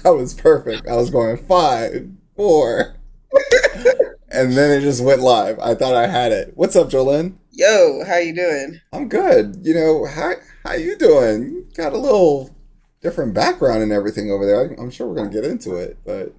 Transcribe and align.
that 0.02 0.16
was 0.16 0.32
perfect. 0.32 0.88
I 0.88 0.96
was 0.96 1.10
going 1.10 1.36
five, 1.36 2.08
four, 2.34 2.96
and 4.30 4.52
then 4.52 4.78
it 4.78 4.80
just 4.80 5.04
went 5.04 5.20
live. 5.20 5.58
I 5.58 5.74
thought 5.74 5.94
I 5.94 6.06
had 6.06 6.32
it. 6.32 6.52
What's 6.54 6.74
up, 6.74 6.88
Jolene? 6.88 7.34
Yo, 7.50 8.02
how 8.06 8.16
you 8.16 8.34
doing? 8.34 8.80
I'm 8.94 9.08
good. 9.08 9.60
You 9.62 9.74
know 9.74 10.06
how 10.06 10.32
how 10.64 10.72
you 10.74 10.96
doing? 10.96 11.68
Got 11.74 11.92
a 11.92 11.98
little 11.98 12.56
different 13.02 13.34
background 13.34 13.82
and 13.82 13.92
everything 13.92 14.30
over 14.30 14.46
there. 14.46 14.74
I'm 14.78 14.90
sure 14.90 15.06
we're 15.06 15.16
gonna 15.16 15.28
get 15.28 15.44
into 15.44 15.74
it, 15.74 15.98
but 16.06 16.32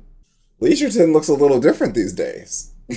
Leisureton 0.59 1.13
looks 1.13 1.27
a 1.27 1.33
little 1.33 1.59
different 1.59 1.93
these 1.93 2.13
days. 2.13 2.73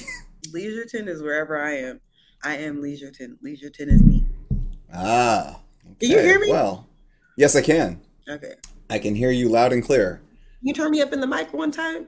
Leisureton 0.49 1.09
is 1.09 1.23
wherever 1.23 1.61
I 1.61 1.73
am. 1.77 2.01
I 2.43 2.57
am 2.57 2.81
Leisureton. 2.81 3.37
Leisureton 3.45 3.89
is 3.89 4.03
me. 4.03 4.25
Ah. 4.93 5.61
Okay. 5.85 5.95
Can 6.01 6.11
you 6.11 6.19
hear 6.21 6.41
me? 6.41 6.51
Well, 6.51 6.89
yes, 7.37 7.55
I 7.55 7.61
can. 7.61 8.01
Okay. 8.27 8.55
I 8.89 8.99
can 8.99 9.15
hear 9.15 9.31
you 9.31 9.51
loud 9.51 9.73
and 9.75 9.85
clear. 9.85 10.23
You 10.65 10.73
turn 10.73 10.93
me 10.93 11.03
up 11.03 11.13
in 11.13 11.21
the 11.21 11.27
mic 11.27 11.53
one 11.53 11.71
time? 11.71 12.07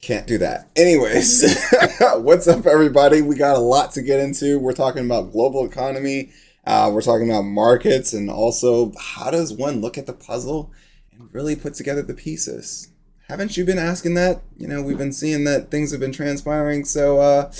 Can't 0.00 0.24
do 0.24 0.38
that. 0.38 0.68
Anyways, 0.76 1.60
what's 2.14 2.46
up, 2.46 2.64
everybody? 2.64 3.22
We 3.22 3.34
got 3.34 3.56
a 3.56 3.60
lot 3.60 3.90
to 3.94 4.02
get 4.02 4.20
into. 4.20 4.60
We're 4.60 4.72
talking 4.72 5.04
about 5.04 5.32
global 5.32 5.66
economy. 5.66 6.30
Uh, 6.64 6.92
we're 6.94 7.02
talking 7.02 7.28
about 7.28 7.42
markets 7.42 8.12
and 8.12 8.30
also 8.30 8.92
how 9.00 9.32
does 9.32 9.52
one 9.52 9.80
look 9.80 9.98
at 9.98 10.06
the 10.06 10.12
puzzle 10.12 10.70
and 11.10 11.28
really 11.34 11.56
put 11.56 11.74
together 11.74 12.02
the 12.02 12.14
pieces. 12.14 12.92
Haven't 13.28 13.56
you 13.56 13.64
been 13.64 13.78
asking 13.78 14.14
that? 14.14 14.42
You 14.56 14.68
know, 14.68 14.80
we've 14.80 14.96
been 14.96 15.12
seeing 15.12 15.42
that 15.44 15.72
things 15.72 15.90
have 15.90 15.98
been 15.98 16.12
transpiring. 16.12 16.84
So, 16.84 17.18
uh, 17.18 17.50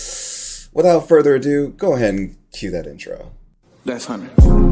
without 0.73 1.09
further 1.09 1.34
ado, 1.34 1.70
go 1.70 1.95
ahead 1.95 2.14
and 2.14 2.36
cue 2.52 2.70
that 2.70 2.86
intro. 2.86 3.33
That's 3.84 4.05
Hunter. 4.05 4.67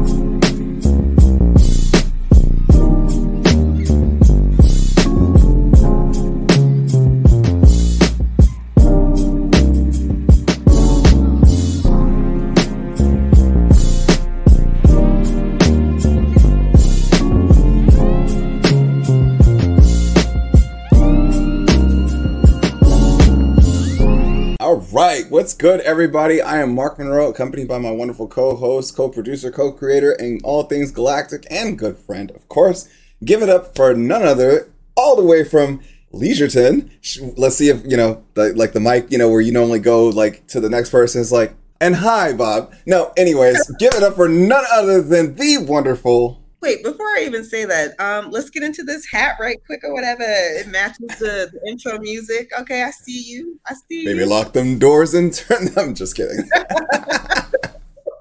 Right, 25.27 25.33
what's 25.33 25.53
good, 25.53 25.81
everybody? 25.81 26.41
I 26.41 26.61
am 26.61 26.73
Mark 26.73 26.97
Monroe, 26.97 27.29
accompanied 27.29 27.67
by 27.67 27.79
my 27.79 27.91
wonderful 27.91 28.27
co-host, 28.27 28.95
co-producer, 28.95 29.51
co-creator, 29.51 30.13
and 30.13 30.39
all 30.43 30.63
things 30.63 30.91
galactic 30.91 31.45
and 31.51 31.77
good 31.77 31.97
friend, 31.97 32.31
of 32.31 32.47
course. 32.47 32.87
Give 33.25 33.41
it 33.41 33.49
up 33.49 33.75
for 33.75 33.93
none 33.93 34.23
other, 34.23 34.69
all 34.95 35.17
the 35.17 35.23
way 35.23 35.43
from 35.43 35.81
Leisureton. 36.13 36.89
Let's 37.37 37.57
see 37.57 37.67
if 37.67 37.83
you 37.85 37.97
know, 37.97 38.23
the, 38.35 38.53
like 38.53 38.71
the 38.71 38.79
mic, 38.79 39.11
you 39.11 39.17
know, 39.17 39.29
where 39.29 39.41
you 39.41 39.51
normally 39.51 39.79
go 39.79 40.07
like 40.07 40.47
to 40.47 40.61
the 40.61 40.69
next 40.69 40.91
person 40.91 41.19
is 41.19 41.31
like, 41.31 41.53
and 41.81 41.97
hi, 41.97 42.31
Bob. 42.31 42.73
No, 42.85 43.11
anyways, 43.17 43.69
give 43.79 43.93
it 43.95 44.03
up 44.03 44.15
for 44.15 44.29
none 44.29 44.63
other 44.71 45.01
than 45.01 45.35
the 45.35 45.57
wonderful 45.57 46.41
Wait, 46.67 46.83
before 46.83 47.05
I 47.05 47.23
even 47.25 47.45
say 47.45 47.63
that, 47.63 47.97
um, 47.97 48.29
let's 48.29 48.49
get 48.49 48.61
into 48.61 48.83
this 48.83 49.05
hat 49.09 49.37
right 49.39 49.55
quick 49.65 49.85
or 49.85 49.93
whatever. 49.93 50.25
It 50.25 50.67
matches 50.67 51.07
the, 51.17 51.49
the 51.53 51.61
intro 51.65 51.97
music. 51.97 52.51
Okay, 52.59 52.83
I 52.83 52.91
see 52.91 53.23
you. 53.23 53.57
I 53.65 53.73
see 53.73 54.01
you. 54.01 54.05
Maybe 54.05 54.19
you. 54.19 54.25
lock 54.25 54.51
them 54.51 54.77
doors 54.77 55.13
and 55.13 55.33
turn 55.33 55.63
them. 55.67 55.73
I'm 55.77 55.95
just 55.95 56.17
kidding. 56.17 56.49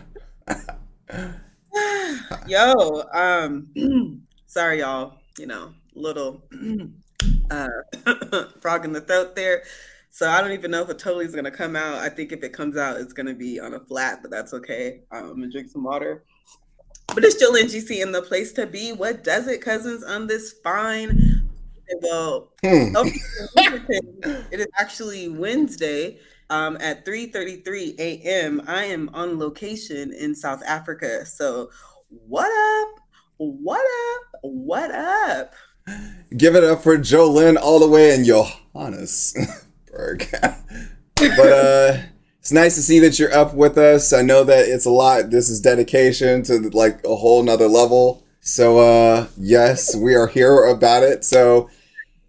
Yo, 2.48 3.03
um, 3.12 3.69
sorry, 4.47 4.78
y'all. 4.78 5.19
You 5.37 5.48
know, 5.48 5.75
little 5.94 6.43
uh, 7.50 7.69
frog 8.62 8.87
in 8.87 8.93
the 8.93 9.03
throat 9.03 9.37
there. 9.37 9.62
So 10.09 10.31
I 10.31 10.41
don't 10.41 10.53
even 10.53 10.71
know 10.71 10.81
if 10.81 10.88
it 10.88 10.98
totally 10.98 11.27
is 11.27 11.34
gonna 11.34 11.50
come 11.50 11.77
out. 11.77 11.98
I 11.98 12.09
think 12.09 12.33
if 12.33 12.43
it 12.43 12.54
comes 12.54 12.78
out, 12.78 12.98
it's 12.98 13.12
gonna 13.12 13.34
be 13.34 13.60
on 13.60 13.75
a 13.75 13.81
flat, 13.81 14.21
but 14.22 14.31
that's 14.31 14.54
okay. 14.54 15.03
Um, 15.12 15.25
I'm 15.25 15.34
gonna 15.34 15.50
drink 15.50 15.69
some 15.69 15.84
water. 15.84 16.25
But 17.15 17.25
it's 17.25 17.43
in 17.43 17.67
GC 17.67 18.03
in 18.03 18.12
the 18.12 18.22
place 18.22 18.53
to 18.55 18.67
be. 18.67 18.93
What 18.93 19.25
does 19.25 19.47
it, 19.47 19.61
cousins, 19.61 20.05
on 20.05 20.27
this 20.27 20.53
fine? 20.53 21.49
Well, 22.03 22.53
hmm. 22.62 22.94
it 22.97 24.61
is 24.61 24.67
actually 24.78 25.28
Wednesday 25.28 26.19
um, 26.50 26.77
at 26.81 27.06
3:33 27.06 27.99
a.m. 27.99 28.62
I 28.66 28.84
am 28.84 29.09
on 29.15 29.39
location 29.39 30.12
in 30.12 30.34
South 30.34 30.62
Africa. 30.66 31.25
So, 31.25 31.71
what 32.09 32.50
up? 32.50 33.00
What 33.39 33.84
up? 33.84 34.41
What 34.43 34.91
up? 34.91 35.55
Give 36.37 36.56
it 36.56 36.65
up 36.65 36.83
for 36.83 36.99
Jolene 36.99 37.56
all 37.56 37.78
the 37.78 37.89
way 37.89 38.15
in 38.15 38.25
Johannesburg. 38.25 40.28
but 41.16 41.53
uh 41.53 41.99
it's 42.47 42.53
nice 42.53 42.77
to 42.77 42.83
see 42.83 43.01
that 43.01 43.19
you're 43.19 43.34
up 43.34 43.55
with 43.55 43.77
us. 43.77 44.12
I 44.12 44.23
know 44.23 44.45
that 44.45 44.69
it's 44.69 44.87
a 44.87 44.91
lot. 44.91 45.31
This 45.31 45.51
is 45.51 45.61
dedication 45.61 46.45
to 46.45 46.71
like 46.71 47.05
a 47.05 47.17
whole 47.17 47.43
nother 47.43 47.67
level. 47.67 48.23
So 48.41 48.79
uh 48.79 49.27
yes, 49.37 49.97
we 49.97 50.15
are 50.15 50.29
here 50.29 50.62
about 50.67 51.03
it. 51.03 51.25
So 51.25 51.69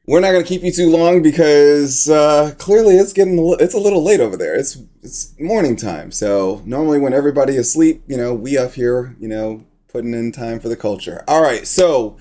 we're 0.08 0.20
not 0.20 0.32
gonna 0.32 0.44
keep 0.44 0.64
you 0.64 0.72
too 0.72 0.90
long 0.90 1.22
because 1.22 2.10
uh, 2.10 2.56
clearly 2.58 2.96
it's 2.96 3.14
getting 3.14 3.38
a 3.38 3.52
it's 3.64 3.76
a 3.76 3.80
little 3.80 4.04
late 4.04 4.20
over 4.20 4.36
there. 4.36 4.56
It's 4.56 4.80
it's 5.04 5.40
morning 5.40 5.76
time. 5.76 6.12
So 6.12 6.64
normally 6.66 6.98
when 6.98 7.14
everybody 7.14 7.54
is 7.54 7.68
asleep, 7.68 8.02
you 8.08 8.18
know, 8.18 8.34
we 8.34 8.58
up 8.58 8.74
here, 8.74 9.16
you 9.20 9.28
know, 9.28 9.68
putting 9.88 10.16
in 10.16 10.32
time 10.32 10.60
for 10.60 10.68
the 10.68 10.76
culture. 10.76 11.24
All 11.28 11.44
right, 11.44 11.68
so 11.68 12.18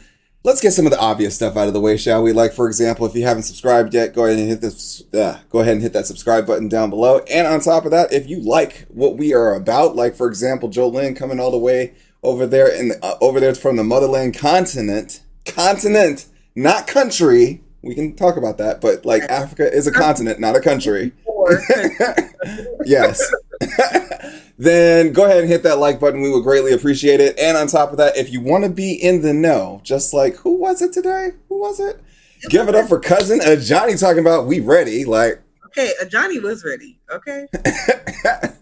let's 0.46 0.60
get 0.60 0.72
some 0.72 0.86
of 0.86 0.92
the 0.92 1.00
obvious 1.00 1.34
stuff 1.34 1.56
out 1.56 1.66
of 1.66 1.74
the 1.74 1.80
way, 1.80 1.96
shall 1.96 2.22
we? 2.22 2.32
Like, 2.32 2.52
for 2.52 2.68
example, 2.68 3.04
if 3.04 3.16
you 3.16 3.24
haven't 3.24 3.42
subscribed 3.42 3.92
yet, 3.92 4.14
go 4.14 4.24
ahead 4.24 4.38
and 4.38 4.48
hit 4.48 4.60
this. 4.60 5.02
Uh, 5.12 5.40
go 5.50 5.58
ahead 5.58 5.74
and 5.74 5.82
hit 5.82 5.92
that 5.92 6.06
subscribe 6.06 6.46
button 6.46 6.68
down 6.68 6.88
below. 6.88 7.18
And 7.28 7.48
on 7.48 7.60
top 7.60 7.84
of 7.84 7.90
that, 7.90 8.12
if 8.12 8.28
you 8.28 8.40
like 8.40 8.86
what 8.88 9.16
we 9.16 9.34
are 9.34 9.54
about, 9.56 9.96
like 9.96 10.14
for 10.14 10.28
example, 10.28 10.70
Jolene 10.70 11.16
coming 11.16 11.40
all 11.40 11.50
the 11.50 11.58
way 11.58 11.94
over 12.22 12.46
there 12.46 12.72
and 12.72 12.92
the, 12.92 13.04
uh, 13.04 13.18
over 13.20 13.40
there 13.40 13.54
from 13.56 13.76
the 13.76 13.84
motherland 13.84 14.38
continent, 14.38 15.20
continent, 15.44 16.26
not 16.54 16.86
country. 16.86 17.60
We 17.82 17.96
can 17.96 18.14
talk 18.14 18.36
about 18.36 18.58
that, 18.58 18.80
but 18.80 19.04
like 19.04 19.22
Africa 19.24 19.70
is 19.70 19.88
a 19.88 19.92
continent, 19.92 20.38
not 20.38 20.54
a 20.54 20.60
country. 20.60 21.12
yes. 22.84 23.20
then 24.58 25.12
go 25.12 25.24
ahead 25.24 25.40
and 25.40 25.48
hit 25.48 25.62
that 25.62 25.78
like 25.78 26.00
button. 26.00 26.20
We 26.20 26.30
would 26.30 26.42
greatly 26.42 26.72
appreciate 26.72 27.20
it. 27.20 27.38
And 27.38 27.56
on 27.56 27.66
top 27.66 27.90
of 27.90 27.98
that, 27.98 28.16
if 28.16 28.32
you 28.32 28.40
want 28.40 28.64
to 28.64 28.70
be 28.70 28.92
in 28.92 29.22
the 29.22 29.32
know, 29.32 29.80
just 29.82 30.12
like 30.12 30.36
who 30.36 30.54
was 30.54 30.82
it 30.82 30.92
today? 30.92 31.32
Who 31.48 31.58
was 31.58 31.80
it? 31.80 32.00
Give 32.48 32.68
it 32.68 32.74
up 32.74 32.88
for 32.88 33.00
cousin 33.00 33.40
Johnny 33.60 33.96
talking 33.96 34.20
about 34.20 34.46
we 34.46 34.60
ready. 34.60 35.04
Like 35.04 35.42
okay, 35.66 35.92
Johnny 36.08 36.38
was 36.38 36.64
ready. 36.64 36.98
Okay. 37.10 37.46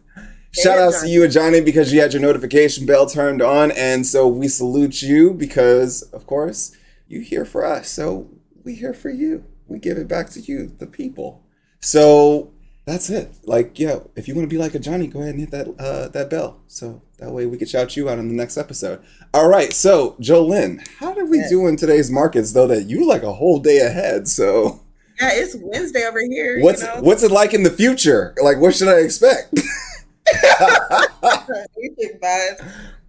Shout 0.52 0.78
out 0.78 0.94
to 1.02 1.08
you, 1.08 1.26
Johnny, 1.26 1.60
because 1.60 1.92
you 1.92 2.00
had 2.00 2.12
your 2.12 2.22
notification 2.22 2.86
bell 2.86 3.06
turned 3.06 3.42
on, 3.42 3.72
and 3.72 4.06
so 4.06 4.28
we 4.28 4.46
salute 4.46 5.02
you 5.02 5.34
because, 5.34 6.02
of 6.12 6.28
course, 6.28 6.76
you 7.08 7.20
here 7.20 7.44
for 7.44 7.64
us. 7.64 7.90
So 7.90 8.30
we 8.62 8.76
here 8.76 8.94
for 8.94 9.10
you. 9.10 9.44
We 9.66 9.80
give 9.80 9.98
it 9.98 10.06
back 10.06 10.30
to 10.30 10.40
you, 10.40 10.72
the 10.78 10.86
people. 10.86 11.42
So 11.80 12.52
that's 12.86 13.08
it. 13.08 13.34
Like, 13.44 13.78
yeah, 13.78 14.00
if 14.14 14.28
you 14.28 14.34
want 14.34 14.48
to 14.48 14.54
be 14.54 14.60
like 14.60 14.74
a 14.74 14.78
Johnny, 14.78 15.06
go 15.06 15.20
ahead 15.20 15.34
and 15.34 15.40
hit 15.40 15.50
that 15.52 15.68
uh, 15.78 16.08
that 16.08 16.28
bell. 16.28 16.60
So 16.66 17.02
that 17.18 17.30
way 17.30 17.46
we 17.46 17.56
can 17.56 17.66
shout 17.66 17.96
you 17.96 18.08
out 18.08 18.18
in 18.18 18.28
the 18.28 18.34
next 18.34 18.58
episode. 18.58 19.02
All 19.32 19.48
right. 19.48 19.72
So, 19.72 20.16
Jolene, 20.20 20.86
how 20.98 21.14
did 21.14 21.30
we 21.30 21.42
do 21.48 21.66
in 21.66 21.76
today's 21.76 22.10
markets 22.10 22.52
though 22.52 22.66
that 22.66 22.84
you 22.84 23.06
like 23.06 23.22
a 23.22 23.32
whole 23.32 23.58
day 23.58 23.78
ahead? 23.78 24.28
So 24.28 24.82
Yeah, 25.20 25.30
it's 25.32 25.56
Wednesday 25.58 26.04
over 26.06 26.20
here. 26.20 26.60
What's 26.60 26.82
you 26.82 26.88
know? 26.88 27.00
what's 27.00 27.22
it 27.22 27.30
like 27.30 27.54
in 27.54 27.62
the 27.62 27.70
future? 27.70 28.34
Like 28.42 28.58
what 28.58 28.74
should 28.74 28.88
I 28.88 28.98
expect? 28.98 29.54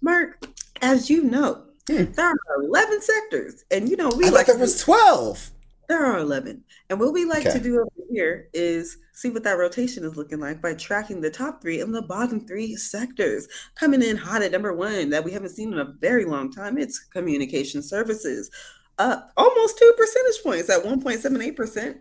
Mark, 0.00 0.46
as 0.82 1.10
you 1.10 1.24
know, 1.24 1.64
hmm. 1.88 2.04
there 2.12 2.26
are 2.26 2.62
11 2.62 3.02
sectors. 3.02 3.64
And 3.70 3.88
you 3.88 3.96
know, 3.96 4.10
we 4.16 4.26
I 4.26 4.30
like 4.30 4.46
there 4.46 4.58
was 4.58 4.80
12. 4.80 5.52
There 5.88 6.04
are 6.04 6.18
11. 6.18 6.62
And 6.90 7.00
what 7.00 7.14
we 7.14 7.24
like 7.24 7.46
okay. 7.46 7.56
to 7.56 7.64
do 7.64 7.80
over 7.80 7.88
here 8.10 8.48
is 8.52 8.98
see 9.12 9.30
what 9.30 9.42
that 9.44 9.58
rotation 9.58 10.04
is 10.04 10.16
looking 10.16 10.38
like 10.38 10.60
by 10.60 10.74
tracking 10.74 11.20
the 11.20 11.30
top 11.30 11.62
three 11.62 11.80
and 11.80 11.94
the 11.94 12.02
bottom 12.02 12.46
three 12.46 12.76
sectors. 12.76 13.48
Coming 13.74 14.02
in 14.02 14.16
hot 14.16 14.42
at 14.42 14.52
number 14.52 14.74
one 14.74 15.08
that 15.10 15.24
we 15.24 15.32
haven't 15.32 15.50
seen 15.50 15.72
in 15.72 15.78
a 15.78 15.94
very 15.98 16.26
long 16.26 16.52
time, 16.52 16.76
it's 16.76 16.98
communication 16.98 17.82
services, 17.82 18.50
up 18.98 19.32
almost 19.36 19.78
two 19.78 19.94
percentage 19.96 20.42
points 20.42 20.70
at 20.70 20.84
1.78%. 20.84 21.96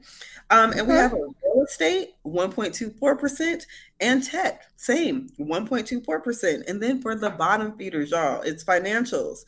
Um, 0.49 0.71
and 0.71 0.87
we 0.87 0.93
have 0.93 1.13
a 1.13 1.17
real 1.17 1.65
estate, 1.65 2.15
1.24%, 2.25 3.63
and 3.99 4.23
tech, 4.23 4.63
same, 4.77 5.29
1.24%. 5.39 6.69
And 6.69 6.81
then 6.81 7.01
for 7.01 7.15
the 7.15 7.29
bottom 7.31 7.77
feeders, 7.77 8.11
y'all, 8.11 8.41
it's 8.41 8.63
financials, 8.63 9.39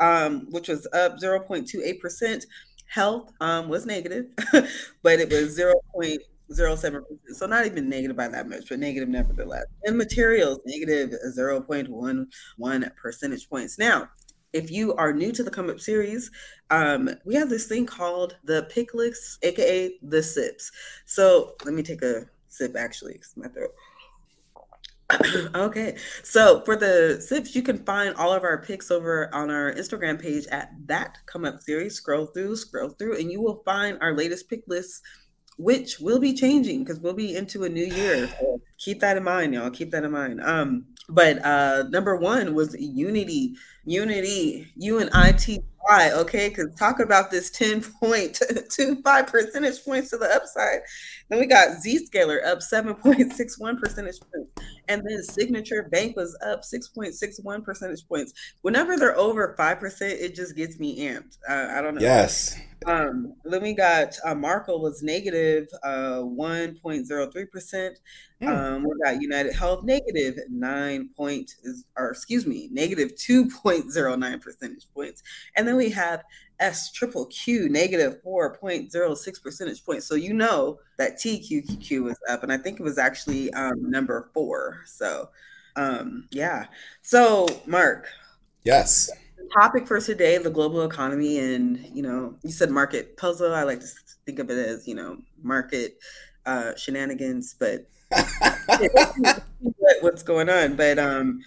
um, 0.00 0.46
which 0.50 0.68
was 0.68 0.86
up 0.92 1.18
0.28%. 1.18 2.44
Health 2.88 3.32
um, 3.40 3.68
was 3.68 3.86
negative, 3.86 4.26
but 5.02 5.20
it 5.20 5.30
was 5.30 5.58
0.07%. 5.58 7.02
So 7.34 7.46
not 7.46 7.66
even 7.66 7.88
negative 7.88 8.16
by 8.16 8.28
that 8.28 8.48
much, 8.48 8.68
but 8.68 8.78
negative 8.78 9.08
nevertheless. 9.08 9.66
And 9.84 9.96
materials, 9.96 10.60
negative 10.64 11.14
0.11 11.36 12.96
percentage 12.96 13.48
points. 13.48 13.78
Now, 13.78 14.08
if 14.52 14.70
you 14.70 14.94
are 14.94 15.12
new 15.12 15.32
to 15.32 15.42
the 15.42 15.50
come 15.50 15.68
up 15.68 15.80
series, 15.80 16.30
um, 16.70 17.10
we 17.24 17.34
have 17.34 17.50
this 17.50 17.66
thing 17.66 17.84
called 17.86 18.36
the 18.44 18.66
pick 18.70 18.90
aka 19.42 19.98
the 20.02 20.22
sips. 20.22 20.72
So 21.04 21.54
let 21.64 21.74
me 21.74 21.82
take 21.82 22.02
a 22.02 22.26
sip 22.48 22.74
actually, 22.76 23.20
my 23.36 23.48
throat. 23.48 23.74
okay. 25.54 25.96
So 26.22 26.62
for 26.64 26.76
the 26.76 27.20
sips, 27.20 27.54
you 27.54 27.62
can 27.62 27.78
find 27.84 28.14
all 28.16 28.32
of 28.32 28.44
our 28.44 28.62
picks 28.62 28.90
over 28.90 29.34
on 29.34 29.50
our 29.50 29.72
Instagram 29.72 30.20
page 30.20 30.46
at 30.48 30.70
that 30.86 31.18
come 31.26 31.44
up 31.44 31.60
series. 31.60 31.94
Scroll 31.94 32.26
through, 32.26 32.56
scroll 32.56 32.90
through, 32.90 33.18
and 33.18 33.32
you 33.32 33.40
will 33.40 33.62
find 33.64 33.98
our 34.00 34.14
latest 34.14 34.50
pick 34.50 34.62
lists, 34.66 35.00
which 35.56 35.98
will 35.98 36.18
be 36.18 36.34
changing 36.34 36.84
because 36.84 37.00
we'll 37.00 37.14
be 37.14 37.36
into 37.36 37.64
a 37.64 37.68
new 37.68 37.86
year. 37.86 38.28
So 38.38 38.60
keep 38.78 39.00
that 39.00 39.16
in 39.16 39.24
mind, 39.24 39.54
y'all. 39.54 39.70
Keep 39.70 39.92
that 39.92 40.04
in 40.04 40.12
mind. 40.12 40.42
Um, 40.42 40.86
but 41.08 41.44
uh 41.44 41.84
number 41.88 42.16
one 42.16 42.54
was 42.54 42.76
unity 42.78 43.56
unity 43.84 44.70
u 44.76 44.98
and 44.98 45.08
i 45.14 45.32
t 45.32 45.60
y 45.88 46.10
okay 46.12 46.50
because 46.50 46.74
talk 46.74 47.00
about 47.00 47.30
this 47.30 47.50
10.25 47.50 49.26
percentage 49.26 49.82
points 49.84 50.10
to 50.10 50.18
the 50.18 50.26
upside 50.34 50.80
then 51.28 51.38
we 51.38 51.46
got 51.46 51.78
zscaler 51.84 52.44
up 52.44 52.58
7.61 52.58 53.78
percentage 53.78 54.20
points. 54.20 54.50
And 54.88 55.02
then 55.06 55.22
signature 55.22 55.88
bank 55.90 56.16
was 56.16 56.36
up 56.44 56.62
6.61 56.62 57.64
percentage 57.64 58.06
points. 58.08 58.32
Whenever 58.62 58.96
they're 58.96 59.16
over 59.16 59.54
5% 59.58 60.00
it 60.00 60.34
just 60.34 60.56
gets 60.56 60.78
me 60.78 61.00
amped. 61.00 61.38
Uh, 61.48 61.68
i 61.76 61.80
don't 61.80 61.94
know. 61.94 62.00
Yes. 62.00 62.56
Um, 62.86 63.34
then 63.44 63.62
we 63.62 63.74
got 63.74 64.16
uh, 64.24 64.34
Markel 64.34 64.80
was 64.80 65.02
negative 65.02 65.68
uh, 65.82 66.20
1.03 66.20 67.50
percent. 67.50 67.98
Mm. 68.40 68.48
Um, 68.48 68.84
we 68.84 68.90
got 69.04 69.20
United 69.20 69.52
Health 69.52 69.82
negative 69.82 70.38
nine 70.48 71.10
point, 71.16 71.56
or 71.96 72.10
excuse 72.10 72.46
me, 72.46 72.68
negative 72.70 73.16
2.09 73.16 74.40
percentage 74.40 74.86
points, 74.94 75.22
and 75.56 75.66
then 75.66 75.76
we 75.76 75.90
have 75.90 76.22
S 76.60 76.90
triple 76.92 77.26
Q 77.26 77.68
negative 77.68 78.18
4.06 78.24 79.42
percentage 79.42 79.84
points. 79.84 80.06
So 80.06 80.14
you 80.14 80.32
know 80.32 80.78
that 80.96 81.16
TQQQ 81.16 82.02
was 82.02 82.18
up, 82.28 82.42
and 82.42 82.52
I 82.52 82.58
think 82.58 82.80
it 82.80 82.82
was 82.82 82.98
actually 82.98 83.52
um, 83.54 83.90
number 83.90 84.30
four. 84.34 84.82
So 84.86 85.28
um, 85.76 86.28
yeah. 86.30 86.66
So 87.02 87.46
Mark. 87.66 88.08
Yes 88.64 89.10
topic 89.52 89.86
for 89.86 90.00
today 90.00 90.38
the 90.38 90.50
global 90.50 90.82
economy 90.82 91.38
and 91.38 91.78
you 91.94 92.02
know 92.02 92.34
you 92.42 92.50
said 92.50 92.70
market 92.70 93.16
puzzle 93.16 93.54
i 93.54 93.62
like 93.62 93.80
to 93.80 93.86
think 94.26 94.38
of 94.38 94.50
it 94.50 94.58
as 94.58 94.86
you 94.86 94.94
know 94.94 95.16
market 95.42 95.98
uh 96.46 96.74
shenanigans 96.76 97.54
but 97.58 97.86
what's 100.00 100.22
going 100.22 100.48
on 100.48 100.76
but 100.76 100.98
um 100.98 101.40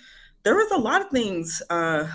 there 0.44 0.56
was 0.56 0.72
a 0.72 0.78
lot 0.78 1.02
of 1.02 1.10
things 1.10 1.62
uh 1.70 2.08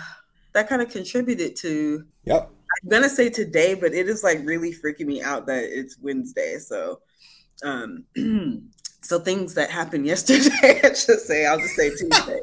that 0.53 0.69
kind 0.69 0.83
of 0.83 0.91
contributed 0.91 1.55
to 1.57 2.05
yep 2.25 2.51
i'm 2.83 2.89
gonna 2.89 3.09
say 3.09 3.29
today 3.29 3.75
but 3.75 3.95
it 3.95 4.09
is 4.09 4.23
like 4.23 4.41
really 4.45 4.73
freaking 4.73 5.07
me 5.07 5.23
out 5.23 5.47
that 5.47 5.65
it's 5.65 5.99
wednesday 5.99 6.59
so 6.59 7.01
um 7.65 8.05
so 9.03 9.19
things 9.19 9.55
that 9.55 9.71
happened 9.71 10.07
yesterday 10.15 10.81
i 10.83 10.93
should 10.93 11.21
say 11.21 11.47
i'll 11.47 11.59
just 11.59 11.75
say 11.75 11.91
tuesday 11.91 12.41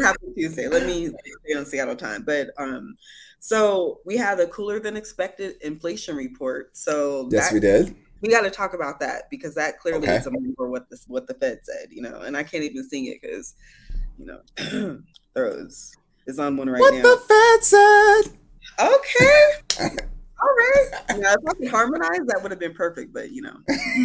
happened 0.00 0.34
Tuesday. 0.36 0.68
Let 0.68 0.86
me 0.86 1.08
stay 1.08 1.54
on 1.56 1.66
Seattle 1.66 1.96
time. 1.96 2.22
But 2.22 2.50
um, 2.58 2.96
so 3.40 4.00
we 4.04 4.16
had 4.16 4.40
a 4.40 4.46
cooler 4.46 4.80
than 4.80 4.96
expected 4.96 5.56
inflation 5.62 6.16
report. 6.16 6.76
So 6.76 7.28
yes, 7.30 7.48
that, 7.48 7.54
we 7.54 7.60
did. 7.60 7.96
We 8.20 8.28
got 8.28 8.42
to 8.42 8.50
talk 8.50 8.74
about 8.74 9.00
that 9.00 9.28
because 9.30 9.54
that 9.56 9.78
clearly 9.80 10.06
okay. 10.06 10.16
is 10.16 10.26
a 10.26 10.30
for 10.56 10.68
what 10.68 10.88
the 10.88 10.98
what 11.08 11.26
the 11.26 11.34
Fed 11.34 11.60
said. 11.62 11.88
You 11.90 12.02
know, 12.02 12.20
and 12.20 12.36
I 12.36 12.42
can't 12.42 12.64
even 12.64 12.88
sing 12.88 13.06
it 13.06 13.20
because 13.20 13.54
you 14.18 14.26
know 14.26 15.00
throws 15.34 15.92
is 16.26 16.38
on 16.38 16.56
one 16.56 16.70
right 16.70 16.80
what 16.80 16.94
now. 16.94 17.02
What 17.02 17.28
the 17.28 17.34
Fed 17.34 17.64
said. 17.64 18.38
Okay. 18.78 19.44
All 20.42 20.48
right. 20.48 20.88
Yeah, 21.10 21.34
if 21.34 21.48
I 21.48 21.54
could 21.54 21.68
harmonize, 21.68 22.20
that 22.26 22.40
would 22.42 22.50
have 22.50 22.58
been 22.58 22.74
perfect. 22.74 23.12
But 23.12 23.30
you 23.30 23.42
know, 23.42 23.58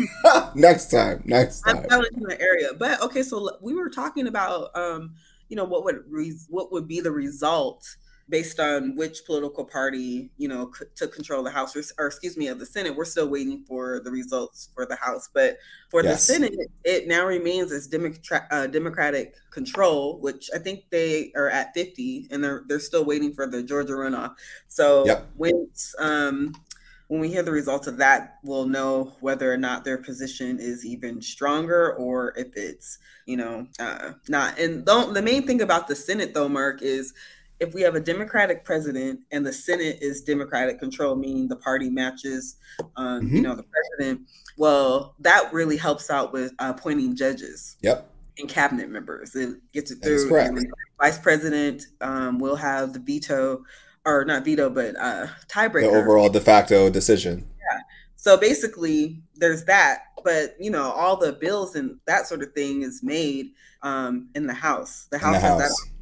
next 0.55 0.91
time, 0.91 1.23
next 1.25 1.61
time. 1.61 1.85
I'm 1.89 2.03
in 2.13 2.23
the 2.23 2.39
area. 2.39 2.69
But 2.77 3.01
okay, 3.01 3.23
so 3.23 3.57
we 3.61 3.73
were 3.73 3.89
talking 3.89 4.27
about 4.27 4.69
um, 4.75 5.15
you 5.49 5.55
know 5.55 5.63
what 5.63 5.83
would 5.83 6.03
re- 6.07 6.37
what 6.49 6.71
would 6.71 6.87
be 6.87 6.99
the 6.99 7.11
result 7.11 7.87
based 8.29 8.59
on 8.59 8.95
which 8.95 9.25
political 9.25 9.63
party 9.63 10.29
you 10.37 10.47
know 10.47 10.71
c- 10.77 10.85
to 10.95 11.07
control 11.07 11.39
of 11.39 11.45
the 11.45 11.51
house 11.51 11.75
or, 11.75 11.83
or, 11.97 12.07
excuse 12.07 12.37
me 12.37 12.47
of 12.47 12.59
the 12.59 12.65
senate 12.65 12.95
we're 12.95 13.05
still 13.05 13.29
waiting 13.29 13.63
for 13.67 14.01
the 14.03 14.11
results 14.11 14.69
for 14.73 14.85
the 14.85 14.95
house 14.95 15.29
but 15.33 15.57
for 15.89 16.03
yes. 16.03 16.27
the 16.27 16.33
senate 16.33 16.71
it 16.83 17.07
now 17.07 17.25
remains 17.25 17.71
as 17.71 17.87
Democrat, 17.87 18.47
uh, 18.51 18.67
democratic 18.67 19.35
control 19.51 20.19
which 20.19 20.49
i 20.53 20.57
think 20.57 20.83
they 20.89 21.31
are 21.35 21.49
at 21.49 21.73
50 21.73 22.27
and 22.31 22.43
they're 22.43 22.63
they're 22.67 22.79
still 22.79 23.05
waiting 23.05 23.33
for 23.33 23.47
the 23.47 23.63
georgia 23.63 23.93
runoff 23.93 24.35
so 24.67 25.05
yep. 25.05 25.27
once 25.37 25.95
um 25.99 26.53
when 27.07 27.21
we 27.21 27.29
hear 27.29 27.43
the 27.43 27.51
results 27.51 27.87
of 27.87 27.97
that, 27.97 28.37
we'll 28.43 28.67
know 28.67 29.15
whether 29.21 29.51
or 29.51 29.57
not 29.57 29.85
their 29.85 29.97
position 29.97 30.59
is 30.59 30.85
even 30.85 31.21
stronger 31.21 31.93
or 31.95 32.33
if 32.35 32.55
it's, 32.57 32.99
you 33.25 33.37
know, 33.37 33.65
uh, 33.79 34.11
not. 34.27 34.59
And 34.59 34.85
the, 34.85 35.09
the 35.13 35.21
main 35.21 35.47
thing 35.47 35.61
about 35.61 35.87
the 35.87 35.95
Senate, 35.95 36.33
though, 36.33 36.49
Mark, 36.49 36.81
is 36.81 37.13
if 37.59 37.73
we 37.73 37.81
have 37.81 37.95
a 37.95 37.99
Democratic 37.99 38.63
president 38.63 39.19
and 39.31 39.45
the 39.45 39.53
Senate 39.53 39.97
is 40.01 40.21
Democratic 40.21 40.79
control, 40.79 41.15
meaning 41.15 41.47
the 41.47 41.55
party 41.55 41.89
matches, 41.89 42.57
um, 42.95 43.23
mm-hmm. 43.23 43.35
you 43.37 43.41
know, 43.41 43.55
the 43.55 43.63
president, 43.63 44.27
well, 44.57 45.15
that 45.19 45.51
really 45.51 45.77
helps 45.77 46.09
out 46.09 46.33
with 46.33 46.53
uh, 46.59 46.73
appointing 46.75 47.15
judges. 47.15 47.77
Yep. 47.81 48.09
And 48.39 48.47
cabinet 48.47 48.89
members. 48.89 49.35
It 49.35 49.57
gets 49.73 49.89
it 49.89 49.95
through. 50.03 50.29
Vice 51.01 51.17
president 51.17 51.87
um, 52.01 52.37
will 52.37 52.55
have 52.55 52.93
the 52.93 52.99
veto 52.99 53.63
or 54.05 54.23
not 54.25 54.45
veto, 54.45 54.69
but 54.69 54.95
uh, 54.95 55.27
tiebreaker. 55.47 55.91
The 55.91 55.97
overall 55.97 56.29
de 56.29 56.39
facto 56.39 56.89
decision. 56.89 57.47
Yeah. 57.57 57.79
So 58.15 58.37
basically, 58.37 59.21
there's 59.35 59.65
that, 59.65 60.01
but 60.23 60.55
you 60.59 60.69
know, 60.69 60.91
all 60.91 61.17
the 61.17 61.33
bills 61.33 61.75
and 61.75 61.97
that 62.05 62.27
sort 62.27 62.43
of 62.43 62.53
thing 62.53 62.83
is 62.83 63.01
made 63.01 63.53
um, 63.81 64.29
in 64.35 64.45
the 64.45 64.53
House. 64.53 65.07
The 65.11 65.17
House 65.17 65.35
the 65.35 65.39
has 65.39 65.61
house. 65.61 65.61
that 65.61 65.96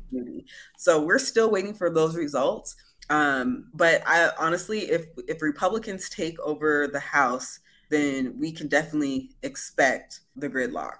So 0.77 1.03
we're 1.03 1.19
still 1.19 1.49
waiting 1.51 1.73
for 1.73 1.89
those 1.89 2.15
results. 2.15 2.75
Um, 3.09 3.67
but 3.73 4.01
I 4.05 4.31
honestly, 4.39 4.79
if 4.79 5.05
if 5.27 5.41
Republicans 5.41 6.09
take 6.09 6.39
over 6.39 6.87
the 6.87 6.99
House, 6.99 7.59
then 7.89 8.35
we 8.39 8.51
can 8.51 8.67
definitely 8.67 9.31
expect 9.43 10.21
the 10.35 10.49
gridlock. 10.49 10.97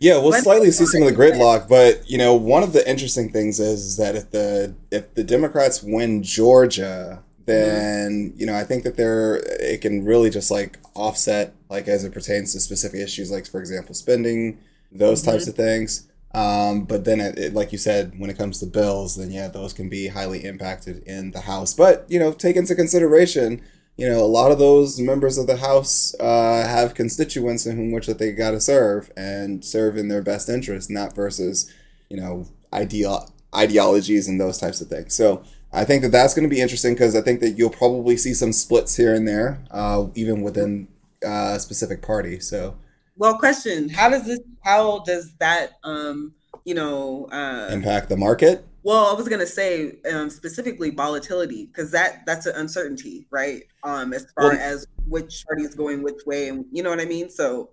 Yeah, 0.00 0.18
we'll 0.18 0.32
slightly 0.32 0.70
see 0.70 0.86
some 0.86 1.02
of 1.02 1.08
the 1.08 1.14
gridlock, 1.14 1.68
but 1.68 2.08
you 2.08 2.18
know, 2.18 2.34
one 2.34 2.62
of 2.62 2.72
the 2.72 2.88
interesting 2.88 3.30
things 3.30 3.58
is, 3.58 3.84
is 3.84 3.96
that 3.96 4.14
if 4.14 4.30
the 4.30 4.74
if 4.90 5.14
the 5.14 5.24
Democrats 5.24 5.82
win 5.82 6.22
Georgia, 6.22 7.22
then 7.46 8.30
mm-hmm. 8.30 8.40
you 8.40 8.46
know 8.46 8.54
I 8.54 8.62
think 8.62 8.84
that 8.84 8.96
they're 8.96 9.36
it 9.60 9.80
can 9.80 10.04
really 10.04 10.30
just 10.30 10.50
like 10.50 10.78
offset 10.94 11.54
like 11.68 11.88
as 11.88 12.04
it 12.04 12.12
pertains 12.12 12.52
to 12.52 12.60
specific 12.60 13.00
issues, 13.00 13.32
like 13.32 13.46
for 13.46 13.58
example 13.58 13.94
spending, 13.94 14.58
those 14.92 15.22
mm-hmm. 15.22 15.32
types 15.32 15.48
of 15.48 15.56
things. 15.56 16.07
Um, 16.34 16.84
but 16.84 17.04
then, 17.04 17.20
it, 17.20 17.38
it, 17.38 17.54
like 17.54 17.72
you 17.72 17.78
said, 17.78 18.18
when 18.18 18.30
it 18.30 18.38
comes 18.38 18.60
to 18.60 18.66
bills, 18.66 19.16
then 19.16 19.30
yeah, 19.30 19.48
those 19.48 19.72
can 19.72 19.88
be 19.88 20.08
highly 20.08 20.44
impacted 20.44 21.02
in 21.04 21.30
the 21.30 21.40
House. 21.40 21.74
But 21.74 22.04
you 22.08 22.18
know, 22.18 22.32
take 22.32 22.56
into 22.56 22.74
consideration 22.74 23.62
you 23.98 24.08
know, 24.08 24.20
a 24.20 24.26
lot 24.26 24.52
of 24.52 24.60
those 24.60 25.00
members 25.00 25.38
of 25.38 25.48
the 25.48 25.56
House 25.56 26.14
uh, 26.20 26.64
have 26.66 26.94
constituents 26.94 27.66
in 27.66 27.76
whom 27.76 27.90
which 27.90 28.06
that 28.06 28.18
they 28.18 28.30
got 28.30 28.52
to 28.52 28.60
serve 28.60 29.10
and 29.16 29.64
serve 29.64 29.96
in 29.96 30.06
their 30.06 30.22
best 30.22 30.48
interest, 30.48 30.88
not 30.88 31.16
versus, 31.16 31.70
you 32.08 32.16
know, 32.16 32.46
ideal 32.72 33.28
ideologies 33.54 34.28
and 34.28 34.40
those 34.40 34.56
types 34.56 34.80
of 34.80 34.86
things. 34.86 35.14
So 35.14 35.42
I 35.72 35.84
think 35.84 36.02
that 36.02 36.12
that's 36.12 36.32
going 36.32 36.48
to 36.48 36.54
be 36.54 36.60
interesting 36.60 36.94
because 36.94 37.16
I 37.16 37.22
think 37.22 37.40
that 37.40 37.58
you'll 37.58 37.70
probably 37.70 38.16
see 38.16 38.34
some 38.34 38.52
splits 38.52 38.96
here 38.96 39.12
and 39.12 39.26
there, 39.26 39.64
uh, 39.72 40.06
even 40.14 40.42
within 40.42 40.86
uh, 41.26 41.54
a 41.56 41.60
specific 41.60 42.00
party. 42.00 42.38
So, 42.38 42.76
well, 43.18 43.38
question: 43.38 43.88
How 43.88 44.08
does 44.08 44.24
this? 44.24 44.40
How 44.62 45.00
does 45.00 45.34
that? 45.36 45.72
Um, 45.84 46.34
you 46.64 46.74
know, 46.74 47.26
uh, 47.32 47.68
impact 47.70 48.08
the 48.08 48.16
market? 48.16 48.64
Well, 48.82 49.06
I 49.06 49.12
was 49.12 49.28
gonna 49.28 49.46
say 49.46 49.98
um, 50.10 50.30
specifically 50.30 50.90
volatility 50.90 51.66
because 51.66 51.90
that 51.90 52.24
that's 52.26 52.46
an 52.46 52.54
uncertainty, 52.56 53.26
right? 53.30 53.64
Um, 53.82 54.12
as 54.12 54.26
far 54.34 54.50
well, 54.50 54.58
as 54.58 54.86
which 55.06 55.44
party 55.46 55.64
is 55.64 55.74
going 55.74 56.02
which 56.02 56.24
way, 56.26 56.48
and 56.48 56.64
you 56.72 56.82
know 56.82 56.90
what 56.90 57.00
I 57.00 57.04
mean. 57.04 57.28
So, 57.28 57.70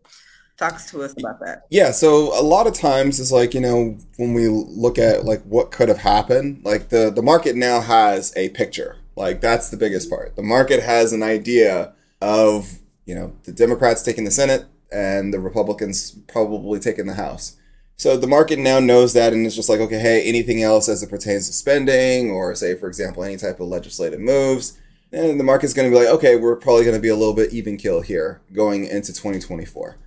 talks 0.58 0.90
to 0.92 1.04
us 1.04 1.14
about 1.18 1.40
that. 1.42 1.64
Yeah, 1.70 1.92
so 1.92 2.38
a 2.40 2.44
lot 2.44 2.68
of 2.68 2.74
times 2.74 3.20
it's 3.20 3.32
like, 3.32 3.54
you 3.54 3.62
know, 3.62 3.98
when 4.18 4.34
we 4.34 4.48
look 4.48 4.98
at 4.98 5.26
like 5.26 5.44
what 5.44 5.72
could 5.72 5.90
have 5.90 6.00
happened, 6.00 6.62
like 6.64 6.90
the 6.90 7.12
the 7.12 7.22
market 7.22 7.56
now 7.56 7.82
has 7.82 8.34
a 8.36 8.50
picture. 8.50 8.98
Like 9.16 9.42
that's 9.42 9.70
the 9.70 9.78
biggest 9.78 10.10
part. 10.10 10.36
The 10.36 10.44
market 10.44 10.82
has 10.82 11.14
an 11.14 11.24
idea 11.24 11.94
of, 12.22 12.80
you 13.06 13.16
know, 13.16 13.34
the 13.44 13.54
Democrats 13.54 14.02
taking 14.02 14.26
the 14.26 14.32
Senate 14.32 14.66
and 14.92 15.34
the 15.34 15.40
Republicans 15.40 16.12
probably 16.28 16.80
taking 16.80 17.08
the 17.08 17.16
House. 17.16 17.58
So 17.98 18.18
the 18.18 18.28
market 18.28 18.60
now 18.60 18.80
knows 18.80 19.14
that 19.14 19.32
and 19.32 19.46
it's 19.46 19.56
just 19.56 19.70
like, 19.70 19.80
okay, 19.80 20.00
hey, 20.00 20.24
anything 20.24 20.62
else 20.62 20.90
as 20.90 21.02
it 21.02 21.10
pertains 21.10 21.48
to 21.48 21.54
spending 21.54 22.30
or 22.30 22.54
say 22.56 22.76
for 22.76 22.88
example 22.88 23.24
any 23.24 23.38
type 23.38 23.60
of 23.60 23.68
legislative 23.68 24.20
moves, 24.20 24.78
and 25.12 25.40
the 25.40 25.44
market's 25.44 25.74
going 25.74 25.90
to 25.90 25.96
be 25.96 26.04
like, 26.04 26.14
okay, 26.14 26.36
we're 26.36 26.58
probably 26.58 26.84
going 26.84 26.96
to 26.96 27.02
be 27.02 27.10
a 27.10 27.16
little 27.16 27.34
bit 27.34 27.54
even 27.54 27.78
kill 27.78 28.02
here 28.02 28.42
going 28.52 28.86
into 28.86 29.14
2024. 29.14 29.98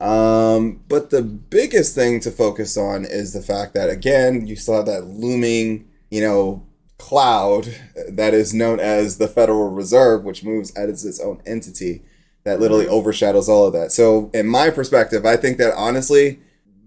Um, 0.00 0.84
but 0.88 1.10
the 1.10 1.22
biggest 1.22 1.94
thing 1.94 2.20
to 2.20 2.30
focus 2.30 2.76
on 2.76 3.04
is 3.04 3.32
the 3.32 3.42
fact 3.42 3.74
that 3.74 3.88
again, 3.88 4.46
you 4.46 4.54
saw 4.54 4.82
that 4.82 5.06
looming, 5.06 5.88
you 6.10 6.20
know, 6.20 6.66
cloud 6.98 7.74
that 8.08 8.34
is 8.34 8.52
known 8.52 8.78
as 8.78 9.18
the 9.18 9.28
Federal 9.28 9.70
Reserve, 9.70 10.24
which 10.24 10.44
moves 10.44 10.70
as 10.74 11.04
its 11.04 11.20
own 11.20 11.40
entity 11.46 12.02
that 12.48 12.60
literally 12.60 12.88
overshadows 12.88 13.48
all 13.48 13.66
of 13.66 13.72
that. 13.74 13.92
So, 13.92 14.30
in 14.34 14.48
my 14.48 14.70
perspective, 14.70 15.24
I 15.24 15.36
think 15.36 15.58
that 15.58 15.74
honestly, 15.74 16.40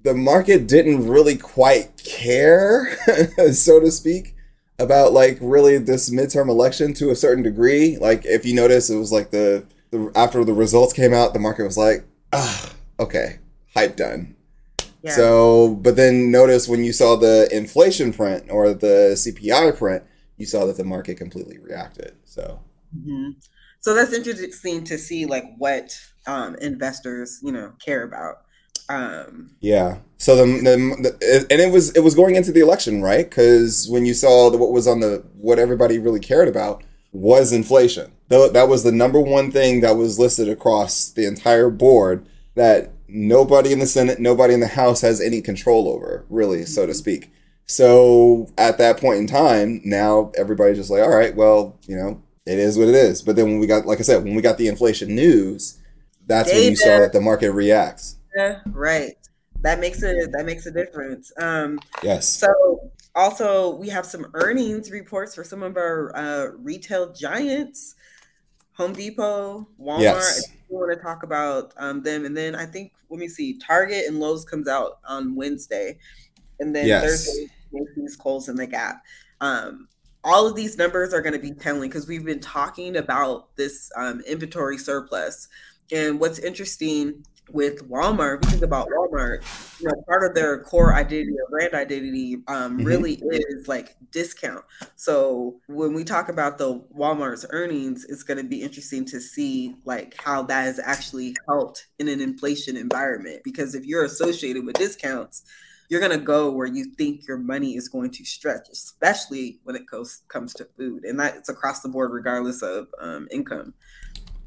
the 0.04 0.14
market 0.14 0.68
didn't 0.68 1.08
really 1.08 1.38
quite 1.38 2.02
care, 2.04 2.98
so 3.54 3.80
to 3.80 3.92
speak, 3.92 4.36
about 4.80 5.14
like 5.14 5.38
really 5.40 5.78
this 5.78 6.10
midterm 6.10 6.50
election 6.50 6.94
to 6.96 7.12
a 7.12 7.16
certain 7.16 7.44
degree. 7.44 7.98
Like, 7.98 8.26
if 8.26 8.46
you 8.46 8.54
notice, 8.54 8.90
it 8.90 8.98
was 8.98 9.12
like 9.12 9.32
the, 9.32 9.66
the 9.92 10.12
after 10.16 10.44
the 10.44 10.54
results 10.54 10.94
came 10.94 11.14
out, 11.14 11.34
the 11.34 11.40
market 11.40 11.64
was 11.64 11.78
like, 11.78 12.04
ah 12.34 12.72
okay, 13.02 13.40
hype 13.74 13.98
done. 13.98 14.36
Yeah. 15.02 15.12
So, 15.12 15.76
but 15.82 15.96
then 15.96 16.32
notice 16.32 16.68
when 16.68 16.84
you 16.84 16.94
saw 16.94 17.16
the 17.16 17.50
inflation 17.52 18.14
print 18.14 18.46
or 18.50 18.74
the 18.74 19.14
CPI 19.16 19.78
print, 19.78 20.04
you 20.38 20.46
saw 20.46 20.66
that 20.66 20.78
the 20.78 20.84
market 20.84 21.18
completely 21.18 21.58
reacted. 21.58 22.16
So, 22.24 22.60
mm-hmm. 22.96 23.32
So 23.82 23.94
that's 23.94 24.14
interesting 24.14 24.84
to 24.86 24.98
see 24.98 25.26
like 25.26 25.46
what 25.58 25.96
um, 26.28 26.56
investors, 26.62 27.40
you 27.44 27.52
know, 27.52 27.74
care 27.84 28.04
about. 28.04 28.38
Um, 28.90 29.52
yeah. 29.60 29.98
So 30.18 30.36
the, 30.36 30.46
the, 30.46 31.12
the, 31.20 31.48
and 31.50 31.60
it 31.62 31.72
was 31.72 31.92
it 31.96 32.02
was 32.02 32.16
going 32.16 32.36
into 32.36 32.52
the 32.52 32.60
election, 32.60 33.02
right? 33.02 33.28
Because 33.28 33.88
when 33.90 34.06
you 34.06 34.14
saw 34.14 34.50
the, 34.50 34.58
what 34.58 34.72
was 34.72 34.88
on 34.88 35.00
the 35.00 35.24
what 35.36 35.60
everybody 35.60 35.98
really 35.98 36.20
cared 36.20 36.48
about 36.48 36.84
was 37.12 37.52
inflation. 37.52 38.12
That 38.30 38.70
was 38.70 38.84
the 38.84 38.92
number 38.94 39.20
one 39.20 39.52
thing 39.52 39.82
that 39.82 39.98
was 39.98 40.18
listed 40.18 40.48
across 40.48 41.10
the 41.10 41.26
entire 41.26 41.70
board 41.70 42.26
that 42.56 42.94
nobody 43.10 43.74
in 43.74 43.80
the 43.80 43.86
Senate, 43.86 44.20
nobody 44.20 44.54
in 44.54 44.62
the 44.62 44.68
House 44.68 45.02
has 45.02 45.20
any 45.20 45.42
control 45.42 45.90
over, 45.90 46.26
really, 46.30 46.66
so 46.66 46.86
to 46.86 46.94
speak. 46.94 47.30
So 47.66 48.48
at 48.58 48.78
that 48.78 49.02
point 49.02 49.20
in 49.20 49.28
time, 49.28 49.82
now 49.84 50.32
everybody's 50.38 50.78
just 50.78 50.90
like, 50.90 51.02
all 51.02 51.10
right, 51.10 51.36
well, 51.36 51.78
you 51.88 51.98
know, 51.98 52.24
it 52.46 52.60
is 52.60 52.78
what 52.78 52.88
it 52.88 52.96
is. 52.96 53.22
But 53.22 53.36
then 53.36 53.46
when 53.46 53.60
we 53.60 53.68
got, 53.68 53.86
like 53.86 54.00
I 54.00 54.04
said, 54.04 54.24
when 54.24 54.36
we 54.36 54.42
got 54.42 54.58
the 54.58 54.68
inflation 54.68 55.16
news, 55.16 55.80
that's 56.28 56.52
when 56.52 56.72
you 56.72 56.76
saw 56.76 57.00
that 57.00 57.14
the 57.14 57.22
market 57.22 57.52
reacts. 57.52 58.18
Yeah, 58.36 58.60
right. 58.68 59.16
That 59.62 59.80
makes 59.80 60.02
it 60.02 60.32
that 60.32 60.46
makes 60.46 60.66
a 60.66 60.72
difference. 60.72 61.32
Um, 61.38 61.80
yes. 62.02 62.28
So 62.28 62.92
also 63.16 63.76
we 63.76 63.90
have 63.90 64.06
some 64.06 64.28
earnings 64.34 64.90
reports 64.90 65.36
for 65.36 65.44
some 65.44 65.62
of 65.62 65.78
our 65.78 66.16
uh, 66.16 66.48
retail 66.58 67.14
giants. 67.14 67.96
Home 68.74 68.94
Depot, 68.94 69.68
Walmart. 69.80 70.02
Yes. 70.02 70.48
We 70.70 70.78
want 70.78 70.98
to 70.98 71.04
talk 71.04 71.24
about 71.24 71.74
um, 71.78 72.02
them, 72.02 72.26
and 72.26 72.36
then 72.36 72.56
I 72.56 72.66
think 72.66 72.94
let 73.10 73.20
me 73.20 73.28
see, 73.28 73.60
Target 73.60 74.06
and 74.08 74.20
Lowe's 74.20 74.46
comes 74.46 74.68
out 74.68 75.00
on 75.08 75.36
Wednesday, 75.36 76.00
and 76.60 76.74
then 76.74 76.88
yes. 76.88 77.04
Thursday 77.04 77.52
Macy's, 77.72 78.16
Kohl's, 78.16 78.50
and 78.50 78.58
the 78.58 78.66
Gap. 78.66 79.04
Um, 79.42 79.88
all 80.24 80.48
of 80.48 80.56
these 80.56 80.78
numbers 80.78 81.14
are 81.14 81.22
going 81.22 81.34
to 81.34 81.40
be 81.40 81.52
telling 81.52 81.90
because 81.90 82.08
we've 82.08 82.26
been 82.26 82.40
talking 82.40 82.96
about 82.96 83.56
this 83.56 83.92
um, 83.96 84.22
inventory 84.28 84.78
surplus. 84.78 85.48
And 85.92 86.20
what's 86.20 86.40
interesting 86.40 87.26
with 87.50 87.90
Walmart, 87.90 88.44
we 88.46 88.52
think 88.52 88.64
about 88.64 88.88
Walmart, 88.88 89.44
you 89.80 89.88
know, 89.88 90.02
part 90.08 90.24
of 90.24 90.36
their 90.36 90.64
core 90.64 90.94
identity 90.94 91.34
or 91.34 91.50
brand 91.50 91.74
identity 91.74 92.38
um, 92.48 92.78
mm-hmm. 92.78 92.86
really 92.86 93.22
is 93.32 93.68
like 93.68 93.96
discount. 94.12 94.64
So 94.96 95.60
when 95.68 95.94
we 95.94 96.04
talk 96.04 96.30
about 96.30 96.58
the 96.58 96.80
Walmart's 96.96 97.46
earnings, 97.50 98.06
it's 98.06 98.24
going 98.24 98.38
to 98.38 98.44
be 98.44 98.62
interesting 98.62 99.06
to 99.06 99.20
see 99.20 99.76
like 99.86 100.16
how 100.18 100.44
that 100.44 100.64
has 100.64 100.80
actually 100.80 101.36
helped 101.48 101.88
in 102.00 102.08
an 102.08 102.22
inflation 102.22 102.78
environment. 102.78 103.42
Because 103.44 103.76
if 103.76 103.86
you're 103.86 104.06
associated 104.06 104.66
with 104.66 104.76
discounts, 104.76 105.44
you're 105.92 106.00
going 106.00 106.18
to 106.18 106.26
go 106.26 106.50
where 106.50 106.68
you 106.68 106.86
think 106.86 107.28
your 107.28 107.38
money 107.38 107.76
is 107.76 107.90
going 107.90 108.12
to 108.12 108.24
stretch, 108.24 108.70
especially 108.72 109.60
when 109.66 109.76
it 109.76 109.86
goes 109.86 110.22
comes 110.30 110.54
to 110.54 110.66
food, 110.78 111.04
and 111.04 111.20
that's 111.20 111.50
across 111.50 111.82
the 111.82 111.90
board, 111.90 112.12
regardless 112.12 112.62
of 112.62 112.88
um, 113.02 113.28
income. 113.30 113.74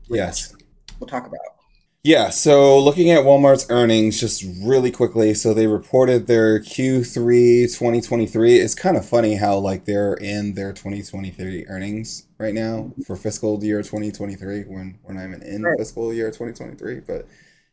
Yes, 0.09 0.57
we'll 0.99 1.07
talk 1.07 1.27
about. 1.27 1.41
Yeah, 2.03 2.31
so 2.31 2.79
looking 2.79 3.11
at 3.11 3.25
Walmart's 3.25 3.67
earnings 3.71 4.19
just 4.19 4.43
really 4.63 4.91
quickly, 4.91 5.35
so 5.35 5.53
they 5.53 5.67
reported 5.67 6.27
their 6.27 6.61
Q3 6.61 7.65
2023. 7.65 8.57
It's 8.57 8.75
kind 8.75 8.97
of 8.97 9.07
funny 9.07 9.35
how 9.35 9.59
like 9.59 9.85
they're 9.85 10.15
in 10.15 10.55
their 10.55 10.73
2023 10.73 11.67
earnings 11.67 12.27
right 12.39 12.55
now 12.55 12.91
for 13.07 13.17
fiscal 13.17 13.63
year 13.63 13.83
2023 13.83 14.63
when 14.63 14.99
we're 15.03 15.13
not 15.13 15.25
even 15.29 15.43
in 15.43 15.63
right. 15.63 15.79
fiscal 15.79 16.13
year 16.13 16.29
2023, 16.29 17.01
but 17.01 17.27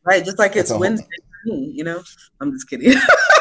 Right, 0.04 0.25
just 0.25 0.40
like 0.40 0.56
it's 0.56 0.74
Wednesday 0.74 1.06
for 1.48 1.54
you 1.54 1.84
know. 1.84 2.04
I'm 2.40 2.51
just 2.51 2.70
kidding. 2.70 2.94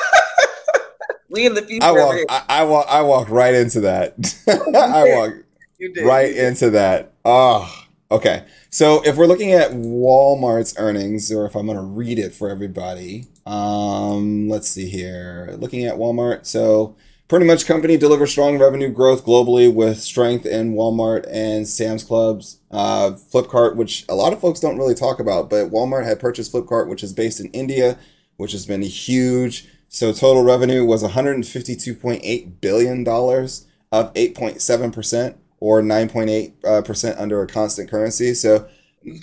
we 1.31 1.47
in 1.47 1.55
the 1.55 1.63
future. 1.63 1.87
I 1.87 1.93
walk 1.93 2.17
I, 2.29 2.45
I, 2.49 2.65
walk 2.65 2.87
I 2.89 3.03
walk 3.03 3.31
right 3.31 3.55
into 3.55 3.81
that. 3.83 4.15
I 4.49 5.15
walk 5.17 5.35
right 6.05 6.35
into 6.35 6.71
that. 6.71 7.13
Oh, 7.25 7.87
okay. 8.11 8.45
So 8.71 9.03
if 9.05 9.17
we're 9.17 9.27
looking 9.27 9.53
at 9.53 9.73
Walmart's 9.73 10.75
earnings, 10.79 11.33
or 11.33 11.47
if 11.47 11.55
I'm 11.55 11.67
going 11.67 11.79
to 11.79 11.83
read 11.83 12.19
it 12.19 12.35
for 12.35 12.51
everybody, 12.51 13.27
um, 13.47 14.49
let's 14.49 14.69
see 14.69 14.89
here. 14.89 15.55
Looking 15.59 15.85
at 15.85 15.97
Walmart, 15.97 16.47
so 16.47 16.97
pretty 17.29 17.47
much 17.47 17.67
company 17.67 17.97
delivers 17.97 18.31
strong 18.31 18.59
revenue 18.59 18.91
growth 18.91 19.25
globally 19.25 19.73
with 19.73 20.01
strength 20.01 20.45
in 20.45 20.75
Walmart 20.75 21.27
and 21.31 21.67
Sam's 21.67 22.05
Clubs. 22.05 22.59
Uh, 22.71 23.13
Flipkart, 23.13 23.77
which 23.77 24.05
a 24.09 24.15
lot 24.15 24.33
of 24.33 24.41
folks 24.41 24.61
don't 24.61 24.79
really 24.79 24.95
talk 24.95 25.21
about, 25.21 25.49
but 25.49 25.71
Walmart 25.71 26.05
had 26.05 26.21
purchased 26.21 26.53
Flipkart, 26.53 26.89
which 26.89 27.03
is 27.03 27.13
based 27.13 27.41
in 27.41 27.47
India, 27.53 27.99
which 28.37 28.53
has 28.53 28.67
been 28.67 28.83
huge. 28.83 29.69
So 29.93 30.13
total 30.13 30.45
revenue 30.45 30.85
was 30.85 31.03
152.8 31.03 32.61
billion 32.61 33.03
dollars, 33.03 33.67
up 33.91 34.15
8.7 34.15 34.93
percent 34.93 35.37
or 35.59 35.83
9.8% 35.83 36.65
uh, 36.65 37.21
under 37.21 37.43
a 37.43 37.47
constant 37.47 37.91
currency. 37.91 38.33
So 38.33 38.69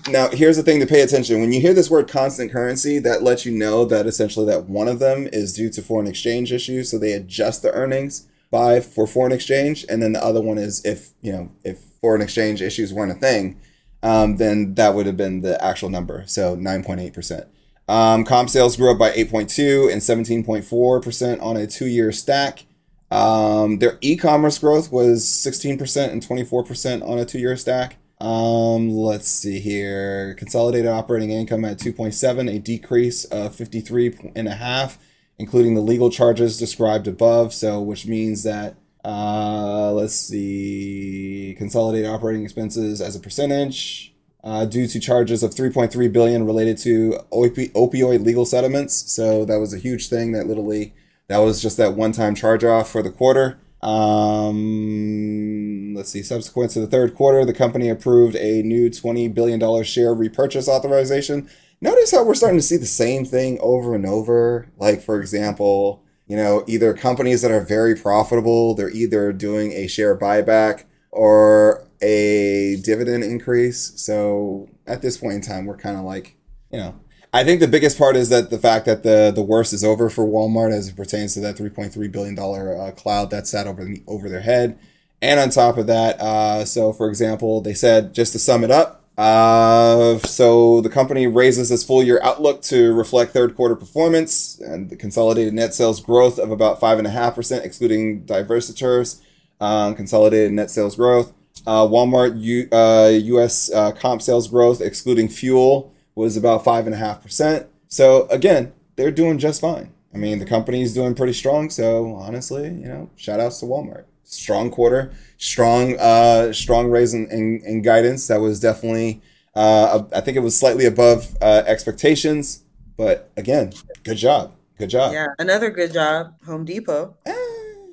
now 0.09 0.27
here's 0.27 0.57
the 0.57 0.63
thing 0.63 0.81
to 0.81 0.85
pay 0.85 1.01
attention. 1.01 1.39
When 1.39 1.53
you 1.53 1.61
hear 1.61 1.73
this 1.73 1.89
word 1.89 2.09
constant 2.09 2.51
currency, 2.51 2.99
that 2.99 3.23
lets 3.23 3.45
you 3.45 3.57
know 3.57 3.85
that 3.85 4.05
essentially 4.05 4.45
that 4.47 4.65
one 4.65 4.89
of 4.89 4.99
them 4.99 5.29
is 5.31 5.53
due 5.53 5.69
to 5.71 5.81
foreign 5.81 6.05
exchange 6.05 6.51
issues. 6.51 6.91
So 6.91 6.99
they 6.99 7.13
adjust 7.13 7.61
the 7.61 7.71
earnings 7.71 8.27
by 8.51 8.81
for 8.81 9.07
foreign 9.07 9.31
exchange. 9.31 9.85
And 9.87 10.03
then 10.03 10.11
the 10.13 10.23
other 10.23 10.41
one 10.41 10.57
is 10.57 10.83
if, 10.85 11.11
you 11.21 11.31
know, 11.31 11.51
if 11.63 11.79
foreign 12.01 12.21
exchange 12.21 12.61
issues 12.61 12.93
weren't 12.93 13.13
a 13.13 13.15
thing, 13.15 13.59
um, 14.03 14.35
then 14.35 14.75
that 14.75 14.93
would 14.95 15.05
have 15.05 15.17
been 15.17 15.41
the 15.41 15.63
actual 15.63 15.89
number. 15.89 16.23
So 16.27 16.57
9.8%. 16.57 17.47
Um, 17.87 18.25
comp 18.25 18.49
sales 18.49 18.75
grew 18.75 18.91
up 18.91 18.97
by 18.97 19.11
8.2 19.11 19.91
and 19.91 20.01
17.4% 20.01 21.41
on 21.41 21.57
a 21.57 21.67
two 21.67 21.87
year 21.87 22.11
stack. 22.11 22.65
Um, 23.09 23.79
their 23.79 23.97
e-commerce 24.01 24.57
growth 24.57 24.91
was 24.91 25.23
16% 25.25 26.11
and 26.11 26.25
24% 26.25 27.07
on 27.07 27.17
a 27.17 27.25
two-year 27.25 27.55
stack. 27.55 27.97
Um, 28.19 28.89
let's 28.89 29.27
see 29.27 29.59
here. 29.59 30.33
Consolidated 30.33 30.89
operating 30.89 31.31
income 31.31 31.63
at 31.63 31.77
2.7, 31.77 32.53
a 32.53 32.59
decrease 32.59 33.23
of 33.25 33.55
53 33.55 34.31
and 34.35 34.47
a 34.47 34.55
half, 34.55 34.97
including 35.37 35.75
the 35.75 35.81
legal 35.81 36.09
charges 36.09 36.57
described 36.57 37.07
above. 37.07 37.53
So, 37.53 37.81
which 37.81 38.07
means 38.07 38.43
that 38.43 38.75
uh, 39.05 39.93
let's 39.93 40.15
see, 40.15 41.55
consolidated 41.57 42.09
operating 42.09 42.43
expenses 42.43 42.99
as 42.99 43.15
a 43.15 43.19
percentage 43.19 44.13
uh, 44.43 44.65
due 44.65 44.87
to 44.87 44.99
charges 44.99 45.43
of 45.43 45.51
3.3 45.51 46.11
billion 46.11 46.45
related 46.45 46.77
to 46.79 47.19
opi- 47.31 47.71
opioid 47.73 48.23
legal 48.23 48.45
settlements. 48.45 49.11
So 49.11 49.45
that 49.45 49.59
was 49.59 49.73
a 49.73 49.77
huge 49.77 50.09
thing 50.09 50.31
that 50.33 50.47
literally 50.47 50.93
That 51.27 51.39
was 51.39 51.61
just 51.61 51.77
that 51.77 51.95
one 51.95 52.13
time 52.13 52.35
charge 52.35 52.63
off 52.63 52.89
for 52.89 53.03
the 53.03 53.11
quarter. 53.11 53.59
Um, 53.81 55.93
let's 55.95 56.09
see. 56.09 56.23
Subsequent 56.23 56.71
to 56.71 56.79
the 56.79 56.87
third 56.87 57.15
quarter, 57.15 57.45
the 57.45 57.53
company 57.53 57.89
approved 57.89 58.35
a 58.35 58.61
new 58.63 58.89
$20 58.89 59.33
billion 59.33 59.83
share 59.83 60.13
repurchase 60.13 60.67
authorization. 60.67 61.49
Notice 61.81 62.11
how 62.11 62.23
we're 62.23 62.33
starting 62.33 62.59
to 62.59 62.63
see 62.63 62.77
the 62.77 62.85
same 62.85 63.25
thing 63.25 63.59
over 63.61 63.93
and 63.93 64.05
over. 64.05 64.69
Like, 64.77 65.01
for 65.01 65.19
example, 65.19 66.03
you 66.27 66.35
know, 66.35 66.63
either 66.67 66.93
companies 66.93 67.41
that 67.41 67.51
are 67.51 67.61
very 67.61 67.95
profitable, 67.95 68.73
they're 68.73 68.89
either 68.89 69.31
doing 69.31 69.71
a 69.73 69.87
share 69.87 70.17
buyback 70.17 70.85
or 71.11 71.86
a 72.01 72.77
dividend 72.83 73.23
increase. 73.23 73.93
So 73.95 74.69
at 74.85 75.01
this 75.01 75.17
point 75.17 75.33
in 75.33 75.41
time, 75.41 75.65
we're 75.65 75.77
kind 75.77 75.97
of 75.97 76.03
like, 76.03 76.35
you 76.71 76.79
know, 76.79 76.99
I 77.33 77.43
think 77.43 77.59
the 77.59 77.67
biggest 77.67 77.97
part 77.97 78.15
is 78.15 78.29
that 78.29 78.49
the 78.49 78.57
fact 78.57 78.85
that 78.85 79.03
the 79.03 79.31
the 79.33 79.41
worst 79.41 79.73
is 79.73 79.83
over 79.83 80.09
for 80.09 80.25
Walmart 80.25 80.71
as 80.71 80.87
it 80.87 80.95
pertains 80.95 81.33
to 81.33 81.39
that 81.41 81.57
3.3 81.57 82.11
billion 82.11 82.35
dollar 82.35 82.75
uh, 82.79 82.91
cloud 82.91 83.29
that 83.31 83.47
sat 83.47 83.67
over 83.67 83.87
over 84.07 84.29
their 84.29 84.41
head. 84.41 84.79
And 85.21 85.39
on 85.39 85.49
top 85.49 85.77
of 85.77 85.87
that, 85.87 86.19
uh, 86.21 86.63
so 86.65 86.93
for 86.93 87.09
example, 87.09 87.61
they 87.61 87.73
said 87.73 88.13
just 88.13 88.33
to 88.33 88.39
sum 88.39 88.63
it 88.63 88.71
up, 88.71 89.03
uh, 89.17 90.19
so 90.19 90.79
the 90.81 90.89
company 90.89 91.25
raises 91.25 91.71
its 91.71 91.83
full 91.83 92.03
year 92.03 92.19
outlook 92.21 92.61
to 92.63 92.93
reflect 92.93 93.33
third 93.33 93.55
quarter 93.55 93.75
performance 93.75 94.59
and 94.59 94.89
the 94.89 94.95
consolidated 94.95 95.53
net 95.53 95.73
sales 95.73 95.99
growth 95.99 96.37
of 96.37 96.51
about 96.51 96.79
five 96.79 96.97
and 96.97 97.07
a 97.07 97.11
half 97.11 97.35
percent, 97.35 97.65
excluding 97.65 98.23
divestitures. 98.25 99.21
Um, 99.59 99.95
consolidated 99.95 100.53
net 100.53 100.69
sales 100.69 100.95
growth. 100.95 101.33
Uh, 101.67 101.85
Walmart 101.85 102.41
U, 102.41 102.67
uh, 102.71 103.09
U.S. 103.11 103.69
Uh, 103.71 103.91
comp 103.91 104.21
sales 104.21 104.47
growth, 104.47 104.79
excluding 104.79 105.27
fuel, 105.27 105.93
was 106.15 106.37
about 106.37 106.63
five 106.63 106.85
and 106.85 106.95
a 106.95 106.97
half 106.97 107.21
percent. 107.21 107.67
So 107.89 108.25
again, 108.29 108.71
they're 108.95 109.11
doing 109.11 109.37
just 109.37 109.59
fine. 109.59 109.93
I 110.13 110.17
mean, 110.17 110.39
the 110.39 110.45
company 110.45 110.81
is 110.81 110.93
doing 110.93 111.13
pretty 111.13 111.33
strong. 111.33 111.69
So 111.69 112.15
honestly, 112.15 112.63
you 112.63 112.87
know, 112.87 113.09
shout 113.17 113.41
outs 113.41 113.59
to 113.59 113.65
Walmart. 113.65 114.05
Strong 114.23 114.71
quarter, 114.71 115.11
strong, 115.37 115.97
uh, 115.99 116.51
strong 116.53 116.89
raise 116.89 117.13
in, 117.13 117.29
in, 117.31 117.61
in 117.65 117.81
guidance. 117.81 118.27
That 118.27 118.41
was 118.41 118.59
definitely, 118.59 119.21
uh, 119.53 120.03
I 120.13 120.21
think 120.21 120.37
it 120.37 120.41
was 120.41 120.57
slightly 120.57 120.85
above 120.85 121.35
uh, 121.41 121.63
expectations. 121.65 122.63
But 122.97 123.29
again, 123.37 123.73
good 124.03 124.17
job. 124.17 124.55
Good 124.79 124.89
job. 124.89 125.13
Yeah, 125.13 125.27
another 125.37 125.69
good 125.69 125.93
job, 125.93 126.33
Home 126.45 126.65
Depot. 126.65 127.15
Eh, 127.25 127.33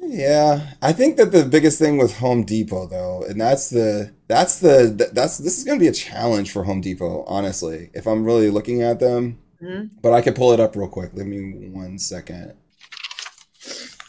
yeah, 0.07 0.75
I 0.83 0.93
think 0.93 1.17
that 1.17 1.33
the 1.33 1.45
biggest 1.45 1.79
thing 1.79 1.99
with 1.99 2.19
Home 2.19 2.45
Depot 2.45 2.87
though, 2.87 3.25
and 3.29 3.41
that's 3.41 3.71
the 3.71 4.13
that's 4.29 4.59
the 4.61 5.11
that's 5.13 5.39
this 5.39 5.59
is 5.59 5.65
going 5.65 5.79
to 5.79 5.83
be 5.83 5.89
a 5.89 5.93
challenge 5.93 6.51
for 6.51 6.65
Home 6.65 6.81
Depot, 6.81 7.25
honestly. 7.27 7.91
If 7.95 8.07
I'm 8.07 8.25
really 8.25 8.51
looking 8.51 8.83
at 8.83 9.01
them, 9.01 9.39
mm-hmm. 9.63 9.87
but 10.01 10.13
I 10.13 10.21
can 10.21 10.35
pull 10.35 10.53
it 10.53 10.61
up 10.61 10.77
real 10.77 10.89
quick. 10.89 11.11
Let 11.15 11.27
me 11.27 11.69
one 11.69 11.99
second. 11.99 12.55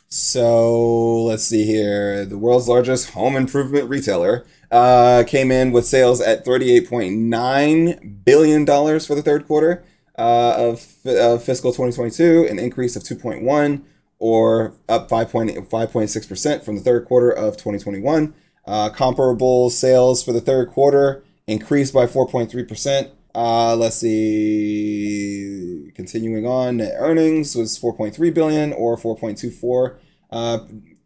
So 0.10 1.24
let's 1.24 1.44
see 1.44 1.66
here. 1.66 2.26
The 2.26 2.38
world's 2.38 2.70
largest 2.70 3.12
home 3.12 3.36
improvement 3.36 3.90
retailer 3.90 4.46
uh, 4.72 5.24
came 5.28 5.52
in 5.52 5.74
with 5.74 5.86
sales 5.86 6.22
at 6.22 6.46
$38.9 6.46 8.24
billion 8.24 8.66
for 8.66 9.16
the 9.16 9.22
third 9.22 9.46
quarter 9.46 9.84
uh, 10.18 10.56
of, 10.58 10.86
of 11.06 11.44
fiscal 11.44 11.72
2022, 11.72 12.48
an 12.50 12.60
increase 12.60 12.96
of 12.96 13.04
2.1 13.04 13.84
or 14.26 14.74
up 14.90 15.08
5.6% 15.08 16.64
from 16.64 16.76
the 16.76 16.82
third 16.82 17.06
quarter 17.06 17.30
of 17.30 17.54
2021. 17.58 18.34
Uh, 18.66 18.90
comparable 18.90 19.70
sales 19.70 20.24
for 20.24 20.32
the 20.32 20.42
third 20.42 20.72
quarter 20.72 21.24
increased 21.46 21.94
by 21.94 22.08
4.3%. 22.08 23.12
Uh, 23.36 23.76
let's 23.76 23.98
see. 23.98 25.92
Continuing 25.94 26.48
on, 26.48 26.78
net 26.78 26.96
earnings 26.98 27.56
was 27.56 27.78
4.3 27.78 28.34
billion 28.34 28.74
or 28.74 28.98
4.24 28.98 29.98
uh, 30.32 30.58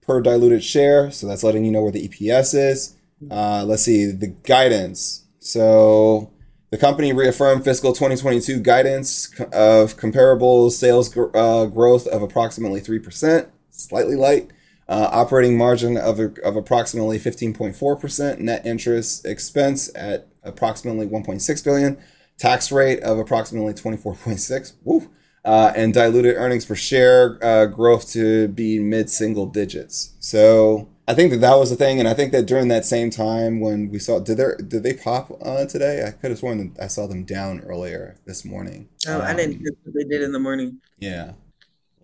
per 0.02 0.22
diluted 0.22 0.64
share. 0.64 1.12
So 1.12 1.28
that's 1.28 1.44
letting 1.44 1.66
you 1.66 1.74
know 1.74 1.82
where 1.82 1.92
the 1.92 2.08
EPS 2.08 2.56
is. 2.56 2.96
Uh, 3.30 3.66
let's 3.68 3.84
see 3.84 4.06
the 4.06 4.28
guidance. 4.28 5.26
So 5.40 6.32
the 6.70 6.78
company 6.78 7.14
reaffirmed 7.14 7.64
fiscal 7.64 7.94
2022 7.94 8.60
guidance 8.60 9.34
of 9.52 9.98
comparable 9.98 10.70
sales 10.70 11.10
gr- 11.10 11.36
uh, 11.36 11.66
growth 11.66 12.08
of 12.08 12.22
approximately 12.22 12.82
3%, 12.82 13.48
slightly 13.72 14.16
light. 14.16 14.51
Uh, 14.88 15.08
operating 15.12 15.55
margin 15.55 15.98
of, 15.98 16.20
of 16.20 16.55
approximately 16.55 17.20
15.4%, 17.20 18.40
net 18.40 18.66
interest 18.66 19.24
expense 19.24 19.92
at 19.94 20.27
approximately 20.42 21.05
1.6 21.05 21.64
billion, 21.64 21.96
tax 22.40 22.72
rate 22.72 23.00
of 23.01 23.20
approximately 23.20 23.72
24.6, 23.72 24.74
woo, 24.84 25.12
uh, 25.46 25.72
and 25.75 25.94
diluted 25.94 26.36
earnings 26.38 26.66
per 26.66 26.74
share 26.74 27.38
uh, 27.44 27.68
growth 27.68 28.10
to 28.12 28.48
be 28.48 28.79
mid 28.79 29.12
single 29.12 29.46
digits. 29.46 30.16
So 30.20 30.90
I 31.09 31.15
think 31.15 31.31
that 31.31 31.41
that 31.41 31.55
was 31.55 31.72
the 31.72 31.75
thing, 31.75 31.98
and 31.98 32.07
I 32.07 32.13
think 32.13 32.31
that 32.33 32.45
during 32.45 32.67
that 32.67 32.85
same 32.85 33.09
time 33.09 33.59
when 33.59 33.89
we 33.89 33.98
saw 33.98 34.19
did 34.19 34.37
they 34.37 34.51
did 34.67 34.83
they 34.83 34.93
pop 34.93 35.31
uh, 35.41 35.65
today? 35.65 36.05
I 36.05 36.11
could 36.11 36.29
have 36.29 36.37
sworn 36.37 36.74
that 36.75 36.83
I 36.83 36.85
saw 36.85 37.07
them 37.07 37.25
down 37.25 37.61
earlier 37.61 38.17
this 38.27 38.45
morning. 38.45 38.89
Oh, 39.07 39.15
um, 39.15 39.22
I 39.24 39.33
didn't. 39.33 39.55
Um, 39.55 39.93
they 39.95 40.03
did 40.03 40.22
in 40.22 40.31
the 40.31 40.39
morning. 40.39 40.81
Yeah. 41.00 41.31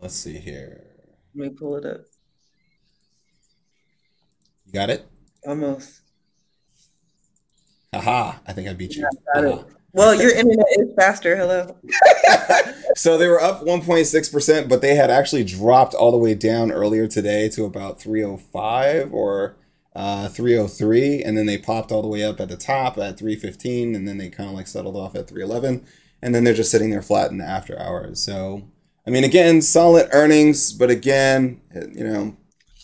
Let's 0.02 0.16
see 0.16 0.40
here. 0.40 0.88
Let 1.36 1.52
me 1.52 1.56
pull 1.56 1.76
it 1.76 1.86
up. 1.86 2.02
You 4.66 4.74
got 4.74 4.90
it. 4.90 5.08
Almost. 5.46 6.02
Haha! 7.94 8.40
I 8.48 8.54
think 8.54 8.68
I 8.68 8.74
beat 8.74 8.96
you. 8.96 9.04
Yeah, 9.04 9.42
got 9.42 9.60
it. 9.60 9.75
Well, 9.96 10.14
your 10.14 10.36
internet 10.36 10.66
is 10.78 10.94
faster. 10.94 11.38
Hello. 11.38 11.78
so 12.98 13.18
they 13.18 13.30
were 13.30 13.42
up 13.42 13.62
1.6%, 13.62 14.68
but 14.68 14.82
they 14.82 14.96
had 14.96 15.10
actually 15.10 15.46
dropped 15.46 15.94
all 15.94 16.12
the 16.12 16.18
way 16.18 16.36
down 16.36 16.70
earlier 16.70 17.08
today 17.08 17.48
to 17.52 17.64
about 17.64 18.02
305 18.02 19.14
or 19.14 19.56
uh, 19.96 20.28
303. 20.28 21.24
And 21.24 21.38
then 21.38 21.46
they 21.46 21.58
popped 21.58 21.94
all 21.94 22.02
the 22.02 22.10
way 22.10 22.26
up 22.26 22.42
at 22.42 22.50
the 22.50 22.58
top 22.58 22.98
at 22.98 23.18
315. 23.18 23.96
And 23.96 24.06
then 24.06 24.18
they 24.18 24.28
kind 24.28 24.50
of 24.50 24.56
like 24.58 24.68
settled 24.68 24.98
off 24.98 25.16
at 25.16 25.30
311. 25.30 25.86
And 26.22 26.36
then 26.36 26.44
they're 26.44 26.54
just 26.54 26.72
sitting 26.72 26.90
there 26.90 27.02
flat 27.02 27.32
in 27.32 27.38
the 27.38 27.46
after 27.46 27.80
hours. 27.80 28.20
So, 28.20 28.64
I 29.08 29.12
mean, 29.12 29.24
again, 29.24 29.62
solid 29.62 30.10
earnings, 30.12 30.74
but 30.74 30.90
again, 30.90 31.62
you 31.74 32.04
know, 32.04 32.36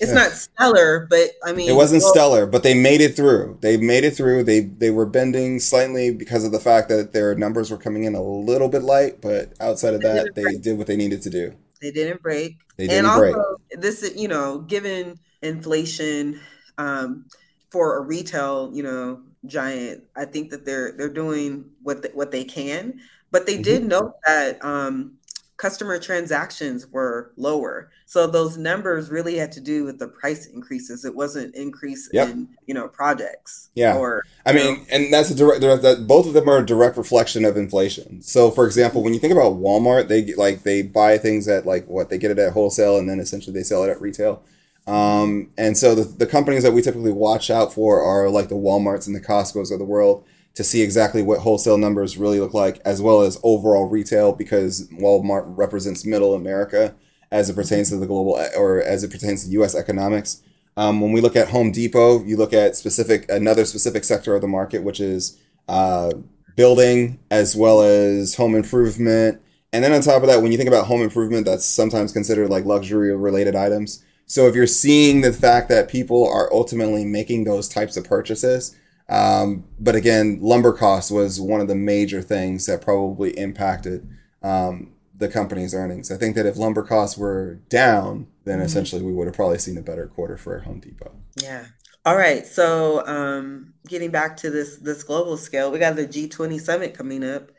it's 0.01 0.13
not 0.13 0.31
stellar, 0.31 1.07
but 1.09 1.29
I 1.45 1.53
mean, 1.53 1.69
it 1.69 1.75
wasn't 1.75 2.01
well, 2.01 2.11
stellar, 2.11 2.45
but 2.45 2.63
they 2.63 2.73
made 2.73 3.01
it 3.01 3.15
through. 3.15 3.57
They 3.61 3.77
made 3.77 4.03
it 4.03 4.15
through. 4.15 4.43
They 4.43 4.61
they 4.61 4.89
were 4.89 5.05
bending 5.05 5.59
slightly 5.59 6.11
because 6.11 6.43
of 6.43 6.51
the 6.51 6.59
fact 6.59 6.89
that 6.89 7.13
their 7.13 7.35
numbers 7.35 7.69
were 7.69 7.77
coming 7.77 8.03
in 8.05 8.15
a 8.15 8.21
little 8.21 8.67
bit 8.67 8.81
light, 8.81 9.21
but 9.21 9.53
outside 9.59 9.93
of 9.93 10.01
that, 10.01 10.33
they 10.35 10.43
break. 10.43 10.61
did 10.61 10.77
what 10.77 10.87
they 10.87 10.97
needed 10.97 11.21
to 11.21 11.29
do. 11.29 11.53
They 11.81 11.91
didn't 11.91 12.21
break. 12.21 12.57
They 12.77 12.87
didn't 12.87 13.05
and 13.05 13.07
also, 13.07 13.57
break. 13.69 13.81
This 13.81 14.03
is 14.03 14.19
you 14.19 14.27
know, 14.27 14.59
given 14.59 15.19
inflation, 15.41 16.39
um, 16.77 17.25
for 17.69 17.97
a 17.97 18.01
retail 18.01 18.71
you 18.73 18.83
know 18.83 19.21
giant, 19.45 20.03
I 20.15 20.25
think 20.25 20.49
that 20.51 20.65
they're 20.65 20.93
they're 20.93 21.09
doing 21.09 21.65
what 21.83 22.01
the, 22.01 22.09
what 22.13 22.31
they 22.31 22.43
can. 22.43 22.99
But 23.31 23.45
they 23.45 23.53
mm-hmm. 23.53 23.61
did 23.61 23.85
note 23.85 24.13
that 24.25 24.63
um, 24.63 25.13
customer 25.61 25.99
transactions 25.99 26.87
were 26.87 27.31
lower. 27.37 27.91
So 28.07 28.25
those 28.25 28.57
numbers 28.57 29.11
really 29.11 29.37
had 29.37 29.51
to 29.51 29.61
do 29.61 29.83
with 29.83 29.99
the 29.99 30.07
price 30.07 30.47
increases. 30.47 31.05
It 31.05 31.15
wasn't 31.15 31.53
increase 31.53 32.09
yep. 32.11 32.29
in, 32.29 32.49
you 32.65 32.73
know, 32.73 32.87
projects. 32.87 33.69
Yeah. 33.75 33.95
Or 33.95 34.23
I 34.43 34.53
mean, 34.53 34.77
know. 34.77 34.85
and 34.89 35.13
that's 35.13 35.29
a 35.29 35.35
direct 35.35 35.61
that 35.61 36.07
both 36.07 36.25
of 36.25 36.33
them 36.33 36.49
are 36.49 36.57
a 36.57 36.65
direct 36.65 36.97
reflection 36.97 37.45
of 37.45 37.57
inflation. 37.57 38.23
So 38.23 38.49
for 38.49 38.65
example, 38.65 39.03
when 39.03 39.13
you 39.13 39.19
think 39.19 39.33
about 39.33 39.59
Walmart, 39.59 40.07
they 40.07 40.33
like 40.33 40.63
they 40.63 40.81
buy 40.81 41.19
things 41.19 41.47
at 41.47 41.67
like 41.67 41.85
what 41.87 42.09
they 42.09 42.17
get 42.17 42.31
it 42.31 42.39
at 42.39 42.53
wholesale 42.53 42.97
and 42.97 43.07
then 43.07 43.19
essentially 43.19 43.53
they 43.53 43.63
sell 43.63 43.83
it 43.83 43.91
at 43.91 44.01
retail. 44.01 44.43
Um, 44.87 45.51
and 45.59 45.77
so 45.77 45.93
the, 45.93 46.05
the 46.05 46.25
companies 46.25 46.63
that 46.63 46.73
we 46.73 46.81
typically 46.81 47.11
watch 47.11 47.51
out 47.51 47.71
for 47.71 48.01
are 48.01 48.31
like 48.31 48.49
the 48.49 48.55
Walmarts 48.55 49.05
and 49.05 49.15
the 49.15 49.21
Costco's 49.21 49.69
of 49.69 49.77
the 49.77 49.85
world 49.85 50.25
to 50.55 50.63
see 50.63 50.81
exactly 50.81 51.21
what 51.21 51.39
wholesale 51.39 51.77
numbers 51.77 52.17
really 52.17 52.39
look 52.39 52.53
like, 52.53 52.81
as 52.83 53.01
well 53.01 53.21
as 53.21 53.39
overall 53.43 53.87
retail, 53.87 54.33
because 54.33 54.87
Walmart 54.89 55.43
represents 55.45 56.05
middle 56.05 56.33
America 56.33 56.93
as 57.31 57.49
it 57.49 57.55
pertains 57.55 57.89
to 57.89 57.97
the 57.97 58.07
global 58.07 58.39
or 58.57 58.81
as 58.81 59.03
it 59.03 59.11
pertains 59.11 59.45
to 59.45 59.51
U.S. 59.51 59.75
economics. 59.75 60.41
Um, 60.77 61.01
when 61.01 61.11
we 61.11 61.21
look 61.21 61.35
at 61.35 61.49
Home 61.49 61.71
Depot, 61.71 62.23
you 62.23 62.37
look 62.37 62.53
at 62.53 62.75
specific 62.75 63.29
another 63.29 63.65
specific 63.65 64.03
sector 64.03 64.35
of 64.35 64.41
the 64.41 64.47
market, 64.47 64.83
which 64.83 64.99
is 64.99 65.37
uh, 65.67 66.11
building 66.55 67.19
as 67.29 67.55
well 67.55 67.81
as 67.81 68.35
home 68.35 68.55
improvement. 68.55 69.41
And 69.73 69.83
then 69.83 69.93
on 69.93 70.01
top 70.01 70.21
of 70.21 70.27
that, 70.27 70.41
when 70.41 70.51
you 70.51 70.57
think 70.57 70.67
about 70.67 70.87
home 70.87 71.01
improvement, 71.01 71.45
that's 71.45 71.65
sometimes 71.65 72.11
considered 72.11 72.49
like 72.49 72.65
luxury 72.65 73.15
related 73.15 73.55
items. 73.55 74.03
So 74.25 74.47
if 74.47 74.55
you're 74.55 74.67
seeing 74.67 75.21
the 75.21 75.33
fact 75.33 75.69
that 75.69 75.89
people 75.89 76.27
are 76.27 76.51
ultimately 76.53 77.05
making 77.05 77.43
those 77.43 77.67
types 77.67 77.97
of 77.97 78.05
purchases, 78.05 78.77
um, 79.11 79.65
but 79.77 79.93
again, 79.93 80.39
lumber 80.41 80.71
cost 80.71 81.11
was 81.11 81.39
one 81.39 81.59
of 81.59 81.67
the 81.67 81.75
major 81.75 82.21
things 82.21 82.65
that 82.65 82.81
probably 82.81 83.37
impacted 83.37 84.09
um, 84.41 84.93
the 85.17 85.27
company's 85.27 85.73
earnings. 85.73 86.09
I 86.09 86.17
think 86.17 86.35
that 86.37 86.45
if 86.45 86.55
lumber 86.55 86.81
costs 86.81 87.17
were 87.17 87.55
down, 87.67 88.27
then 88.45 88.57
mm-hmm. 88.57 88.65
essentially 88.65 89.01
we 89.01 89.11
would 89.11 89.27
have 89.27 89.35
probably 89.35 89.57
seen 89.57 89.77
a 89.77 89.81
better 89.81 90.07
quarter 90.07 90.37
for 90.37 90.59
Home 90.59 90.79
Depot. 90.79 91.11
Yeah. 91.43 91.65
All 92.05 92.15
right. 92.15 92.47
So 92.47 93.05
um, 93.05 93.73
getting 93.85 94.11
back 94.11 94.37
to 94.37 94.49
this 94.49 94.77
this 94.77 95.03
global 95.03 95.35
scale, 95.35 95.71
we 95.71 95.77
got 95.77 95.97
the 95.97 96.07
G20 96.07 96.59
summit 96.61 96.93
coming 96.93 97.23
up. 97.23 97.51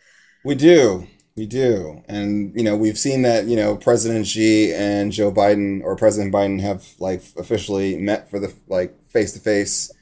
We 0.45 0.55
do. 0.55 1.07
We 1.37 1.47
do. 1.47 2.03
And, 2.09 2.53
you 2.57 2.65
know, 2.65 2.77
we've 2.77 2.99
seen 2.99 3.23
that, 3.23 3.45
you 3.47 3.57
know, 3.57 3.77
President 3.77 4.27
Xi 4.27 4.73
and 4.73 5.12
Joe 5.12 5.31
Biden 5.31 5.83
or 5.83 5.97
President 5.97 6.33
Biden 6.33 6.61
have 6.61 6.87
like 6.99 7.23
officially 7.37 7.97
met 7.99 8.31
for 8.31 8.41
the 8.41 8.53
like 8.69 8.95
face 9.11 9.33
to 9.35 9.38
face 9.38 9.93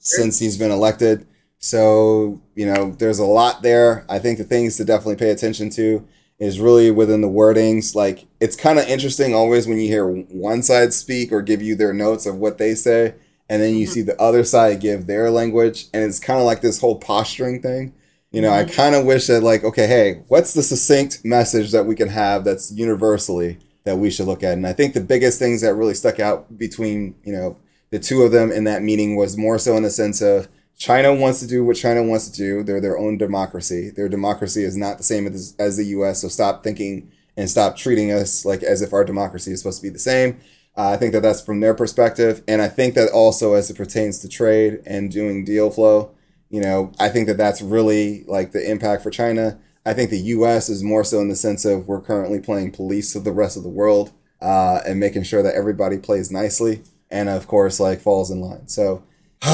since 0.00 0.38
he's 0.38 0.58
been 0.58 0.72
elected. 0.72 1.26
So, 1.58 2.40
you 2.54 2.66
know, 2.66 2.92
there's 2.98 3.18
a 3.18 3.24
lot 3.24 3.62
there. 3.62 4.04
I 4.08 4.18
think 4.18 4.38
the 4.38 4.44
things 4.44 4.76
to 4.78 4.84
definitely 4.84 5.16
pay 5.16 5.30
attention 5.30 5.70
to 5.70 6.06
is 6.38 6.58
really 6.58 6.90
within 6.90 7.20
the 7.20 7.28
wordings. 7.28 7.94
Like, 7.94 8.26
it's 8.40 8.56
kind 8.56 8.78
of 8.78 8.88
interesting 8.88 9.34
always 9.34 9.68
when 9.68 9.78
you 9.78 9.86
hear 9.86 10.06
one 10.06 10.62
side 10.62 10.94
speak 10.94 11.30
or 11.30 11.42
give 11.42 11.60
you 11.60 11.76
their 11.76 11.92
notes 11.92 12.24
of 12.24 12.36
what 12.36 12.56
they 12.56 12.74
say, 12.74 13.14
and 13.50 13.62
then 13.62 13.74
you 13.74 13.84
mm-hmm. 13.84 13.92
see 13.92 14.00
the 14.02 14.20
other 14.20 14.42
side 14.42 14.80
give 14.80 15.06
their 15.06 15.30
language. 15.30 15.88
And 15.92 16.02
it's 16.02 16.18
kind 16.18 16.40
of 16.40 16.46
like 16.46 16.62
this 16.62 16.80
whole 16.80 16.98
posturing 16.98 17.60
thing. 17.60 17.92
You 18.32 18.40
know, 18.40 18.50
mm-hmm. 18.50 18.70
I 18.70 18.72
kind 18.72 18.94
of 18.94 19.04
wish 19.04 19.26
that, 19.26 19.42
like, 19.42 19.62
okay, 19.64 19.86
hey, 19.86 20.22
what's 20.28 20.54
the 20.54 20.62
succinct 20.62 21.24
message 21.24 21.72
that 21.72 21.84
we 21.84 21.94
can 21.94 22.08
have 22.08 22.44
that's 22.44 22.72
universally 22.72 23.58
that 23.84 23.98
we 23.98 24.08
should 24.08 24.26
look 24.26 24.42
at? 24.42 24.54
And 24.54 24.66
I 24.66 24.72
think 24.72 24.94
the 24.94 25.00
biggest 25.02 25.38
things 25.38 25.60
that 25.60 25.74
really 25.74 25.94
stuck 25.94 26.20
out 26.20 26.56
between, 26.56 27.16
you 27.22 27.34
know, 27.34 27.58
the 27.90 27.98
two 27.98 28.22
of 28.22 28.32
them 28.32 28.50
in 28.50 28.64
that 28.64 28.82
meeting 28.82 29.16
was 29.16 29.36
more 29.36 29.58
so 29.58 29.76
in 29.76 29.82
the 29.82 29.90
sense 29.90 30.20
of, 30.20 30.48
China 30.80 31.14
wants 31.14 31.40
to 31.40 31.46
do 31.46 31.62
what 31.62 31.76
China 31.76 32.02
wants 32.02 32.30
to 32.30 32.36
do. 32.36 32.62
They're 32.62 32.80
their 32.80 32.96
own 32.96 33.18
democracy. 33.18 33.90
Their 33.90 34.08
democracy 34.08 34.64
is 34.64 34.78
not 34.78 34.96
the 34.96 35.04
same 35.04 35.26
as, 35.26 35.54
as 35.58 35.76
the 35.76 35.84
U.S. 35.84 36.22
So 36.22 36.28
stop 36.28 36.64
thinking 36.64 37.12
and 37.36 37.50
stop 37.50 37.76
treating 37.76 38.10
us 38.10 38.46
like 38.46 38.62
as 38.62 38.80
if 38.80 38.94
our 38.94 39.04
democracy 39.04 39.52
is 39.52 39.60
supposed 39.60 39.80
to 39.80 39.86
be 39.86 39.92
the 39.92 39.98
same. 39.98 40.40
Uh, 40.76 40.88
I 40.88 40.96
think 40.96 41.12
that 41.12 41.20
that's 41.20 41.42
from 41.42 41.60
their 41.60 41.74
perspective, 41.74 42.42
and 42.48 42.62
I 42.62 42.68
think 42.68 42.94
that 42.94 43.10
also 43.10 43.52
as 43.52 43.68
it 43.68 43.76
pertains 43.76 44.20
to 44.20 44.28
trade 44.28 44.80
and 44.86 45.10
doing 45.10 45.44
deal 45.44 45.70
flow, 45.70 46.12
you 46.48 46.62
know, 46.62 46.92
I 46.98 47.10
think 47.10 47.26
that 47.26 47.36
that's 47.36 47.60
really 47.60 48.24
like 48.24 48.52
the 48.52 48.70
impact 48.70 49.02
for 49.02 49.10
China. 49.10 49.58
I 49.84 49.92
think 49.92 50.08
the 50.08 50.18
U.S. 50.18 50.70
is 50.70 50.82
more 50.82 51.04
so 51.04 51.20
in 51.20 51.28
the 51.28 51.36
sense 51.36 51.66
of 51.66 51.88
we're 51.88 52.00
currently 52.00 52.40
playing 52.40 52.72
police 52.72 53.12
to 53.12 53.20
the 53.20 53.32
rest 53.32 53.58
of 53.58 53.64
the 53.64 53.68
world 53.68 54.12
uh, 54.40 54.80
and 54.86 54.98
making 54.98 55.24
sure 55.24 55.42
that 55.42 55.54
everybody 55.54 55.98
plays 55.98 56.30
nicely, 56.30 56.82
and 57.10 57.28
of 57.28 57.46
course, 57.46 57.80
like 57.80 58.00
falls 58.00 58.30
in 58.30 58.40
line. 58.40 58.68
So 58.68 59.02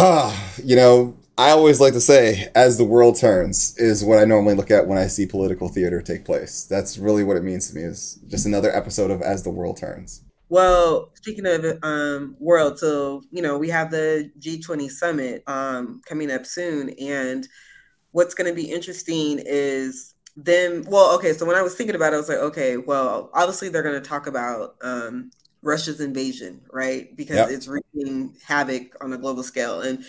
you 0.65 0.77
know, 0.77 1.17
I 1.39 1.51
always 1.51 1.81
like 1.81 1.93
to 1.93 2.01
say, 2.01 2.49
as 2.55 2.79
the 2.79 2.85
world 2.85 3.17
turns, 3.17 3.77
is 3.77 4.05
what 4.05 4.19
I 4.19 4.25
normally 4.25 4.55
look 4.55 4.71
at 4.71 4.87
when 4.87 4.99
I 4.99 5.07
see 5.07 5.27
political 5.27 5.69
theater 5.69 6.03
take 6.03 6.25
place. 6.25 6.65
That's 6.65 6.99
really 6.99 7.23
what 7.23 7.37
it 7.37 7.45
means 7.45 7.69
to 7.69 7.77
me, 7.77 7.83
is 7.83 8.19
just 8.27 8.47
another 8.47 8.75
episode 8.75 9.11
of 9.11 9.23
As 9.23 9.43
the 9.43 9.51
World 9.51 9.77
Turns. 9.77 10.23
Well, 10.49 11.11
speaking 11.15 11.47
of 11.47 11.79
um, 11.83 12.37
world, 12.39 12.79
so, 12.79 13.23
you 13.31 13.43
know, 13.43 13.59
we 13.59 13.69
have 13.69 13.91
the 13.91 14.31
G20 14.41 14.91
summit 14.91 15.43
um, 15.47 16.01
coming 16.09 16.31
up 16.31 16.47
soon. 16.47 16.91
And 17.01 17.47
what's 18.13 18.35
going 18.35 18.49
to 18.49 18.55
be 18.55 18.71
interesting 18.71 19.41
is 19.45 20.15
them. 20.37 20.85
Well, 20.89 21.15
okay, 21.17 21.33
so 21.33 21.45
when 21.47 21.57
I 21.57 21.63
was 21.63 21.75
thinking 21.75 21.97
about 21.97 22.13
it, 22.13 22.17
I 22.17 22.19
was 22.19 22.29
like, 22.29 22.39
okay, 22.39 22.77
well, 22.77 23.31
obviously 23.35 23.69
they're 23.69 23.83
going 23.83 24.01
to 24.01 24.09
talk 24.09 24.27
about 24.27 24.77
um, 24.83 25.31
Russia's 25.63 26.01
invasion, 26.01 26.61
right? 26.73 27.15
Because 27.17 27.37
yep. 27.37 27.49
it's 27.51 27.67
wreaking 27.67 28.35
havoc 28.45 28.95
on 29.03 29.13
a 29.13 29.19
global 29.19 29.43
scale. 29.43 29.81
And, 29.81 30.05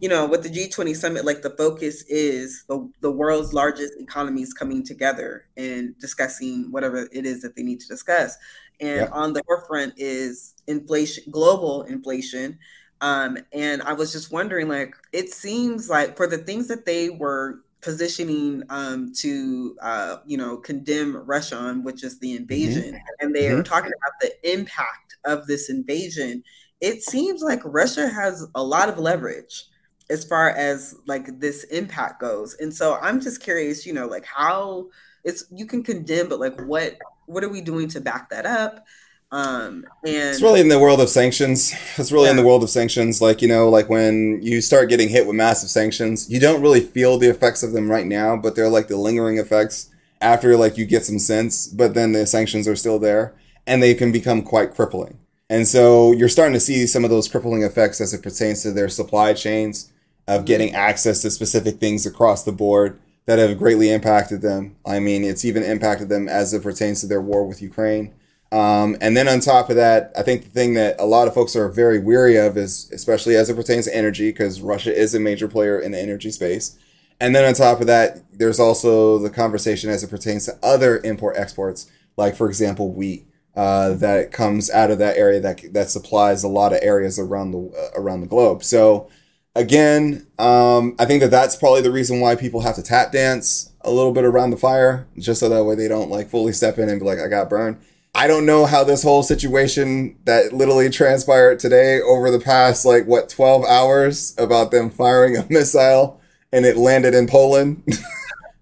you 0.00 0.08
know, 0.08 0.26
with 0.26 0.42
the 0.42 0.48
G20 0.48 0.96
summit, 0.96 1.24
like 1.24 1.42
the 1.42 1.50
focus 1.50 2.02
is 2.08 2.64
the, 2.68 2.88
the 3.00 3.10
world's 3.10 3.52
largest 3.52 3.94
economies 3.98 4.54
coming 4.54 4.84
together 4.84 5.46
and 5.56 5.98
discussing 5.98 6.70
whatever 6.70 7.08
it 7.12 7.26
is 7.26 7.42
that 7.42 7.56
they 7.56 7.62
need 7.62 7.80
to 7.80 7.88
discuss. 7.88 8.38
And 8.80 9.02
yep. 9.02 9.10
on 9.12 9.32
the 9.32 9.42
forefront 9.44 9.94
is 9.96 10.54
inflation, 10.66 11.24
global 11.30 11.82
inflation. 11.82 12.58
Um, 13.00 13.38
and 13.52 13.82
I 13.82 13.92
was 13.92 14.12
just 14.12 14.32
wondering, 14.32 14.68
like, 14.68 14.94
it 15.12 15.32
seems 15.32 15.90
like 15.90 16.16
for 16.16 16.26
the 16.26 16.38
things 16.38 16.68
that 16.68 16.86
they 16.86 17.10
were 17.10 17.60
positioning 17.82 18.62
um, 18.70 19.12
to 19.12 19.76
uh, 19.82 20.16
you 20.24 20.38
know 20.38 20.56
condemn 20.56 21.16
Russia 21.16 21.56
on, 21.56 21.82
which 21.82 22.02
is 22.02 22.18
the 22.18 22.28
mm-hmm. 22.28 22.42
invasion, 22.42 22.94
mm-hmm. 22.94 22.96
and 23.20 23.34
they 23.34 23.44
mm-hmm. 23.44 23.60
are 23.60 23.62
talking 23.62 23.90
about 23.90 24.20
the 24.20 24.52
impact 24.52 25.16
of 25.24 25.46
this 25.46 25.68
invasion. 25.68 26.42
It 26.80 27.02
seems 27.02 27.42
like 27.42 27.60
Russia 27.64 28.08
has 28.08 28.46
a 28.54 28.62
lot 28.62 28.88
of 28.88 28.98
leverage 28.98 29.66
as 30.10 30.24
far 30.24 30.50
as 30.50 30.96
like 31.06 31.38
this 31.40 31.64
impact 31.64 32.20
goes, 32.20 32.54
and 32.54 32.74
so 32.74 32.98
I'm 33.02 33.20
just 33.20 33.42
curious, 33.42 33.84
you 33.84 33.92
know, 33.92 34.06
like 34.06 34.24
how 34.24 34.88
it's 35.24 35.44
you 35.50 35.66
can 35.66 35.82
condemn, 35.82 36.28
but 36.28 36.40
like 36.40 36.58
what 36.62 36.96
what 37.26 37.44
are 37.44 37.48
we 37.48 37.60
doing 37.60 37.88
to 37.88 38.00
back 38.00 38.30
that 38.30 38.46
up? 38.46 38.84
Um, 39.32 39.86
and 40.04 40.14
it's 40.14 40.42
really 40.42 40.60
in 40.60 40.68
the 40.68 40.78
world 40.78 41.00
of 41.00 41.08
sanctions. 41.08 41.74
It's 41.96 42.12
really 42.12 42.26
yeah. 42.26 42.32
in 42.32 42.36
the 42.36 42.44
world 42.44 42.62
of 42.62 42.68
sanctions. 42.68 43.22
Like, 43.22 43.40
you 43.40 43.48
know, 43.48 43.68
like 43.68 43.88
when 43.88 44.40
you 44.42 44.60
start 44.60 44.90
getting 44.90 45.08
hit 45.08 45.26
with 45.26 45.34
massive 45.34 45.70
sanctions, 45.70 46.30
you 46.30 46.38
don't 46.38 46.60
really 46.60 46.80
feel 46.80 47.18
the 47.18 47.30
effects 47.30 47.62
of 47.62 47.72
them 47.72 47.90
right 47.90 48.06
now, 48.06 48.36
but 48.36 48.54
they're 48.54 48.68
like 48.68 48.88
the 48.88 48.96
lingering 48.96 49.38
effects 49.38 49.88
after 50.20 50.56
like 50.56 50.76
you 50.76 50.84
get 50.84 51.06
some 51.06 51.18
sense, 51.18 51.66
but 51.66 51.94
then 51.94 52.12
the 52.12 52.26
sanctions 52.26 52.68
are 52.68 52.76
still 52.76 52.98
there 52.98 53.34
and 53.66 53.82
they 53.82 53.94
can 53.94 54.12
become 54.12 54.42
quite 54.42 54.74
crippling. 54.74 55.18
And 55.48 55.66
so 55.66 56.12
you're 56.12 56.28
starting 56.28 56.54
to 56.54 56.60
see 56.60 56.86
some 56.86 57.04
of 57.04 57.10
those 57.10 57.28
crippling 57.28 57.62
effects 57.62 58.00
as 58.00 58.12
it 58.12 58.22
pertains 58.22 58.62
to 58.62 58.70
their 58.70 58.88
supply 58.88 59.32
chains 59.32 59.90
of 60.28 60.40
mm-hmm. 60.40 60.44
getting 60.44 60.74
access 60.74 61.22
to 61.22 61.30
specific 61.30 61.78
things 61.78 62.04
across 62.04 62.44
the 62.44 62.52
board 62.52 63.00
that 63.24 63.38
have 63.38 63.58
greatly 63.58 63.90
impacted 63.90 64.42
them. 64.42 64.76
I 64.84 64.98
mean, 64.98 65.24
it's 65.24 65.44
even 65.44 65.62
impacted 65.62 66.10
them 66.10 66.28
as 66.28 66.52
it 66.52 66.62
pertains 66.62 67.00
to 67.00 67.06
their 67.06 67.22
war 67.22 67.46
with 67.46 67.62
Ukraine 67.62 68.12
um, 68.52 68.98
and 69.00 69.16
then 69.16 69.28
on 69.28 69.40
top 69.40 69.70
of 69.70 69.76
that, 69.76 70.12
I 70.14 70.22
think 70.22 70.44
the 70.44 70.50
thing 70.50 70.74
that 70.74 70.96
a 71.00 71.06
lot 71.06 71.26
of 71.26 71.32
folks 71.32 71.56
are 71.56 71.70
very 71.70 71.98
weary 71.98 72.36
of 72.36 72.58
is, 72.58 72.90
especially 72.92 73.34
as 73.34 73.48
it 73.48 73.56
pertains 73.56 73.86
to 73.86 73.96
energy, 73.96 74.30
because 74.30 74.60
Russia 74.60 74.94
is 74.94 75.14
a 75.14 75.20
major 75.20 75.48
player 75.48 75.80
in 75.80 75.90
the 75.90 75.98
energy 75.98 76.30
space. 76.30 76.78
And 77.18 77.34
then 77.34 77.46
on 77.46 77.54
top 77.54 77.80
of 77.80 77.86
that, 77.86 78.18
there's 78.30 78.60
also 78.60 79.18
the 79.18 79.30
conversation 79.30 79.88
as 79.88 80.04
it 80.04 80.10
pertains 80.10 80.44
to 80.46 80.58
other 80.62 80.98
import 80.98 81.36
exports, 81.38 81.90
like 82.18 82.36
for 82.36 82.46
example 82.46 82.92
wheat, 82.92 83.26
uh, 83.56 83.94
that 83.94 84.32
comes 84.32 84.70
out 84.70 84.90
of 84.90 84.98
that 84.98 85.16
area 85.16 85.40
that 85.40 85.72
that 85.72 85.88
supplies 85.88 86.44
a 86.44 86.48
lot 86.48 86.74
of 86.74 86.80
areas 86.82 87.18
around 87.18 87.52
the 87.52 87.58
uh, 87.58 88.00
around 88.00 88.20
the 88.20 88.26
globe. 88.26 88.62
So 88.62 89.08
again, 89.54 90.26
um, 90.38 90.94
I 90.98 91.06
think 91.06 91.22
that 91.22 91.30
that's 91.30 91.56
probably 91.56 91.80
the 91.80 91.90
reason 91.90 92.20
why 92.20 92.36
people 92.36 92.60
have 92.60 92.74
to 92.74 92.82
tap 92.82 93.12
dance 93.12 93.70
a 93.80 93.90
little 93.90 94.12
bit 94.12 94.24
around 94.24 94.50
the 94.50 94.56
fire, 94.58 95.06
just 95.16 95.40
so 95.40 95.48
that 95.48 95.64
way 95.64 95.74
they 95.74 95.88
don't 95.88 96.10
like 96.10 96.28
fully 96.28 96.52
step 96.52 96.78
in 96.78 96.90
and 96.90 97.00
be 97.00 97.06
like, 97.06 97.18
I 97.18 97.28
got 97.28 97.48
burned. 97.48 97.78
I 98.14 98.26
don't 98.26 98.44
know 98.44 98.66
how 98.66 98.84
this 98.84 99.02
whole 99.02 99.22
situation 99.22 100.18
that 100.24 100.52
literally 100.52 100.90
transpired 100.90 101.58
today 101.58 102.00
over 102.00 102.30
the 102.30 102.38
past 102.38 102.84
like 102.84 103.06
what 103.06 103.30
12 103.30 103.64
hours 103.64 104.34
about 104.36 104.70
them 104.70 104.90
firing 104.90 105.36
a 105.36 105.46
missile 105.48 106.20
and 106.52 106.66
it 106.66 106.76
landed 106.76 107.14
in 107.14 107.26
Poland. 107.26 107.82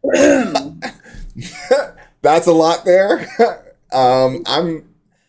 That's 2.22 2.46
a 2.46 2.52
lot 2.52 2.84
there. 2.84 3.26
um, 3.92 4.44
I'm 4.46 4.86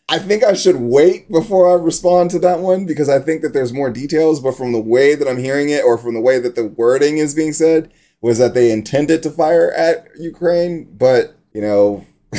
I 0.07 0.19
think 0.19 0.43
I 0.43 0.53
should 0.53 0.75
wait 0.75 1.31
before 1.31 1.71
I 1.71 1.81
respond 1.81 2.31
to 2.31 2.39
that 2.39 2.60
one 2.60 2.86
because 2.86 3.07
I 3.07 3.19
think 3.19 3.41
that 3.41 3.53
there's 3.53 3.71
more 3.71 3.89
details, 3.89 4.41
but 4.41 4.57
from 4.57 4.73
the 4.73 4.81
way 4.81 5.15
that 5.15 5.27
I'm 5.27 5.39
hearing 5.39 5.69
it 5.69 5.86
or 5.86 5.97
from 5.97 6.13
the 6.13 6.19
way 6.19 6.38
that 6.38 6.55
the 6.55 6.67
wording 6.67 7.17
is 7.17 7.34
being 7.34 7.53
said 7.53 7.91
was 8.19 8.38
that 8.38 8.53
they 8.53 8.71
intended 8.71 9.23
to 9.23 9.31
fire 9.31 9.71
at 9.71 10.07
Ukraine, 10.19 10.84
but 10.97 11.38
you 11.53 11.62
know 11.62 12.05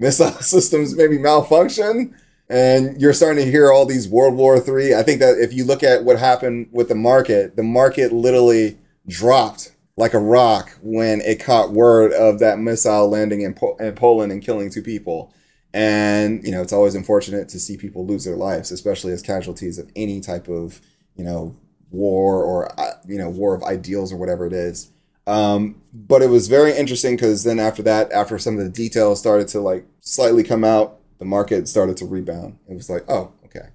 missile 0.00 0.32
systems 0.40 0.96
maybe 0.96 1.18
malfunction 1.18 2.14
and 2.48 3.00
you're 3.00 3.12
starting 3.12 3.44
to 3.44 3.50
hear 3.50 3.70
all 3.70 3.86
these 3.86 4.08
world 4.08 4.34
war 4.34 4.58
three. 4.58 4.92
I 4.92 5.04
think 5.04 5.20
that 5.20 5.38
if 5.38 5.52
you 5.52 5.64
look 5.64 5.84
at 5.84 6.02
what 6.02 6.18
happened 6.18 6.68
with 6.72 6.88
the 6.88 6.96
market 6.96 7.54
the 7.54 7.62
market 7.62 8.12
literally 8.12 8.76
dropped 9.06 9.76
like 9.96 10.14
a 10.14 10.18
rock 10.18 10.76
when 10.82 11.20
it 11.20 11.38
caught 11.38 11.72
word 11.72 12.12
of 12.12 12.40
that 12.40 12.58
missile 12.58 13.08
landing 13.08 13.42
in, 13.42 13.54
po- 13.54 13.76
in 13.76 13.94
poland 13.94 14.32
and 14.32 14.42
killing 14.42 14.70
two 14.70 14.82
people. 14.82 15.32
And 15.72 16.44
you 16.44 16.50
know 16.50 16.62
it's 16.62 16.72
always 16.72 16.96
unfortunate 16.96 17.48
to 17.50 17.60
see 17.60 17.76
people 17.76 18.04
lose 18.04 18.24
their 18.24 18.36
lives 18.36 18.72
especially 18.72 19.12
as 19.12 19.22
casualties 19.22 19.78
of 19.78 19.88
any 19.94 20.20
type 20.20 20.48
of 20.48 20.80
you 21.14 21.22
know 21.22 21.56
war 21.90 22.42
or 22.42 22.80
uh, 22.80 22.94
you 23.06 23.18
know 23.18 23.30
war 23.30 23.54
of 23.54 23.62
ideals 23.62 24.12
or 24.12 24.16
whatever 24.16 24.46
it 24.46 24.52
is 24.52 24.90
um, 25.30 25.80
but 25.94 26.22
it 26.22 26.28
was 26.28 26.48
very 26.48 26.76
interesting 26.76 27.14
because 27.14 27.44
then 27.44 27.60
after 27.60 27.84
that, 27.84 28.10
after 28.10 28.36
some 28.36 28.58
of 28.58 28.64
the 28.64 28.68
details 28.68 29.20
started 29.20 29.46
to 29.48 29.60
like 29.60 29.86
slightly 30.00 30.42
come 30.42 30.64
out, 30.64 30.98
the 31.18 31.24
market 31.24 31.68
started 31.68 31.96
to 31.98 32.04
rebound. 32.04 32.58
It 32.68 32.74
was 32.74 32.90
like, 32.90 33.04
oh, 33.08 33.32
okay. 33.44 33.68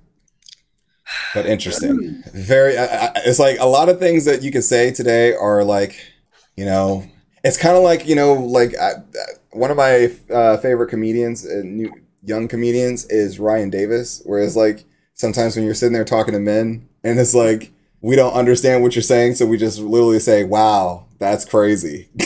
But 1.34 1.46
interesting. 1.46 2.22
Very. 2.34 2.78
Uh, 2.78 3.12
it's 3.26 3.40
like 3.40 3.58
a 3.60 3.68
lot 3.68 3.88
of 3.88 4.00
things 4.00 4.26
that 4.26 4.44
you 4.44 4.52
could 4.52 4.66
say 4.66 4.92
today 4.92 5.34
are 5.34 5.64
like, 5.64 5.98
you 6.58 6.66
know, 6.66 7.06
it's 7.42 7.58
kind 7.58 7.78
of 7.78 7.84
like 7.84 8.06
you 8.06 8.16
know, 8.16 8.34
like 8.34 8.74
uh, 8.78 8.96
one 9.52 9.72
of 9.72 9.78
my 9.78 10.12
uh, 10.30 10.58
favorite 10.58 10.90
comedians, 10.90 11.46
uh, 11.46 11.62
new 11.64 11.94
young 12.22 12.50
comedians, 12.50 13.06
is 13.06 13.40
Ryan 13.40 13.70
Davis. 13.70 14.22
Whereas 14.26 14.58
like 14.58 14.84
sometimes 15.14 15.56
when 15.56 15.64
you're 15.64 15.74
sitting 15.74 15.94
there 15.94 16.04
talking 16.04 16.34
to 16.34 16.40
men, 16.40 16.90
and 17.02 17.18
it's 17.18 17.34
like 17.34 17.72
we 18.02 18.18
don't 18.18 18.34
understand 18.34 18.84
what 18.84 18.94
you're 18.94 19.04
saying, 19.04 19.36
so 19.36 19.46
we 19.46 19.58
just 19.58 19.80
literally 19.80 20.20
say, 20.20 20.44
"Wow, 20.44 21.05
that's 21.20 21.46
crazy. 21.46 22.10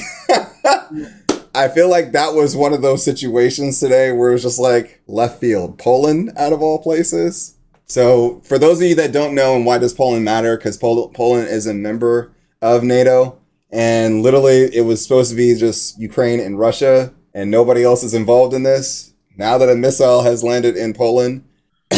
I 1.55 1.67
feel 1.67 1.89
like 1.89 2.11
that 2.11 2.33
was 2.33 2.55
one 2.55 2.73
of 2.73 2.81
those 2.81 3.03
situations 3.03 3.79
today 3.79 4.11
where 4.11 4.29
it 4.29 4.33
was 4.33 4.43
just 4.43 4.59
like 4.59 5.01
left 5.07 5.39
field. 5.39 5.77
Poland, 5.77 6.31
out 6.37 6.53
of 6.53 6.61
all 6.61 6.81
places. 6.81 7.55
So, 7.85 8.41
for 8.45 8.59
those 8.59 8.79
of 8.79 8.87
you 8.87 8.95
that 8.95 9.11
don't 9.11 9.33
know, 9.33 9.55
and 9.55 9.65
why 9.65 9.77
does 9.79 9.93
Poland 9.93 10.23
matter? 10.23 10.57
Because 10.57 10.77
Pol- 10.77 11.09
Poland 11.09 11.47
is 11.49 11.65
a 11.65 11.73
member 11.73 12.31
of 12.61 12.83
NATO. 12.83 13.39
And 13.71 14.23
literally, 14.23 14.73
it 14.75 14.85
was 14.85 15.01
supposed 15.01 15.31
to 15.31 15.35
be 15.35 15.55
just 15.55 15.99
Ukraine 15.99 16.39
and 16.39 16.57
Russia, 16.57 17.13
and 17.33 17.51
nobody 17.51 17.83
else 17.83 18.03
is 18.03 18.13
involved 18.13 18.53
in 18.53 18.63
this. 18.63 19.13
Now 19.37 19.57
that 19.57 19.69
a 19.69 19.75
missile 19.75 20.23
has 20.23 20.43
landed 20.43 20.75
in 20.75 20.93
Poland, 20.93 21.43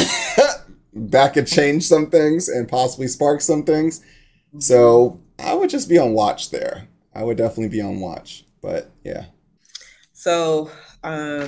that 0.94 1.34
could 1.34 1.48
change 1.48 1.88
some 1.88 2.10
things 2.10 2.50
and 2.50 2.68
possibly 2.68 3.08
spark 3.08 3.42
some 3.42 3.64
things. 3.64 4.02
So 4.60 5.21
I 5.44 5.54
would 5.54 5.70
just 5.70 5.90
be 5.90 5.98
on 5.98 6.14
watch 6.14 6.50
there. 6.50 6.88
I 7.14 7.24
would 7.24 7.38
definitely 7.38 7.70
be 7.70 7.82
on 7.82 8.00
watch. 8.00 8.46
But 8.62 8.92
yeah. 9.04 9.26
So, 10.14 10.70
um, 11.04 11.48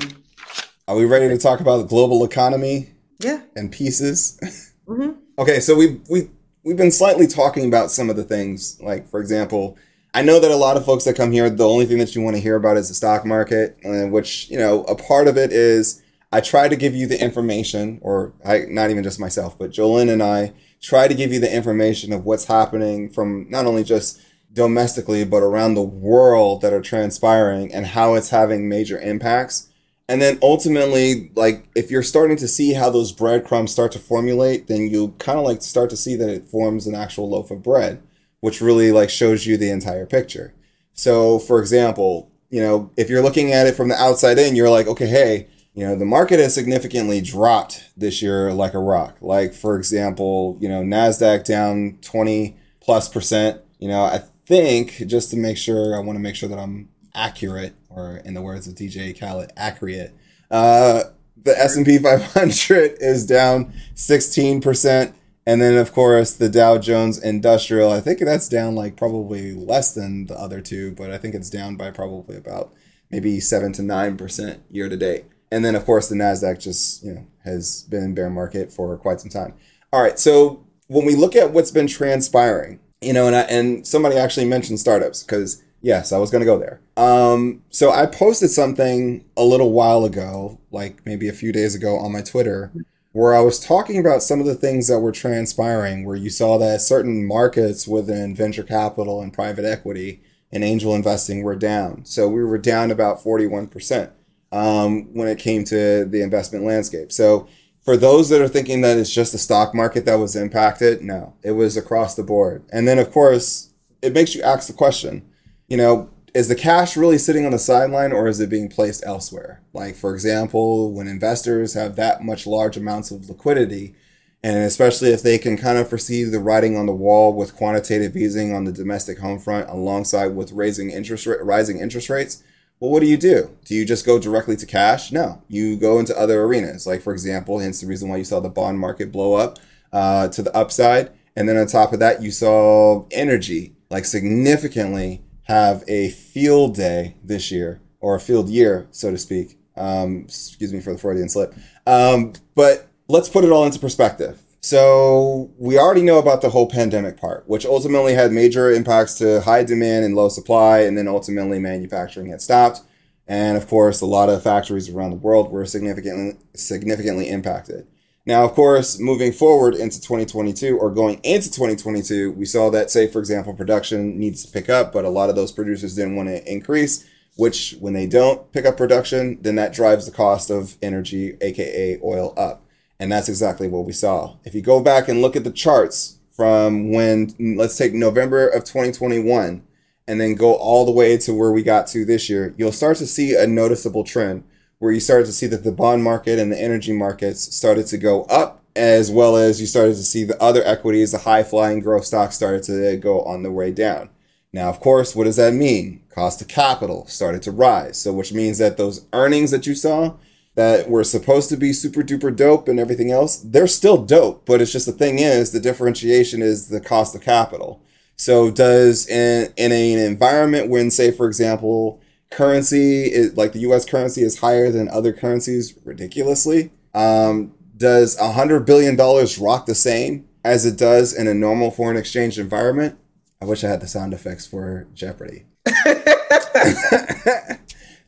are 0.88 0.96
we 0.96 1.06
ready 1.06 1.30
to 1.30 1.38
talk 1.38 1.60
about 1.60 1.78
the 1.78 1.88
global 1.88 2.24
economy? 2.24 2.92
Yeah. 3.20 3.42
And 3.56 3.72
pieces. 3.72 4.70
Mm-hmm. 4.86 5.12
okay, 5.40 5.62
so 5.62 5.76
we 5.78 6.02
we 6.10 6.30
we've 6.64 6.76
been 6.76 6.92
slightly 6.92 7.26
talking 7.26 7.66
about 7.66 7.90
some 7.90 8.10
of 8.10 8.18
the 8.18 8.24
things, 8.26 8.78
like 8.82 9.08
for 9.08 9.22
example, 9.22 9.78
I 10.14 10.22
know 10.22 10.42
that 10.42 10.52
a 10.52 10.58
lot 10.58 10.76
of 10.76 10.86
folks 10.86 11.06
that 11.06 11.16
come 11.16 11.32
here, 11.32 11.50
the 11.50 11.66
only 11.66 11.86
thing 11.86 12.00
that 12.00 12.14
you 12.16 12.22
want 12.22 12.36
to 12.36 12.42
hear 12.42 12.58
about 12.58 12.76
is 12.76 12.90
the 12.90 12.94
stock 12.94 13.26
market, 13.26 13.78
uh, 13.86 14.08
which 14.08 14.50
you 14.50 14.58
know 14.58 14.84
a 14.84 14.96
part 14.96 15.30
of 15.30 15.38
it 15.38 15.54
is 15.54 16.04
I 16.34 16.42
try 16.42 16.68
to 16.68 16.76
give 16.76 16.96
you 16.96 17.08
the 17.08 17.22
information, 17.22 18.00
or 18.02 18.34
I 18.46 18.66
not 18.68 18.90
even 18.90 19.04
just 19.04 19.20
myself, 19.20 19.58
but 19.58 19.72
Jolene 19.72 20.12
and 20.12 20.22
I 20.22 20.52
try 20.84 21.08
to 21.08 21.16
give 21.16 21.32
you 21.32 21.40
the 21.40 21.52
information 21.52 22.12
of 22.12 22.26
what's 22.26 22.46
happening 22.46 23.10
from 23.10 23.50
not 23.50 23.66
only 23.66 23.84
just 23.84 24.22
domestically 24.52 25.24
but 25.24 25.42
around 25.42 25.74
the 25.74 25.82
world 25.82 26.62
that 26.62 26.74
are 26.74 26.82
transpiring 26.82 27.74
and 27.74 27.88
how 27.88 28.14
it's 28.14 28.30
having 28.30 28.70
major 28.70 29.00
impacts. 29.00 29.70
And 30.10 30.22
then 30.22 30.38
ultimately 30.44 31.32
like 31.36 31.66
if 31.74 31.90
you're 31.90 32.04
starting 32.04 32.36
to 32.38 32.48
see 32.50 32.74
how 32.74 32.90
those 32.90 33.14
breadcrumbs 33.14 33.72
start 33.72 33.94
to 33.94 34.00
formulate 34.00 34.68
then 34.68 34.90
you 34.90 35.16
kind 35.18 35.40
of 35.40 35.46
like 35.46 35.62
start 35.62 35.90
to 35.92 35.98
see 35.98 36.16
that 36.18 36.30
it 36.30 36.46
forms 36.46 36.86
an 36.86 36.94
actual 36.94 37.30
loaf 37.30 37.50
of 37.50 37.64
bread 37.64 38.04
which 38.42 38.60
really 38.60 38.92
like 38.92 39.10
shows 39.10 39.48
you 39.48 39.56
the 39.56 39.72
entire 39.72 40.06
picture. 40.06 40.54
So 40.94 41.40
for 41.40 41.60
example 41.62 42.30
you 42.50 42.62
know 42.62 42.92
if 42.98 43.10
you're 43.10 43.24
looking 43.24 43.54
at 43.54 43.68
it 43.68 43.76
from 43.76 43.88
the 43.88 43.96
outside 43.96 44.38
in 44.38 44.58
you're 44.58 44.70
like 44.70 44.88
okay 44.88 45.08
hey 45.08 45.48
you 45.74 45.86
know 45.86 45.96
the 45.96 46.06
market 46.06 46.40
has 46.40 46.54
significantly 46.54 47.22
dropped 47.22 47.90
this 47.98 48.22
year 48.22 48.54
like 48.54 48.74
a 48.74 48.80
rock 48.80 49.18
like 49.22 49.54
for 49.54 49.78
example 49.78 50.58
you 50.60 50.70
know 50.70 50.82
nasdaq 50.82 51.44
down 51.44 51.98
20 52.02 52.56
plus 52.80 53.10
percent 53.10 53.62
you 53.80 53.88
know 53.88 54.04
i 54.04 54.20
think 54.46 55.04
just 55.08 55.32
to 55.32 55.38
make 55.38 55.58
sure 55.58 55.96
i 55.96 56.00
want 56.00 56.16
to 56.16 56.22
make 56.22 56.36
sure 56.36 56.50
that 56.50 56.60
i'm 56.60 56.90
accurate, 57.16 57.76
or 57.90 58.18
in 58.18 58.34
the 58.34 58.42
words 58.42 58.68
of 58.68 58.76
DJ 58.76 59.18
Khaled, 59.18 59.52
accurate. 59.56 60.16
Uh, 60.50 61.04
the 61.42 61.58
S&P 61.58 61.98
500 61.98 62.98
is 63.00 63.26
down 63.26 63.74
16%. 63.96 65.14
And 65.46 65.62
then, 65.62 65.78
of 65.78 65.92
course, 65.92 66.34
the 66.34 66.48
Dow 66.48 66.78
Jones 66.78 67.20
Industrial, 67.20 67.92
I 67.92 68.00
think 68.00 68.20
that's 68.20 68.48
down 68.48 68.76
like 68.76 68.96
probably 68.96 69.54
less 69.54 69.94
than 69.94 70.28
the 70.28 70.36
other 70.36 70.62
two, 70.62 70.94
but 70.94 71.12
I 71.12 71.18
think 71.18 71.36
it's 71.36 71.50
down 71.50 71.76
by 71.76 71.92
probably 71.92 72.38
about 72.38 72.74
maybe 73.12 73.40
7 73.42 73.74
to 73.74 73.82
9% 73.82 74.60
year 74.70 74.88
to 74.88 74.96
date. 74.96 75.26
And 75.54 75.64
then, 75.64 75.76
of 75.76 75.86
course, 75.86 76.10
the 76.10 76.16
NASDAQ 76.16 76.60
just, 76.60 77.04
you 77.04 77.14
know, 77.14 77.28
has 77.44 77.84
been 77.84 78.04
in 78.04 78.16
bear 78.16 78.30
market 78.30 78.72
for 78.72 78.98
quite 78.98 79.22
some 79.22 79.30
time. 79.30 79.54
All 79.92 80.02
right. 80.02 80.20
So 80.20 80.66
when 80.88 81.06
we 81.06 81.16
look 81.16 81.36
at 81.36 81.52
what's 81.52 81.72
been 81.72 81.88
transpiring, 81.88 82.80
you 83.02 83.14
know, 83.14 83.28
and, 83.28 83.36
I, 83.36 83.42
and 83.42 83.86
somebody 83.86 84.18
actually 84.18 84.46
mentioned 84.46 84.80
startups 84.80 85.24
because 85.24 85.64
Yes, 85.84 86.14
I 86.14 86.18
was 86.18 86.32
going 86.32 86.40
to 86.40 86.46
go 86.46 86.58
there. 86.58 86.80
Um, 86.96 87.62
so 87.70 87.92
I 87.92 88.06
posted 88.06 88.50
something 88.50 89.26
a 89.36 89.44
little 89.44 89.74
while 89.74 90.06
ago, 90.06 90.62
like 90.72 91.06
maybe 91.06 91.28
a 91.28 91.34
few 91.34 91.52
days 91.52 91.76
ago 91.76 91.98
on 91.98 92.14
my 92.14 92.22
Twitter, 92.22 92.72
where 93.12 93.36
I 93.36 93.42
was 93.42 93.60
talking 93.60 94.00
about 94.00 94.24
some 94.24 94.40
of 94.40 94.46
the 94.46 94.56
things 94.56 94.88
that 94.88 95.02
were 95.02 95.12
transpiring, 95.12 96.06
where 96.06 96.16
you 96.16 96.30
saw 96.30 96.58
that 96.58 96.80
certain 96.80 97.28
markets 97.28 97.86
within 97.86 98.34
venture 98.34 98.64
capital 98.64 99.22
and 99.22 99.34
private 99.34 99.66
equity 99.66 100.22
and 100.54 100.64
angel 100.64 100.96
investing 100.96 101.44
were 101.44 101.56
down. 101.56 102.06
So 102.06 102.30
we 102.30 102.46
were 102.46 102.58
down 102.58 102.90
about 102.90 103.22
41% 103.22 104.10
um, 104.54 105.14
when 105.14 105.28
it 105.28 105.40
came 105.40 105.64
to 105.66 106.06
the 106.06 106.22
investment 106.22 106.64
landscape. 106.64 107.12
So 107.12 107.48
for 107.84 107.98
those 107.98 108.30
that 108.30 108.42
are 108.42 108.48
thinking 108.48 108.82
that 108.82 108.98
it's 108.98 109.14
just 109.14 109.34
the 109.34 109.38
stock 109.38 109.76
market 109.76 110.06
that 110.06 110.16
was 110.16 110.36
impacted, 110.38 111.02
no, 111.02 111.34
it 111.44 111.52
was 111.52 111.76
across 111.76 112.16
the 112.16 112.24
board. 112.24 112.64
And 112.72 112.88
then, 112.88 113.00
of 113.00 113.12
course, 113.12 113.74
it 114.02 114.14
makes 114.14 114.36
you 114.36 114.42
ask 114.42 114.68
the 114.68 114.74
question 114.74 115.28
you 115.68 115.78
know, 115.78 116.10
is 116.34 116.48
the 116.48 116.56
cash 116.56 116.98
really 116.98 117.18
sitting 117.18 117.46
on 117.46 117.52
the 117.52 117.60
sideline 117.60 118.12
or 118.12 118.28
is 118.28 118.40
it 118.40 118.50
being 118.50 118.70
placed 118.70 119.04
elsewhere? 119.06 119.62
Like, 119.74 119.96
for 119.96 120.14
example, 120.14 120.92
when 120.92 121.08
investors 121.08 121.74
have 121.74 121.96
that 121.96 122.24
much 122.24 122.46
large 122.46 122.78
amounts 122.78 123.12
of 123.12 123.30
liquidity, 123.30 123.96
and 124.44 124.58
especially 124.58 125.10
if 125.10 125.24
they 125.24 125.38
can 125.38 125.58
kind 125.58 125.78
of 125.78 125.88
foresee 125.88 126.24
the 126.26 126.40
writing 126.40 126.76
on 126.76 126.86
the 126.86 126.94
wall 126.94 127.34
with 127.34 127.56
quantitative 127.56 128.18
easing 128.18 128.54
on 128.54 128.66
the 128.66 128.72
domestic 128.72 129.20
home 129.20 129.40
front 129.40 129.70
alongside 129.70 130.36
with 130.36 130.52
raising 130.52 130.92
interest 130.92 131.26
ra- 131.26 131.38
rising 131.42 131.80
interest 131.80 132.10
rates, 132.10 132.44
well, 132.84 132.92
what 132.92 133.00
do 133.00 133.08
you 133.08 133.16
do? 133.16 133.50
Do 133.64 133.76
you 133.76 133.86
just 133.86 134.06
go 134.06 134.20
directly 134.20 134.58
to 134.58 134.66
cash? 134.66 135.10
No, 135.14 135.42
you 135.48 135.78
go 135.78 136.00
into 136.00 136.20
other 136.20 136.42
arenas. 136.42 136.86
Like, 136.86 137.02
for 137.02 137.14
example, 137.14 137.60
hence 137.60 137.80
the 137.80 137.88
reason 137.88 138.10
why 138.10 138.18
you 138.18 138.26
saw 138.26 138.42
the 138.42 138.50
bond 138.50 138.78
market 138.78 139.10
blow 139.10 139.36
up 139.36 139.58
uh, 139.94 140.28
to 140.28 140.42
the 140.42 140.54
upside. 140.54 141.10
And 141.38 141.48
then 141.48 141.56
on 141.56 141.66
top 141.68 141.94
of 141.94 142.00
that, 142.00 142.22
you 142.22 142.30
saw 142.30 143.06
energy 143.10 143.78
like 143.90 144.04
significantly 144.04 145.24
have 145.44 145.86
a 145.88 146.10
field 146.10 146.76
day 146.76 147.16
this 147.24 147.54
year, 147.54 147.80
or 148.02 148.16
a 148.16 148.20
field 148.20 148.50
year, 148.50 148.86
so 148.92 149.12
to 149.12 149.18
speak. 149.18 149.58
Um, 149.78 150.24
excuse 150.26 150.74
me 150.74 150.82
for 150.82 150.92
the 150.92 151.00
Freudian 151.00 151.30
slip. 151.30 151.54
Um, 151.88 152.34
but 152.54 152.90
let's 153.08 153.30
put 153.30 153.46
it 153.46 153.52
all 153.54 153.64
into 153.64 153.80
perspective. 153.80 154.43
So 154.64 155.52
we 155.58 155.78
already 155.78 156.04
know 156.04 156.20
about 156.20 156.42
the 156.42 156.50
whole 156.50 156.70
pandemic 156.70 157.18
part, 157.18 157.44
which 157.48 157.66
ultimately 157.66 158.14
had 158.14 158.32
major 158.32 158.72
impacts 158.72 159.16
to 159.16 159.42
high 159.42 159.66
demand 159.66 160.06
and 160.06 160.16
low 160.16 160.30
supply, 160.30 160.80
and 160.80 160.98
then 160.98 161.06
ultimately 161.06 161.60
manufacturing 161.60 162.28
had 162.28 162.42
stopped. 162.42 162.80
And 163.28 163.58
of 163.58 163.68
course, 163.68 164.00
a 164.00 164.06
lot 164.06 164.30
of 164.30 164.42
factories 164.42 164.88
around 164.88 165.10
the 165.10 165.18
world 165.18 165.52
were 165.52 165.66
significantly 165.66 166.40
significantly 166.56 167.28
impacted. 167.28 167.88
Now, 168.26 168.46
of 168.46 168.54
course, 168.54 168.98
moving 169.00 169.34
forward 169.34 169.76
into 169.76 170.00
2022 170.00 170.78
or 170.78 170.92
going 170.92 171.20
into 171.24 171.52
2022, 171.52 172.32
we 172.32 172.46
saw 172.46 172.70
that, 172.70 172.90
say, 172.90 173.08
for 173.08 173.20
example, 173.20 173.54
production 173.54 174.18
needs 174.18 174.46
to 174.46 174.52
pick 174.54 174.70
up, 174.70 174.94
but 174.94 175.04
a 175.04 175.10
lot 175.10 175.30
of 175.30 175.36
those 175.36 175.52
producers 175.52 175.94
didn't 175.94 176.16
want 176.16 176.30
to 176.30 176.50
increase, 176.50 177.06
which 177.36 177.76
when 177.82 177.92
they 177.92 178.08
don't 178.08 178.50
pick 178.54 178.66
up 178.66 178.78
production, 178.78 179.40
then 179.42 179.56
that 179.56 179.74
drives 179.74 180.06
the 180.06 180.14
cost 180.14 180.50
of 180.50 180.78
energy, 180.82 181.36
aka 181.42 182.00
oil, 182.02 182.34
up. 182.38 182.63
And 183.04 183.12
that's 183.12 183.28
exactly 183.28 183.68
what 183.68 183.84
we 183.84 183.92
saw. 183.92 184.38
If 184.46 184.56
you 184.56 184.62
go 184.62 184.80
back 184.80 185.10
and 185.10 185.22
look 185.22 185.36
at 185.36 185.44
the 185.44 185.52
charts 185.52 186.20
from 186.32 186.94
when, 186.94 187.36
let's 187.58 187.78
take 187.78 187.94
November 187.94 188.48
of 188.48 188.64
2021, 188.64 189.62
and 190.08 190.22
then 190.22 190.36
go 190.36 190.54
all 190.54 190.86
the 190.86 190.92
way 190.94 191.18
to 191.18 191.34
where 191.34 191.52
we 191.52 191.64
got 191.64 191.86
to 191.88 192.06
this 192.06 192.30
year, 192.30 192.56
you'll 192.58 192.72
start 192.72 192.96
to 193.00 193.06
see 193.06 193.36
a 193.36 193.46
noticeable 193.46 194.06
trend 194.06 194.46
where 194.80 194.94
you 194.94 195.02
started 195.02 195.26
to 195.26 195.34
see 195.34 195.48
that 195.48 195.66
the 195.66 195.72
bond 195.74 196.02
market 196.02 196.40
and 196.40 196.50
the 196.50 196.58
energy 196.58 196.94
markets 196.94 197.54
started 197.54 197.88
to 197.88 197.98
go 197.98 198.24
up, 198.24 198.64
as 198.74 199.12
well 199.12 199.36
as 199.36 199.60
you 199.60 199.68
started 199.68 199.96
to 199.96 200.04
see 200.04 200.24
the 200.24 200.42
other 200.42 200.64
equities, 200.64 201.12
the 201.12 201.18
high 201.18 201.44
flying 201.44 201.82
growth 201.82 202.06
stocks 202.06 202.36
started 202.36 202.64
to 202.64 202.96
go 202.96 203.22
on 203.24 203.44
the 203.44 203.52
way 203.52 203.70
down. 203.70 204.10
Now, 204.54 204.70
of 204.70 204.80
course, 204.80 205.14
what 205.14 205.26
does 205.26 205.36
that 205.36 205.54
mean? 205.54 206.04
Cost 206.08 206.42
of 206.42 206.48
capital 206.48 207.06
started 207.08 207.42
to 207.42 207.52
rise. 207.52 208.00
So, 208.00 208.14
which 208.14 208.32
means 208.32 208.60
that 208.60 208.78
those 208.78 209.06
earnings 209.12 209.52
that 209.52 209.68
you 209.68 209.76
saw 209.76 210.14
that 210.56 210.90
were 210.90 211.04
supposed 211.04 211.50
to 211.50 211.58
be 211.58 211.74
super 211.74 212.02
duper 212.02 212.36
dope 212.36 212.68
and 212.68 212.80
everything 212.80 213.12
else, 213.12 213.38
they're 213.38 213.68
still 213.68 214.04
dope. 214.04 214.46
But 214.46 214.62
it's 214.62 214.72
just 214.72 214.86
the 214.86 214.92
thing 214.92 215.20
is, 215.20 215.52
the 215.52 215.60
differentiation 215.60 216.42
is 216.42 216.68
the 216.68 216.82
cost 216.82 217.16
of 217.16 217.22
capital. 217.22 217.82
So, 218.16 218.52
does 218.52 219.08
in, 219.08 219.52
in 219.58 219.72
an 219.72 220.00
environment 220.00 220.70
when, 220.70 220.92
say, 220.92 221.12
for 221.12 221.26
example, 221.26 222.00
currency 222.30 223.12
is 223.12 223.36
like 223.36 223.54
the 223.54 223.60
US 223.60 223.86
currency 223.86 224.22
is 224.22 224.40
higher 224.40 224.70
than 224.70 224.88
other 224.90 225.14
currencies 225.14 225.78
ridiculously. 225.84 226.72
Um, 226.94 227.54
does 227.76 228.18
a 228.20 228.34
hundred 228.34 228.66
billion 228.66 228.96
dollars 228.96 229.40
rock 229.40 229.66
the 229.66 229.76
same 229.76 230.28
as 230.46 230.66
it 230.66 230.78
does 230.78 231.14
in 231.14 231.28
a 231.28 231.34
normal 231.34 231.72
foreign 231.72 231.98
exchange 231.98 232.38
environment? 232.38 232.98
I 233.42 233.46
wish 233.46 233.64
I 233.64 233.70
had 233.70 233.82
the 233.82 233.88
sound 233.88 234.14
effects 234.14 234.46
for 234.46 234.88
Jeopardy. 234.94 235.46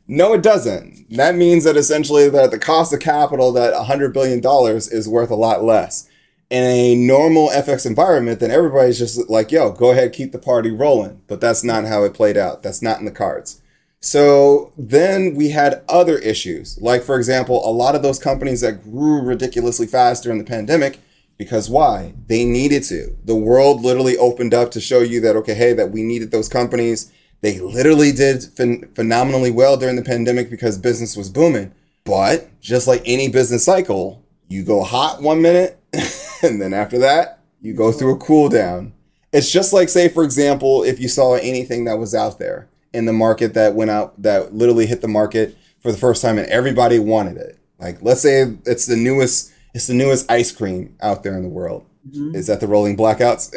no, 0.08 0.34
it 0.34 0.42
doesn't. 0.42 1.10
That 1.10 1.34
means 1.34 1.64
that 1.64 1.76
essentially 1.76 2.28
that 2.28 2.50
the 2.50 2.58
cost 2.58 2.92
of 2.92 3.00
capital 3.00 3.52
that 3.52 3.74
a 3.74 3.84
hundred 3.84 4.12
billion 4.12 4.40
dollars 4.40 4.88
is 4.88 5.08
worth 5.08 5.30
a 5.30 5.36
lot 5.36 5.64
less. 5.64 6.08
In 6.48 6.62
a 6.62 6.94
normal 6.94 7.48
FX 7.48 7.86
environment, 7.86 8.38
then 8.38 8.52
everybody's 8.52 8.98
just 8.98 9.28
like, 9.28 9.50
yo, 9.50 9.72
go 9.72 9.90
ahead, 9.90 10.12
keep 10.12 10.30
the 10.30 10.38
party 10.38 10.70
rolling. 10.70 11.22
But 11.26 11.40
that's 11.40 11.64
not 11.64 11.86
how 11.86 12.04
it 12.04 12.14
played 12.14 12.36
out. 12.36 12.62
That's 12.62 12.82
not 12.82 13.00
in 13.00 13.04
the 13.04 13.10
cards. 13.10 13.60
So 13.98 14.72
then 14.78 15.34
we 15.34 15.50
had 15.50 15.82
other 15.88 16.18
issues. 16.18 16.78
Like, 16.80 17.02
for 17.02 17.16
example, 17.16 17.68
a 17.68 17.72
lot 17.72 17.96
of 17.96 18.02
those 18.02 18.20
companies 18.20 18.60
that 18.60 18.84
grew 18.84 19.20
ridiculously 19.22 19.88
fast 19.88 20.22
during 20.22 20.38
the 20.38 20.44
pandemic, 20.44 21.00
because 21.36 21.68
why? 21.68 22.14
They 22.28 22.44
needed 22.44 22.84
to. 22.84 23.16
The 23.24 23.34
world 23.34 23.82
literally 23.82 24.16
opened 24.16 24.54
up 24.54 24.70
to 24.70 24.80
show 24.80 25.00
you 25.00 25.20
that, 25.22 25.34
okay, 25.36 25.54
hey, 25.54 25.72
that 25.72 25.90
we 25.90 26.04
needed 26.04 26.30
those 26.30 26.48
companies. 26.48 27.12
They 27.40 27.60
literally 27.60 28.12
did 28.12 28.38
phen- 28.38 28.94
phenomenally 28.94 29.50
well 29.50 29.76
during 29.76 29.96
the 29.96 30.02
pandemic 30.02 30.50
because 30.50 30.78
business 30.78 31.16
was 31.16 31.30
booming. 31.30 31.72
But 32.04 32.60
just 32.60 32.86
like 32.86 33.02
any 33.04 33.28
business 33.28 33.64
cycle, 33.64 34.24
you 34.48 34.64
go 34.64 34.82
hot 34.82 35.22
one 35.22 35.42
minute, 35.42 35.78
and 36.42 36.60
then 36.60 36.72
after 36.72 36.98
that, 37.00 37.40
you 37.60 37.74
go 37.74 37.90
through 37.92 38.14
a 38.14 38.18
cool 38.18 38.48
down 38.48 38.92
It's 39.32 39.50
just 39.50 39.72
like, 39.72 39.88
say, 39.88 40.08
for 40.08 40.22
example, 40.22 40.82
if 40.84 41.00
you 41.00 41.08
saw 41.08 41.34
anything 41.34 41.84
that 41.84 41.98
was 41.98 42.14
out 42.14 42.38
there 42.38 42.68
in 42.92 43.06
the 43.06 43.12
market 43.12 43.54
that 43.54 43.74
went 43.74 43.90
out, 43.90 44.20
that 44.22 44.54
literally 44.54 44.86
hit 44.86 45.00
the 45.00 45.08
market 45.08 45.56
for 45.80 45.90
the 45.90 45.98
first 45.98 46.22
time 46.22 46.38
and 46.38 46.46
everybody 46.48 46.98
wanted 46.98 47.36
it. 47.36 47.58
Like, 47.78 47.98
let's 48.02 48.22
say 48.22 48.54
it's 48.64 48.86
the 48.86 48.96
newest, 48.96 49.52
it's 49.74 49.88
the 49.88 49.94
newest 49.94 50.30
ice 50.30 50.52
cream 50.52 50.96
out 51.00 51.22
there 51.22 51.36
in 51.36 51.42
the 51.42 51.48
world. 51.48 51.84
Mm-hmm. 52.08 52.36
Is 52.36 52.46
that 52.46 52.60
the 52.60 52.66
rolling 52.68 52.96
blackouts? 52.96 53.52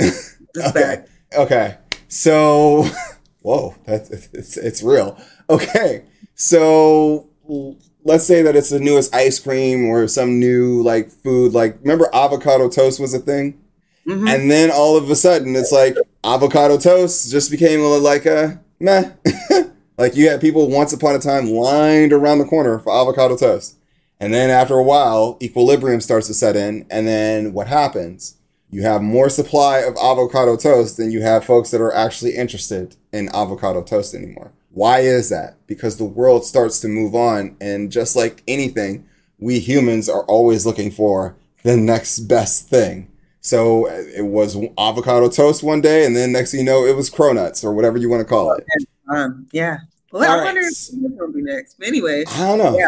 okay. 0.69 1.05
Okay. 1.37 1.77
So, 2.07 2.85
whoa, 3.41 3.75
that's 3.85 4.09
it's, 4.33 4.57
it's 4.57 4.83
real. 4.83 5.17
Okay. 5.49 6.05
So 6.35 7.27
let's 8.03 8.25
say 8.25 8.41
that 8.41 8.55
it's 8.55 8.69
the 8.69 8.79
newest 8.79 9.13
ice 9.13 9.39
cream 9.39 9.85
or 9.85 10.07
some 10.07 10.39
new 10.39 10.81
like 10.83 11.09
food. 11.09 11.53
Like, 11.53 11.79
remember 11.81 12.09
avocado 12.13 12.69
toast 12.69 12.99
was 12.99 13.13
a 13.13 13.19
thing? 13.19 13.59
Mm-hmm. 14.07 14.27
And 14.27 14.49
then 14.49 14.71
all 14.71 14.97
of 14.97 15.09
a 15.09 15.15
sudden, 15.15 15.55
it's 15.55 15.71
like 15.71 15.95
avocado 16.23 16.77
toast 16.77 17.31
just 17.31 17.51
became 17.51 17.81
like 17.81 18.25
a 18.25 18.59
meh. 18.79 19.11
like 19.97 20.15
you 20.15 20.29
had 20.29 20.41
people 20.41 20.69
once 20.69 20.93
upon 20.93 21.15
a 21.15 21.19
time 21.19 21.49
lined 21.49 22.13
around 22.13 22.39
the 22.39 22.45
corner 22.45 22.79
for 22.79 22.91
avocado 22.91 23.37
toast. 23.37 23.75
And 24.19 24.33
then 24.33 24.49
after 24.49 24.75
a 24.75 24.83
while, 24.83 25.37
equilibrium 25.41 26.01
starts 26.01 26.27
to 26.27 26.33
set 26.33 26.55
in. 26.55 26.85
And 26.89 27.07
then 27.07 27.53
what 27.53 27.67
happens? 27.67 28.35
You 28.71 28.83
have 28.83 29.01
more 29.01 29.29
supply 29.29 29.79
of 29.79 29.95
avocado 29.97 30.55
toast 30.55 30.97
than 30.97 31.11
you 31.11 31.21
have 31.21 31.45
folks 31.45 31.71
that 31.71 31.81
are 31.81 31.93
actually 31.93 32.35
interested 32.35 32.95
in 33.11 33.29
avocado 33.33 33.81
toast 33.81 34.13
anymore. 34.13 34.51
Why 34.71 34.99
is 34.99 35.29
that? 35.29 35.55
Because 35.65 35.97
the 35.97 36.05
world 36.05 36.45
starts 36.45 36.79
to 36.81 36.87
move 36.87 37.15
on. 37.15 37.55
And 37.59 37.91
just 37.91 38.15
like 38.15 38.43
anything, 38.47 39.07
we 39.39 39.59
humans 39.59 40.07
are 40.07 40.23
always 40.25 40.65
looking 40.65 40.91
for 40.91 41.35
the 41.63 41.77
next 41.77 42.19
best 42.19 42.69
thing. 42.69 43.11
So 43.41 43.87
it 43.89 44.25
was 44.25 44.57
avocado 44.77 45.29
toast 45.29 45.63
one 45.63 45.81
day, 45.81 46.05
and 46.05 46.15
then 46.15 46.31
next 46.31 46.51
thing 46.51 46.59
you 46.59 46.65
know, 46.65 46.85
it 46.85 46.95
was 46.95 47.09
cronuts 47.09 47.63
or 47.63 47.73
whatever 47.73 47.97
you 47.97 48.09
want 48.09 48.19
to 48.19 48.25
call 48.25 48.51
it. 48.51 48.65
Um, 49.07 49.47
yeah. 49.51 49.77
Well, 50.11 50.29
All 50.29 50.39
I 50.39 50.43
wonder 50.43 50.61
right. 50.61 50.71
if 50.71 51.19
will 51.19 51.31
be 51.31 51.41
next. 51.41 51.77
But 51.77 51.87
anyway, 51.87 52.23
I 52.27 52.47
don't 52.47 52.57
know. 52.57 52.77
Yeah. 52.77 52.87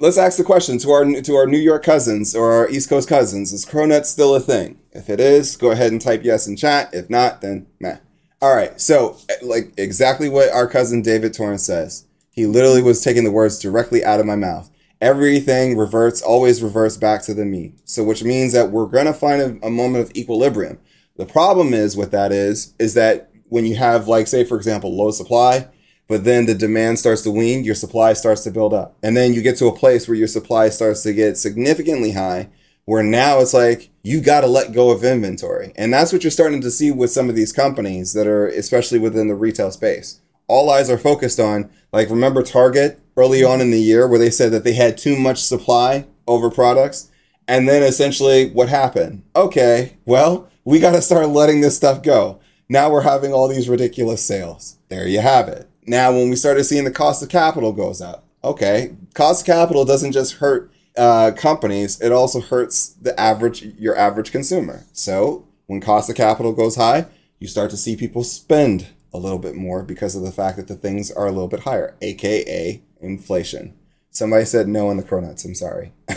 Let's 0.00 0.18
ask 0.18 0.36
the 0.36 0.44
question 0.44 0.78
to 0.78 0.90
our 0.90 1.04
to 1.04 1.34
our 1.34 1.46
New 1.46 1.58
York 1.58 1.82
cousins 1.82 2.34
or 2.34 2.52
our 2.52 2.68
East 2.68 2.88
Coast 2.88 3.08
cousins: 3.08 3.52
Is 3.52 3.64
Cronut 3.64 4.04
still 4.04 4.34
a 4.34 4.40
thing? 4.40 4.78
If 4.92 5.08
it 5.08 5.20
is, 5.20 5.56
go 5.56 5.70
ahead 5.70 5.92
and 5.92 6.00
type 6.00 6.22
yes 6.24 6.46
in 6.46 6.56
chat. 6.56 6.90
If 6.92 7.08
not, 7.08 7.40
then 7.40 7.66
meh. 7.80 7.98
All 8.40 8.54
right. 8.54 8.78
So, 8.80 9.16
eh, 9.30 9.34
like 9.42 9.72
exactly 9.78 10.28
what 10.28 10.50
our 10.50 10.66
cousin 10.66 11.02
David 11.02 11.32
Torrance 11.32 11.64
says. 11.64 12.06
He 12.30 12.46
literally 12.46 12.82
was 12.82 13.02
taking 13.02 13.24
the 13.24 13.30
words 13.30 13.58
directly 13.58 14.04
out 14.04 14.20
of 14.20 14.26
my 14.26 14.36
mouth 14.36 14.70
everything 15.02 15.76
reverts, 15.76 16.22
always 16.22 16.62
reverts 16.62 16.96
back 16.96 17.22
to 17.22 17.34
the 17.34 17.44
me. 17.44 17.74
So, 17.84 18.04
which 18.04 18.22
means 18.22 18.52
that 18.52 18.70
we're 18.70 18.86
going 18.86 19.06
to 19.06 19.12
find 19.12 19.42
a, 19.42 19.66
a, 19.66 19.70
moment 19.70 20.04
of 20.04 20.16
equilibrium. 20.16 20.78
The 21.16 21.26
problem 21.26 21.74
is 21.74 21.96
with 21.96 22.12
that 22.12 22.32
is, 22.32 22.72
is 22.78 22.94
that 22.94 23.30
when 23.48 23.66
you 23.66 23.74
have 23.74 24.08
like, 24.08 24.28
say, 24.28 24.44
for 24.44 24.56
example, 24.56 24.96
low 24.96 25.10
supply, 25.10 25.68
but 26.12 26.24
then 26.24 26.44
the 26.44 26.54
demand 26.54 26.98
starts 26.98 27.22
to 27.22 27.30
wean, 27.30 27.64
your 27.64 27.74
supply 27.74 28.12
starts 28.12 28.44
to 28.44 28.50
build 28.50 28.74
up. 28.74 28.98
And 29.02 29.16
then 29.16 29.32
you 29.32 29.40
get 29.40 29.56
to 29.56 29.66
a 29.66 29.74
place 29.74 30.06
where 30.06 30.14
your 30.14 30.28
supply 30.28 30.68
starts 30.68 31.02
to 31.04 31.14
get 31.14 31.38
significantly 31.38 32.12
high, 32.12 32.50
where 32.84 33.02
now 33.02 33.40
it's 33.40 33.54
like, 33.54 33.88
you 34.02 34.20
got 34.20 34.42
to 34.42 34.46
let 34.46 34.72
go 34.72 34.90
of 34.90 35.04
inventory. 35.04 35.72
And 35.74 35.90
that's 35.90 36.12
what 36.12 36.22
you're 36.22 36.30
starting 36.30 36.60
to 36.60 36.70
see 36.70 36.90
with 36.90 37.10
some 37.10 37.30
of 37.30 37.34
these 37.34 37.50
companies 37.50 38.12
that 38.12 38.26
are, 38.26 38.46
especially 38.46 38.98
within 38.98 39.28
the 39.28 39.34
retail 39.34 39.70
space. 39.70 40.20
All 40.48 40.68
eyes 40.68 40.90
are 40.90 40.98
focused 40.98 41.40
on, 41.40 41.70
like, 41.94 42.10
remember 42.10 42.42
Target? 42.42 42.98
early 43.16 43.42
on 43.42 43.62
in 43.62 43.70
the 43.70 43.80
year 43.80 44.06
where 44.06 44.18
they 44.18 44.30
said 44.30 44.52
that 44.52 44.64
they 44.64 44.74
had 44.74 44.98
too 44.98 45.16
much 45.18 45.38
supply 45.38 46.06
over 46.26 46.50
products. 46.50 47.10
And 47.48 47.66
then 47.66 47.82
essentially 47.82 48.50
what 48.50 48.68
happened? 48.68 49.22
Okay, 49.34 49.96
well, 50.04 50.50
we 50.62 50.78
got 50.78 50.92
to 50.92 51.02
start 51.02 51.28
letting 51.28 51.62
this 51.62 51.76
stuff 51.76 52.02
go. 52.02 52.38
Now 52.68 52.90
we're 52.90 53.02
having 53.02 53.32
all 53.32 53.48
these 53.48 53.68
ridiculous 53.68 54.22
sales. 54.22 54.78
There 54.88 55.08
you 55.08 55.20
have 55.20 55.48
it. 55.48 55.68
Now, 55.86 56.12
when 56.12 56.30
we 56.30 56.36
started 56.36 56.64
seeing 56.64 56.84
the 56.84 56.90
cost 56.90 57.22
of 57.22 57.28
capital 57.28 57.72
goes 57.72 58.00
up, 58.00 58.24
okay, 58.44 58.94
cost 59.14 59.42
of 59.42 59.46
capital 59.46 59.84
doesn't 59.84 60.12
just 60.12 60.34
hurt 60.34 60.72
uh, 60.96 61.32
companies; 61.36 62.00
it 62.00 62.12
also 62.12 62.40
hurts 62.40 62.88
the 62.88 63.18
average, 63.18 63.62
your 63.62 63.96
average 63.96 64.30
consumer. 64.30 64.84
So, 64.92 65.46
when 65.66 65.80
cost 65.80 66.08
of 66.10 66.16
capital 66.16 66.52
goes 66.52 66.76
high, 66.76 67.06
you 67.38 67.48
start 67.48 67.70
to 67.70 67.76
see 67.76 67.96
people 67.96 68.24
spend 68.24 68.88
a 69.12 69.18
little 69.18 69.38
bit 69.38 69.54
more 69.54 69.82
because 69.82 70.14
of 70.14 70.22
the 70.22 70.32
fact 70.32 70.56
that 70.56 70.68
the 70.68 70.76
things 70.76 71.10
are 71.10 71.26
a 71.26 71.32
little 71.32 71.48
bit 71.48 71.60
higher, 71.60 71.96
aka 72.00 72.80
inflation. 73.00 73.74
Somebody 74.10 74.44
said 74.44 74.68
no 74.68 74.88
on 74.88 74.96
the 74.96 75.02
cronuts. 75.02 75.44
I'm 75.44 75.54
sorry. 75.54 75.92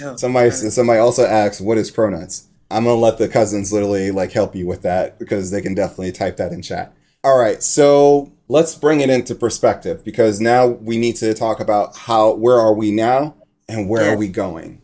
No, 0.00 0.16
somebody 0.16 0.50
somebody 0.50 0.98
also 0.98 1.26
asked 1.26 1.60
what 1.60 1.76
is 1.78 1.92
cronuts. 1.92 2.46
I'm 2.70 2.84
gonna 2.84 2.98
let 2.98 3.18
the 3.18 3.28
cousins 3.28 3.72
literally 3.72 4.10
like 4.10 4.32
help 4.32 4.54
you 4.54 4.66
with 4.66 4.82
that 4.82 5.18
because 5.18 5.50
they 5.50 5.60
can 5.60 5.74
definitely 5.74 6.12
type 6.12 6.38
that 6.38 6.52
in 6.52 6.62
chat. 6.62 6.94
All 7.22 7.38
right, 7.38 7.62
so 7.62 8.32
let's 8.52 8.74
bring 8.74 9.00
it 9.00 9.08
into 9.08 9.34
perspective 9.34 10.04
because 10.04 10.38
now 10.38 10.66
we 10.66 10.98
need 10.98 11.16
to 11.16 11.32
talk 11.32 11.58
about 11.58 11.96
how 11.96 12.34
where 12.34 12.58
are 12.58 12.74
we 12.74 12.90
now 12.90 13.34
and 13.66 13.88
where 13.88 14.02
yeah. 14.02 14.12
are 14.12 14.16
we 14.18 14.28
going. 14.28 14.82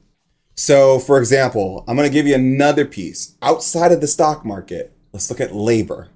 So, 0.54 0.98
for 0.98 1.18
example, 1.18 1.84
I'm 1.86 1.94
going 1.94 2.08
to 2.08 2.12
give 2.12 2.26
you 2.26 2.34
another 2.34 2.86
piece 2.86 3.36
outside 3.42 3.92
of 3.92 4.00
the 4.00 4.06
stock 4.06 4.42
market. 4.42 4.96
Let's 5.12 5.28
look 5.28 5.40
at 5.40 5.54
labor. 5.54 6.08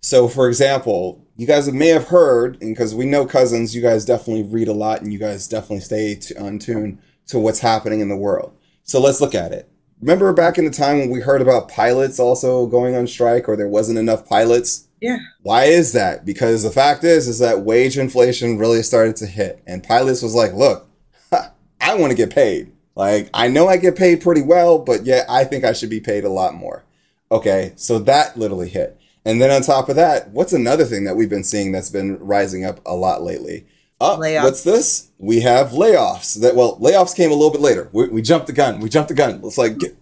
So, 0.00 0.26
for 0.26 0.48
example, 0.48 1.24
you 1.36 1.46
guys 1.46 1.70
may 1.70 1.88
have 1.88 2.08
heard, 2.08 2.60
and 2.60 2.74
because 2.74 2.96
we 2.96 3.06
know 3.06 3.24
cousins, 3.24 3.76
you 3.76 3.80
guys 3.80 4.04
definitely 4.04 4.42
read 4.42 4.66
a 4.66 4.72
lot 4.72 5.00
and 5.00 5.12
you 5.12 5.20
guys 5.20 5.46
definitely 5.46 5.80
stay 5.80 6.16
t- 6.16 6.34
on 6.36 6.58
tune 6.58 7.00
to 7.28 7.38
what's 7.38 7.60
happening 7.60 8.00
in 8.00 8.08
the 8.08 8.16
world. 8.16 8.56
So 8.82 9.00
let's 9.00 9.20
look 9.20 9.36
at 9.36 9.52
it. 9.52 9.70
Remember 10.00 10.32
back 10.32 10.58
in 10.58 10.64
the 10.64 10.70
time 10.72 10.98
when 10.98 11.10
we 11.10 11.20
heard 11.20 11.42
about 11.42 11.68
pilots 11.68 12.18
also 12.18 12.66
going 12.66 12.96
on 12.96 13.06
strike 13.06 13.48
or 13.48 13.56
there 13.56 13.68
wasn't 13.68 13.98
enough 13.98 14.28
pilots? 14.28 14.87
Yeah. 15.00 15.18
Why 15.42 15.64
is 15.64 15.92
that? 15.92 16.24
Because 16.24 16.62
the 16.62 16.70
fact 16.70 17.04
is, 17.04 17.28
is 17.28 17.38
that 17.38 17.60
wage 17.60 17.98
inflation 17.98 18.58
really 18.58 18.82
started 18.82 19.16
to 19.16 19.26
hit, 19.26 19.62
and 19.66 19.82
pilots 19.82 20.22
was 20.22 20.34
like, 20.34 20.52
"Look, 20.52 20.88
I 21.80 21.94
want 21.94 22.10
to 22.10 22.16
get 22.16 22.30
paid. 22.30 22.72
Like, 22.94 23.30
I 23.32 23.48
know 23.48 23.68
I 23.68 23.76
get 23.76 23.96
paid 23.96 24.20
pretty 24.20 24.42
well, 24.42 24.78
but 24.78 25.04
yet 25.04 25.26
I 25.28 25.44
think 25.44 25.64
I 25.64 25.72
should 25.72 25.90
be 25.90 26.00
paid 26.00 26.24
a 26.24 26.30
lot 26.30 26.54
more." 26.54 26.84
Okay, 27.30 27.72
so 27.76 27.98
that 28.00 28.36
literally 28.36 28.68
hit. 28.68 28.98
And 29.24 29.42
then 29.42 29.50
on 29.50 29.62
top 29.62 29.88
of 29.88 29.96
that, 29.96 30.30
what's 30.30 30.52
another 30.52 30.84
thing 30.84 31.04
that 31.04 31.16
we've 31.16 31.28
been 31.28 31.44
seeing 31.44 31.70
that's 31.70 31.90
been 31.90 32.18
rising 32.18 32.64
up 32.64 32.80
a 32.86 32.94
lot 32.94 33.22
lately? 33.22 33.66
Oh, 34.00 34.16
what's 34.18 34.62
this? 34.62 35.10
We 35.18 35.40
have 35.40 35.70
layoffs. 35.70 36.40
That 36.40 36.54
well, 36.54 36.78
layoffs 36.78 37.14
came 37.14 37.30
a 37.30 37.34
little 37.34 37.50
bit 37.50 37.60
later. 37.60 37.88
We, 37.92 38.08
we 38.08 38.22
jumped 38.22 38.46
the 38.46 38.52
gun. 38.52 38.80
We 38.80 38.88
jumped 38.88 39.08
the 39.08 39.14
gun. 39.14 39.42
Let's 39.42 39.58
like 39.58 39.76
get, 39.78 39.96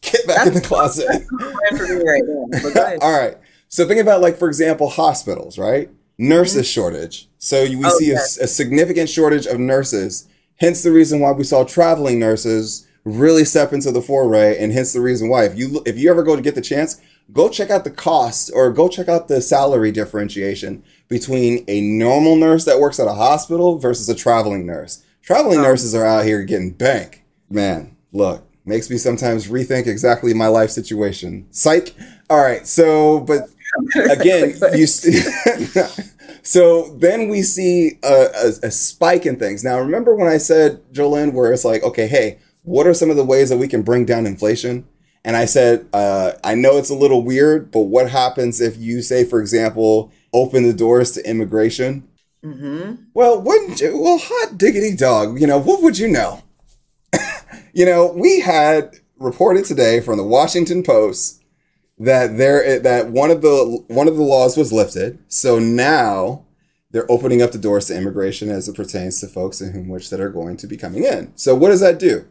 get 0.00 0.26
back 0.26 0.36
that's, 0.36 0.48
in 0.48 0.54
the 0.54 0.60
closet. 0.62 1.06
right 2.80 2.98
All 3.02 3.16
right. 3.16 3.36
So 3.76 3.86
think 3.86 4.00
about 4.00 4.22
like 4.22 4.38
for 4.38 4.48
example 4.48 4.88
hospitals, 4.88 5.58
right? 5.58 5.90
Nurses 6.16 6.62
mm-hmm. 6.62 6.80
shortage. 6.80 7.28
So 7.36 7.62
we 7.64 7.84
oh, 7.84 7.98
see 7.98 8.10
a, 8.10 8.14
a 8.14 8.46
significant 8.46 9.10
shortage 9.10 9.44
of 9.44 9.60
nurses. 9.60 10.26
Hence 10.58 10.82
the 10.82 10.92
reason 10.92 11.20
why 11.20 11.32
we 11.32 11.44
saw 11.44 11.62
traveling 11.62 12.18
nurses 12.18 12.88
really 13.04 13.44
step 13.44 13.74
into 13.74 13.92
the 13.92 14.00
foray, 14.00 14.56
and 14.58 14.72
hence 14.72 14.94
the 14.94 15.02
reason 15.02 15.28
why 15.28 15.44
if 15.44 15.58
you 15.58 15.82
if 15.84 15.98
you 15.98 16.08
ever 16.08 16.22
go 16.22 16.34
to 16.34 16.40
get 16.40 16.54
the 16.54 16.62
chance, 16.62 17.02
go 17.34 17.50
check 17.50 17.68
out 17.68 17.84
the 17.84 17.90
cost 17.90 18.50
or 18.54 18.72
go 18.72 18.88
check 18.88 19.10
out 19.10 19.28
the 19.28 19.42
salary 19.42 19.92
differentiation 19.92 20.82
between 21.08 21.62
a 21.68 21.82
normal 21.82 22.34
nurse 22.34 22.64
that 22.64 22.80
works 22.80 22.98
at 22.98 23.08
a 23.08 23.12
hospital 23.12 23.76
versus 23.76 24.08
a 24.08 24.14
traveling 24.14 24.64
nurse. 24.64 25.04
Traveling 25.20 25.60
nurses 25.60 25.94
are 25.94 26.06
out 26.06 26.24
here 26.24 26.42
getting 26.44 26.70
bank. 26.70 27.24
Man, 27.50 27.94
look, 28.10 28.48
makes 28.64 28.88
me 28.88 28.96
sometimes 28.96 29.48
rethink 29.48 29.86
exactly 29.86 30.32
my 30.32 30.46
life 30.46 30.70
situation. 30.70 31.46
Psych. 31.50 31.94
All 32.30 32.42
right, 32.42 32.66
so 32.66 33.20
but 33.20 33.50
again, 34.10 34.56
you 34.74 34.86
st- 34.86 35.24
so 36.42 36.94
then 36.96 37.28
we 37.28 37.42
see 37.42 37.98
a, 38.02 38.28
a, 38.34 38.48
a, 38.64 38.70
spike 38.70 39.26
in 39.26 39.36
things. 39.36 39.64
Now, 39.64 39.78
remember 39.78 40.14
when 40.14 40.28
I 40.28 40.38
said, 40.38 40.82
Jolene, 40.92 41.32
where 41.32 41.52
it's 41.52 41.64
like, 41.64 41.82
okay, 41.82 42.06
hey, 42.06 42.38
what 42.62 42.86
are 42.86 42.94
some 42.94 43.10
of 43.10 43.16
the 43.16 43.24
ways 43.24 43.50
that 43.50 43.58
we 43.58 43.68
can 43.68 43.82
bring 43.82 44.04
down 44.04 44.26
inflation? 44.26 44.86
And 45.24 45.36
I 45.36 45.44
said, 45.44 45.88
uh, 45.92 46.32
I 46.44 46.54
know 46.54 46.76
it's 46.78 46.90
a 46.90 46.94
little 46.94 47.22
weird, 47.22 47.70
but 47.72 47.80
what 47.80 48.10
happens 48.10 48.60
if 48.60 48.76
you 48.76 49.02
say, 49.02 49.24
for 49.24 49.40
example, 49.40 50.12
open 50.32 50.62
the 50.62 50.72
doors 50.72 51.12
to 51.12 51.28
immigration? 51.28 52.08
Mm-hmm. 52.44 53.02
Well, 53.12 53.40
wouldn't 53.42 53.80
you? 53.80 54.00
Well, 54.00 54.18
hot 54.22 54.56
diggity 54.56 54.94
dog, 54.94 55.40
you 55.40 55.48
know, 55.48 55.58
what 55.58 55.82
would 55.82 55.98
you 55.98 56.06
know? 56.06 56.44
you 57.72 57.84
know, 57.84 58.12
we 58.12 58.40
had 58.40 58.96
reported 59.18 59.64
today 59.64 60.00
from 60.00 60.16
the 60.16 60.22
Washington 60.22 60.82
Post 60.82 61.42
that 61.98 62.36
there 62.36 62.78
that 62.78 63.10
one 63.10 63.30
of 63.30 63.42
the 63.42 63.84
one 63.88 64.08
of 64.08 64.16
the 64.16 64.22
laws 64.22 64.56
was 64.56 64.72
lifted. 64.72 65.18
So 65.28 65.58
now 65.58 66.44
they're 66.90 67.10
opening 67.10 67.42
up 67.42 67.52
the 67.52 67.58
doors 67.58 67.86
to 67.86 67.96
immigration 67.96 68.48
as 68.48 68.68
it 68.68 68.76
pertains 68.76 69.20
to 69.20 69.26
folks 69.26 69.60
in 69.60 69.72
whom 69.72 69.88
which 69.88 70.10
that 70.10 70.20
are 70.20 70.30
going 70.30 70.56
to 70.58 70.66
be 70.66 70.76
coming 70.76 71.04
in. 71.04 71.32
So 71.36 71.54
what 71.54 71.68
does 71.68 71.80
that 71.80 71.98
do? 71.98 72.26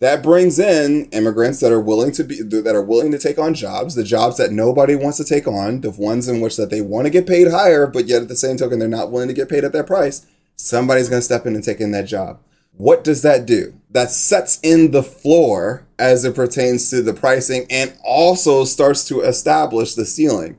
that 0.00 0.22
brings 0.22 0.58
in 0.58 1.04
immigrants 1.10 1.60
that 1.60 1.72
are 1.72 1.80
willing 1.80 2.10
to 2.12 2.24
be 2.24 2.42
that 2.42 2.74
are 2.74 2.82
willing 2.82 3.12
to 3.12 3.18
take 3.18 3.38
on 3.38 3.54
jobs 3.54 3.94
the 3.94 4.02
jobs 4.02 4.36
that 4.38 4.50
nobody 4.50 4.96
wants 4.96 5.18
to 5.18 5.24
take 5.24 5.46
on 5.46 5.82
the 5.82 5.90
ones 5.90 6.26
in 6.26 6.40
which 6.40 6.56
that 6.56 6.70
they 6.70 6.80
want 6.80 7.06
to 7.06 7.10
get 7.10 7.26
paid 7.26 7.48
higher 7.48 7.86
but 7.86 8.06
yet 8.06 8.22
at 8.22 8.28
the 8.28 8.36
same 8.36 8.56
token 8.56 8.78
they're 8.78 8.88
not 8.88 9.12
willing 9.12 9.28
to 9.28 9.34
get 9.34 9.48
paid 9.48 9.62
at 9.64 9.72
that 9.72 9.86
price 9.86 10.26
somebody's 10.56 11.08
going 11.08 11.20
to 11.20 11.24
step 11.24 11.46
in 11.46 11.54
and 11.54 11.62
take 11.62 11.80
in 11.80 11.92
that 11.92 12.06
job 12.06 12.40
what 12.72 13.04
does 13.04 13.22
that 13.22 13.46
do 13.46 13.74
that 13.90 14.10
sets 14.10 14.58
in 14.62 14.90
the 14.90 15.02
floor 15.02 15.86
as 16.00 16.24
it 16.24 16.34
pertains 16.34 16.90
to 16.90 17.02
the 17.02 17.12
pricing 17.12 17.66
and 17.70 17.96
also 18.02 18.64
starts 18.64 19.06
to 19.08 19.20
establish 19.20 19.94
the 19.94 20.06
ceiling. 20.06 20.58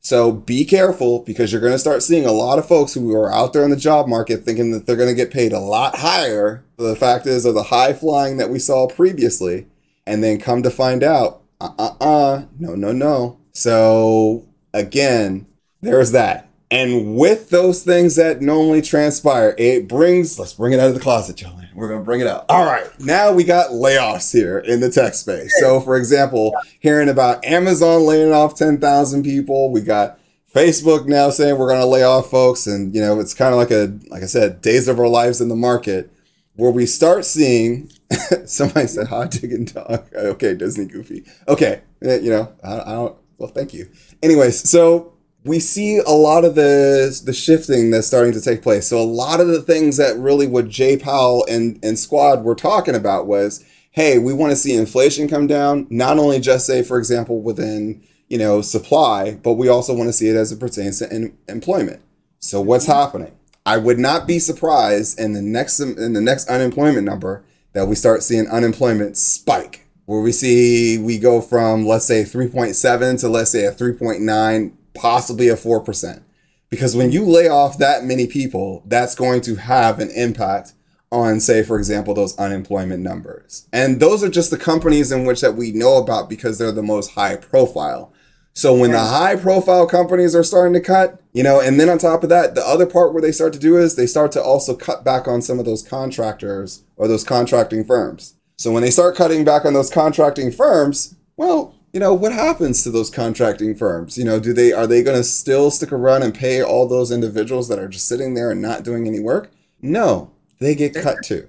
So 0.00 0.32
be 0.32 0.64
careful 0.64 1.20
because 1.20 1.52
you're 1.52 1.60
going 1.60 1.74
to 1.74 1.78
start 1.78 2.02
seeing 2.02 2.24
a 2.24 2.32
lot 2.32 2.58
of 2.58 2.66
folks 2.66 2.94
who 2.94 3.14
are 3.14 3.32
out 3.32 3.52
there 3.52 3.64
in 3.64 3.70
the 3.70 3.76
job 3.76 4.08
market 4.08 4.44
thinking 4.44 4.72
that 4.72 4.86
they're 4.86 4.96
going 4.96 5.10
to 5.10 5.14
get 5.14 5.30
paid 5.30 5.52
a 5.52 5.60
lot 5.60 5.96
higher. 5.96 6.64
The 6.76 6.96
fact 6.96 7.26
is, 7.26 7.44
of 7.44 7.54
the 7.54 7.64
high 7.64 7.92
flying 7.92 8.38
that 8.38 8.50
we 8.50 8.58
saw 8.58 8.88
previously, 8.88 9.66
and 10.06 10.24
then 10.24 10.40
come 10.40 10.62
to 10.62 10.70
find 10.70 11.02
out, 11.02 11.42
uh 11.60 11.70
uh 11.78 11.94
uh, 12.00 12.42
no, 12.58 12.74
no, 12.74 12.92
no. 12.92 13.38
So 13.52 14.46
again, 14.72 15.46
there's 15.82 16.12
that. 16.12 16.48
And 16.70 17.16
with 17.16 17.50
those 17.50 17.82
things 17.82 18.16
that 18.16 18.40
normally 18.40 18.80
transpire, 18.80 19.54
it 19.58 19.86
brings, 19.86 20.38
let's 20.38 20.54
bring 20.54 20.72
it 20.72 20.80
out 20.80 20.88
of 20.88 20.94
the 20.94 21.00
closet, 21.00 21.36
Joanne. 21.36 21.59
We're 21.74 21.88
going 21.88 22.00
to 22.00 22.04
bring 22.04 22.20
it 22.20 22.26
up. 22.26 22.46
All 22.48 22.64
right. 22.64 22.86
Now 23.00 23.32
we 23.32 23.44
got 23.44 23.70
layoffs 23.70 24.32
here 24.32 24.58
in 24.58 24.80
the 24.80 24.90
tech 24.90 25.14
space. 25.14 25.54
So, 25.60 25.80
for 25.80 25.96
example, 25.96 26.54
hearing 26.80 27.08
about 27.08 27.44
Amazon 27.44 28.02
laying 28.02 28.32
off 28.32 28.54
10,000 28.56 29.22
people, 29.22 29.70
we 29.70 29.80
got 29.80 30.18
Facebook 30.52 31.06
now 31.06 31.30
saying 31.30 31.58
we're 31.58 31.68
going 31.68 31.80
to 31.80 31.86
lay 31.86 32.02
off 32.02 32.30
folks. 32.30 32.66
And, 32.66 32.94
you 32.94 33.00
know, 33.00 33.20
it's 33.20 33.34
kind 33.34 33.52
of 33.52 33.58
like 33.58 33.70
a, 33.70 33.96
like 34.10 34.22
I 34.22 34.26
said, 34.26 34.60
days 34.60 34.88
of 34.88 34.98
our 34.98 35.08
lives 35.08 35.40
in 35.40 35.48
the 35.48 35.56
market 35.56 36.12
where 36.56 36.70
we 36.70 36.86
start 36.86 37.24
seeing 37.24 37.90
somebody 38.44 38.86
said 38.86 39.08
hot 39.08 39.30
digging 39.30 39.64
dog. 39.64 40.06
Okay, 40.14 40.54
Disney 40.54 40.86
Goofy. 40.86 41.24
Okay, 41.48 41.80
eh, 42.02 42.18
you 42.18 42.30
know, 42.30 42.52
I, 42.62 42.80
I 42.80 42.92
don't. 42.92 43.16
Well, 43.38 43.48
thank 43.48 43.72
you. 43.72 43.88
Anyways, 44.22 44.68
so 44.68 45.14
we 45.44 45.58
see 45.58 45.98
a 45.98 46.10
lot 46.10 46.44
of 46.44 46.54
the 46.54 47.20
the 47.24 47.32
shifting 47.32 47.90
that's 47.90 48.06
starting 48.06 48.32
to 48.32 48.40
take 48.40 48.62
place. 48.62 48.86
So 48.86 48.98
a 48.98 49.04
lot 49.04 49.40
of 49.40 49.48
the 49.48 49.62
things 49.62 49.96
that 49.96 50.18
really 50.18 50.46
what 50.46 50.68
Jay 50.68 50.96
Powell 50.96 51.46
and 51.48 51.78
and 51.82 51.98
squad 51.98 52.44
were 52.44 52.54
talking 52.54 52.94
about 52.94 53.26
was, 53.26 53.64
hey, 53.90 54.18
we 54.18 54.32
want 54.32 54.50
to 54.50 54.56
see 54.56 54.74
inflation 54.74 55.28
come 55.28 55.46
down. 55.46 55.86
Not 55.90 56.18
only 56.18 56.40
just 56.40 56.66
say, 56.66 56.82
for 56.82 56.98
example, 56.98 57.40
within 57.40 58.02
you 58.28 58.38
know 58.38 58.60
supply, 58.60 59.34
but 59.42 59.54
we 59.54 59.68
also 59.68 59.94
want 59.94 60.08
to 60.08 60.12
see 60.12 60.28
it 60.28 60.36
as 60.36 60.52
it 60.52 60.60
pertains 60.60 60.98
to 60.98 61.14
in, 61.14 61.36
employment. 61.48 62.02
So 62.38 62.60
what's 62.60 62.86
mm-hmm. 62.86 63.00
happening? 63.00 63.32
I 63.64 63.76
would 63.76 63.98
not 63.98 64.26
be 64.26 64.38
surprised 64.38 65.18
in 65.18 65.32
the 65.32 65.42
next 65.42 65.80
in 65.80 66.12
the 66.12 66.20
next 66.20 66.48
unemployment 66.48 67.04
number 67.04 67.44
that 67.72 67.86
we 67.86 67.94
start 67.94 68.22
seeing 68.22 68.48
unemployment 68.48 69.16
spike 69.16 69.86
where 70.06 70.20
we 70.20 70.32
see 70.32 70.98
we 70.98 71.18
go 71.18 71.40
from 71.40 71.86
let's 71.86 72.04
say 72.04 72.24
3.7 72.24 73.20
to 73.20 73.28
let's 73.28 73.50
say 73.52 73.64
a 73.64 73.70
3.9 73.70 74.72
possibly 75.00 75.48
a 75.48 75.56
4%. 75.56 76.22
Because 76.68 76.94
when 76.94 77.10
you 77.10 77.24
lay 77.24 77.48
off 77.48 77.78
that 77.78 78.04
many 78.04 78.26
people, 78.26 78.84
that's 78.86 79.14
going 79.14 79.40
to 79.42 79.56
have 79.56 79.98
an 79.98 80.10
impact 80.10 80.74
on 81.12 81.40
say 81.40 81.62
for 81.62 81.76
example 81.76 82.14
those 82.14 82.38
unemployment 82.38 83.02
numbers. 83.02 83.66
And 83.72 83.98
those 83.98 84.22
are 84.22 84.28
just 84.28 84.50
the 84.50 84.58
companies 84.58 85.10
in 85.10 85.24
which 85.24 85.40
that 85.40 85.56
we 85.56 85.72
know 85.72 85.96
about 85.96 86.28
because 86.28 86.58
they're 86.58 86.70
the 86.70 86.82
most 86.82 87.12
high 87.12 87.36
profile. 87.36 88.12
So 88.52 88.74
when 88.76 88.92
the 88.92 88.98
high 88.98 89.36
profile 89.36 89.86
companies 89.86 90.34
are 90.34 90.44
starting 90.44 90.74
to 90.74 90.80
cut, 90.80 91.20
you 91.32 91.42
know, 91.42 91.60
and 91.60 91.80
then 91.80 91.88
on 91.88 91.98
top 91.98 92.22
of 92.22 92.28
that, 92.28 92.54
the 92.54 92.66
other 92.66 92.86
part 92.86 93.12
where 93.12 93.22
they 93.22 93.32
start 93.32 93.52
to 93.54 93.58
do 93.58 93.76
is 93.76 93.96
they 93.96 94.06
start 94.06 94.32
to 94.32 94.42
also 94.42 94.74
cut 94.74 95.04
back 95.04 95.26
on 95.26 95.40
some 95.40 95.58
of 95.58 95.64
those 95.64 95.82
contractors 95.82 96.82
or 96.96 97.08
those 97.08 97.24
contracting 97.24 97.84
firms. 97.84 98.34
So 98.58 98.70
when 98.70 98.82
they 98.82 98.90
start 98.90 99.16
cutting 99.16 99.44
back 99.44 99.64
on 99.64 99.72
those 99.72 99.90
contracting 99.90 100.52
firms, 100.52 101.14
well, 101.36 101.74
you 101.92 102.00
know 102.00 102.14
what 102.14 102.32
happens 102.32 102.82
to 102.82 102.90
those 102.90 103.10
contracting 103.10 103.74
firms? 103.74 104.16
You 104.16 104.24
know 104.24 104.40
do 104.40 104.52
they 104.52 104.72
are 104.72 104.86
they 104.86 105.02
going 105.02 105.16
to 105.16 105.24
still 105.24 105.70
stick 105.70 105.92
around 105.92 106.22
and 106.22 106.34
pay 106.34 106.62
all 106.62 106.86
those 106.86 107.10
individuals 107.10 107.68
that 107.68 107.78
are 107.78 107.88
just 107.88 108.06
sitting 108.06 108.34
there 108.34 108.50
and 108.50 108.62
not 108.62 108.82
doing 108.82 109.06
any 109.06 109.20
work? 109.20 109.50
No 109.82 110.30
they 110.58 110.74
get 110.74 110.94
cut 110.94 111.18
too. 111.24 111.48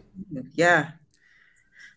yeah. 0.55 0.91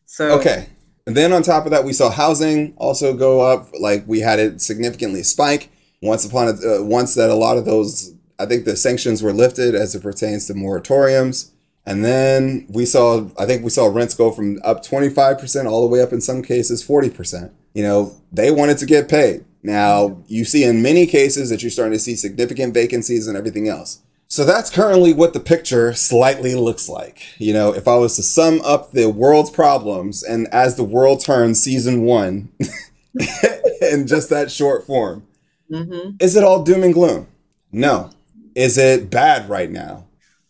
So 0.07 0.39
okay 0.39 0.69
and 1.07 1.17
then 1.17 1.33
on 1.33 1.43
top 1.43 1.65
of 1.65 1.71
that 1.71 1.85
we 1.85 1.93
saw 1.93 2.11
housing 2.11 2.75
also 2.77 3.15
go 3.15 3.41
up 3.41 3.69
like 3.79 4.05
we 4.07 4.21
had 4.21 4.39
it 4.39 4.61
significantly 4.61 5.23
spike. 5.23 5.71
Once 6.03 6.27
upon 6.27 6.49
a, 6.49 6.51
uh, 6.51 6.83
once 6.83 7.15
that 7.15 7.31
a 7.31 7.35
lot 7.35 7.57
of 7.57 7.65
those 7.65 8.15
i 8.39 8.45
think 8.45 8.65
the 8.65 8.77
sanctions 8.77 9.23
were 9.23 9.33
lifted 9.33 9.75
as 9.75 9.95
it 9.95 10.03
pertains 10.03 10.47
to 10.47 10.53
moratoriums 10.53 11.51
and 11.87 12.05
then 12.05 12.67
we 12.69 12.85
saw 12.85 13.29
i 13.39 13.47
think 13.47 13.63
we 13.63 13.71
saw 13.71 13.87
rents 13.87 14.15
go 14.15 14.31
from 14.31 14.59
up 14.65 14.85
25% 14.85 15.67
all 15.67 15.83
the 15.83 15.89
way 15.89 16.03
up 16.03 16.13
in 16.13 16.21
some 16.21 16.43
cases 16.43 16.87
40% 16.87 17.51
you 17.75 17.83
know, 17.83 18.15
they 18.33 18.51
wanted 18.51 18.79
to 18.79 18.87
get 18.87 19.09
paid. 19.09 19.45
Now, 19.63 20.23
you 20.27 20.45
see 20.45 20.65
in 20.65 20.81
many 20.81 21.07
cases 21.07 21.51
that 21.51 21.63
you're 21.63 21.71
starting 21.71 21.93
to 21.93 21.99
see 21.99 22.15
significant 22.15 22.73
vacancies 22.73 23.27
and 23.27 23.37
everything 23.37 23.69
else. 23.69 24.01
So 24.29 24.45
that's 24.45 24.71
currently 24.71 25.13
what 25.13 25.33
the 25.33 25.41
picture 25.41 25.93
slightly 25.93 26.55
looks 26.55 26.89
like. 26.89 27.23
You 27.39 27.53
know, 27.53 27.75
if 27.75 27.87
I 27.87 27.97
was 27.97 28.17
to 28.17 28.23
sum 28.23 28.61
up 28.63 28.93
the 28.93 29.11
world's 29.11 29.51
problems 29.51 30.23
and 30.23 30.49
as 30.49 30.77
the 30.77 30.85
world 30.85 31.23
turns 31.23 31.61
season 31.61 32.03
one 32.03 32.51
in 33.83 34.07
just 34.07 34.31
that 34.31 34.51
short 34.51 34.87
form, 34.87 35.27
mm-hmm. 35.71 36.17
is 36.21 36.37
it 36.37 36.45
all 36.45 36.63
doom 36.63 36.83
and 36.83 36.95
gloom? 36.95 37.27
No. 37.71 38.11
Is 38.55 38.79
it 38.79 39.11
bad 39.11 39.49
right 39.49 39.71
now? 39.71 40.04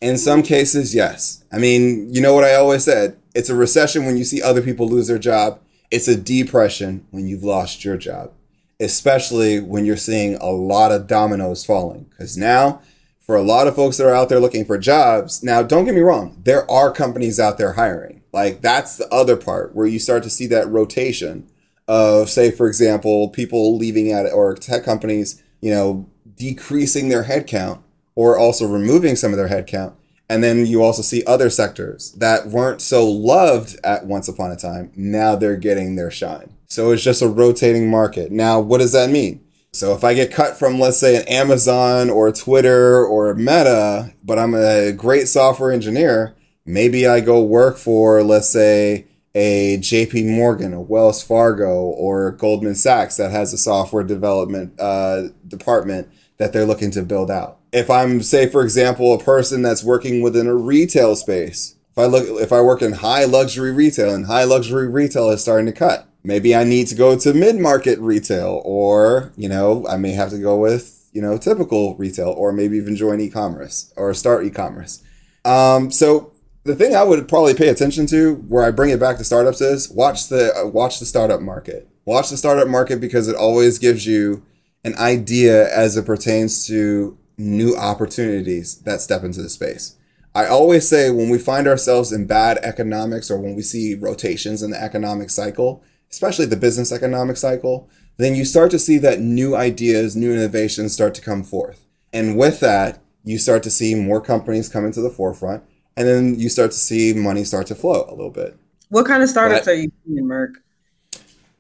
In 0.05 0.19
some 0.19 0.43
cases, 0.43 0.95
yes. 0.95 1.43
I 1.51 1.57
mean, 1.57 2.13
you 2.13 2.21
know 2.21 2.35
what 2.35 2.45
I 2.45 2.57
always 2.57 2.85
said? 2.85 3.17
It's 3.35 3.49
a 3.49 3.55
recession 3.55 4.05
when 4.05 4.19
you 4.19 4.25
see 4.25 4.43
other 4.43 4.61
people 4.61 4.87
lose 4.87 5.07
their 5.07 5.19
job. 5.19 5.61
It's 5.91 6.09
a 6.09 6.15
depression 6.15 7.07
when 7.11 7.27
you've 7.27 7.43
lost 7.43 7.87
your 7.87 7.97
job, 7.97 8.31
especially 8.79 9.61
when 9.61 9.87
you're 9.87 9.97
seeing 9.97 10.35
a 10.35 10.51
lot 10.51 10.93
of 10.93 11.07
dominoes 11.07 11.65
falling. 11.65 12.05
Because 12.11 12.37
now, 12.37 12.83
for 13.19 13.35
a 13.35 13.43
lot 13.43 13.67
of 13.67 13.77
folks 13.77 13.97
that 13.97 14.07
are 14.07 14.15
out 14.15 14.29
there 14.29 14.41
looking 14.41 14.67
for 14.67 14.77
jobs, 14.77 15.43
now 15.43 15.63
don't 15.63 15.87
get 15.87 15.95
me 15.95 16.03
wrong, 16.03 16.39
there 16.45 16.71
are 16.71 16.93
companies 16.93 17.41
out 17.41 17.57
there 17.57 17.73
hiring. 17.73 18.23
Like 18.31 18.61
that's 18.61 18.99
the 18.99 19.09
other 19.09 19.37
part 19.37 19.75
where 19.75 19.87
you 19.87 19.99
start 19.99 20.23
to 20.25 20.31
see 20.31 20.47
that 20.49 20.69
rotation 20.69 21.51
of, 21.89 22.29
say, 22.29 22.51
for 22.51 22.67
example, 22.67 23.31
people 23.31 23.79
leaving 23.79 24.13
at 24.13 24.31
or 24.31 24.53
tech 24.55 24.85
companies, 24.85 25.43
you 25.63 25.71
know, 25.71 26.11
decreasing 26.37 27.09
their 27.09 27.25
headcount 27.25 27.81
or 28.15 28.39
also 28.39 28.67
removing 28.67 29.17
some 29.17 29.33
of 29.33 29.37
their 29.37 29.49
headcount 29.49 29.95
and 30.29 30.43
then 30.43 30.67
you 30.67 30.83
also 30.83 31.03
see 31.03 31.23
other 31.25 31.51
sectors 31.51 32.13
that 32.13 32.47
weren't 32.47 32.81
so 32.81 33.07
loved 33.07 33.79
at 33.85 34.07
once 34.07 34.29
upon 34.29 34.51
a 34.51 34.57
time. 34.57 34.91
Now 34.97 35.37
they're 35.37 35.57
getting 35.57 35.97
their 35.97 36.11
shine. 36.11 36.55
So 36.67 36.91
it's 36.91 37.03
just 37.03 37.23
a 37.23 37.29
rotating 37.29 37.91
market. 37.91 38.33
Now, 38.33 38.59
what 38.59 38.79
does 38.79 38.93
that 38.93 39.11
mean? 39.11 39.45
So 39.73 39.93
if 39.95 40.03
I 40.03 40.15
get 40.15 40.33
cut 40.33 40.57
from, 40.59 40.79
let's 40.79 40.99
say, 40.99 41.17
an 41.17 41.29
Amazon 41.29 42.09
or 42.09 42.33
Twitter 42.33 43.05
or 43.05 43.35
Meta, 43.35 44.13
but 44.23 44.39
I'm 44.39 44.55
a 44.55 44.93
great 44.93 45.29
software 45.29 45.73
engineer, 45.73 46.35
maybe 46.65 47.07
I 47.07 47.21
go 47.21 47.43
work 47.43 47.77
for, 47.77 48.23
let's 48.23 48.49
say, 48.49 49.07
a 49.35 49.79
JP 49.79 50.27
Morgan, 50.27 50.73
a 50.73 50.81
Wells 50.81 51.23
Fargo, 51.23 51.75
or 51.75 52.31
Goldman 52.31 52.77
Sachs 52.77 53.17
that 53.17 53.33
has 53.33 53.53
a 53.53 53.59
software 53.59 54.05
development 54.05 54.79
uh, 54.81 55.29
department 55.47 56.09
that 56.39 56.53
they're 56.53 56.65
looking 56.65 56.93
to 56.93 57.03
build 57.03 57.31
out 57.31 57.59
if 57.75 57.91
I'm 57.91 58.23
say 58.23 58.49
for 58.49 58.63
example 58.63 59.13
a 59.13 59.23
person 59.23 59.61
that's 59.61 59.83
working 59.83 60.23
within 60.23 60.47
a 60.47 60.55
retail 60.55 61.17
space, 61.17 61.75
if 61.91 61.99
I 61.99 62.07
look 62.07 62.41
if 62.41 62.53
I 62.53 62.61
work 62.61 62.81
in 62.81 62.93
high 62.93 63.25
luxury 63.25 63.73
retail 63.73 64.15
and 64.15 64.27
high 64.27 64.45
luxury 64.45 64.89
retail 64.89 65.31
is 65.31 65.43
starting 65.43 65.67
to 65.67 65.73
cut, 65.73 66.09
maybe 66.23 66.55
I 66.55 66.63
need 66.63 66.87
to 66.89 66.95
go 66.95 67.19
to 67.19 67.35
mid-market 67.35 67.99
retail 67.99 68.63
or, 68.65 69.33
you 69.37 69.49
know, 69.49 69.85
I 69.89 69.97
may 69.97 70.13
have 70.13 70.31
to 70.31 70.39
go 70.39 70.57
with, 70.57 71.11
you 71.13 71.21
know, 71.21 71.37
typical 71.37 71.97
retail 71.97 72.29
or 72.29 72.53
maybe 72.53 72.77
even 72.77 72.95
join 72.95 73.21
e-commerce 73.21 73.93
or 73.97 74.15
start 74.15 74.47
e-commerce. 74.47 75.03
Um, 75.45 75.91
so 75.91 76.33
the 76.63 76.77
thing 76.77 76.95
I 76.95 77.03
would 77.03 77.29
probably 77.29 77.55
pay 77.55 77.69
attention 77.69 78.07
to 78.07 78.37
where 78.49 78.65
I 78.65 78.71
bring 78.71 78.91
it 78.91 79.01
back 79.01 79.19
to 79.19 79.25
startups 79.25 79.61
is 79.61 79.91
watch 79.91 80.29
the 80.29 80.71
watch 80.73 81.01
the 81.01 81.07
startup 81.07 81.41
market. 81.41 81.89
Watch 82.05 82.31
the 82.31 82.37
startup 82.37 82.69
market 82.69 83.01
because 83.01 83.27
it 83.27 83.35
always 83.35 83.79
gives 83.79 84.07
you 84.07 84.45
an 84.85 84.95
idea 84.97 85.75
as 85.75 85.97
it 85.97 86.07
pertains 86.07 86.67
to 86.69 87.19
new 87.37 87.77
opportunities 87.77 88.79
that 88.83 89.01
step 89.01 89.25
into 89.25 89.43
the 89.43 89.49
space. 89.49 89.97
I 90.35 90.47
always 90.47 90.89
say 90.89 91.11
when 91.11 91.31
we 91.31 91.39
find 91.39 91.69
ourselves 91.69 92.13
in 92.13 92.27
bad 92.27 92.59
economics 92.59 93.31
or 93.31 93.39
when 93.39 93.55
we 93.55 93.63
see 93.63 93.95
rotations 93.95 94.63
in 94.63 94.71
the 94.71 94.83
economic 94.83 95.31
cycle, 95.31 95.83
especially 96.11 96.47
the 96.47 96.57
business 96.57 96.91
economic 96.91 97.37
cycle, 97.37 97.89
then 98.17 98.35
you 98.35 98.45
start 98.45 98.71
to 98.73 98.79
see 98.79 98.99
that 98.99 99.21
new 99.21 99.55
ideas, 99.55 100.17
new 100.17 100.33
innovations 100.33 100.93
start 100.93 101.15
to 101.15 101.23
come 101.23 101.45
forth. 101.45 101.87
And 102.13 102.37
with 102.37 102.61
that, 102.61 103.01
you 103.25 103.39
start 103.39 103.63
to 103.65 103.71
see 103.71 103.95
more 103.95 104.21
companies 104.21 104.69
come 104.69 104.85
into 104.85 105.01
the 105.01 105.11
forefront, 105.11 105.65
and 105.97 106.07
then 106.07 106.39
you 106.39 106.49
start 106.49 106.73
to 106.73 106.77
see 106.77 107.15
money 107.15 107.45
start 107.45 107.67
to 107.69 107.75
flow 107.75 108.05
a 108.09 108.15
little 108.15 108.31
bit. 108.31 108.57
What 108.89 109.07
kind 109.07 109.23
of 109.23 109.29
startups 109.29 109.67
but, 109.67 109.71
are 109.73 109.75
you 109.75 109.93
seeing, 110.07 110.27
Merk? 110.27 110.63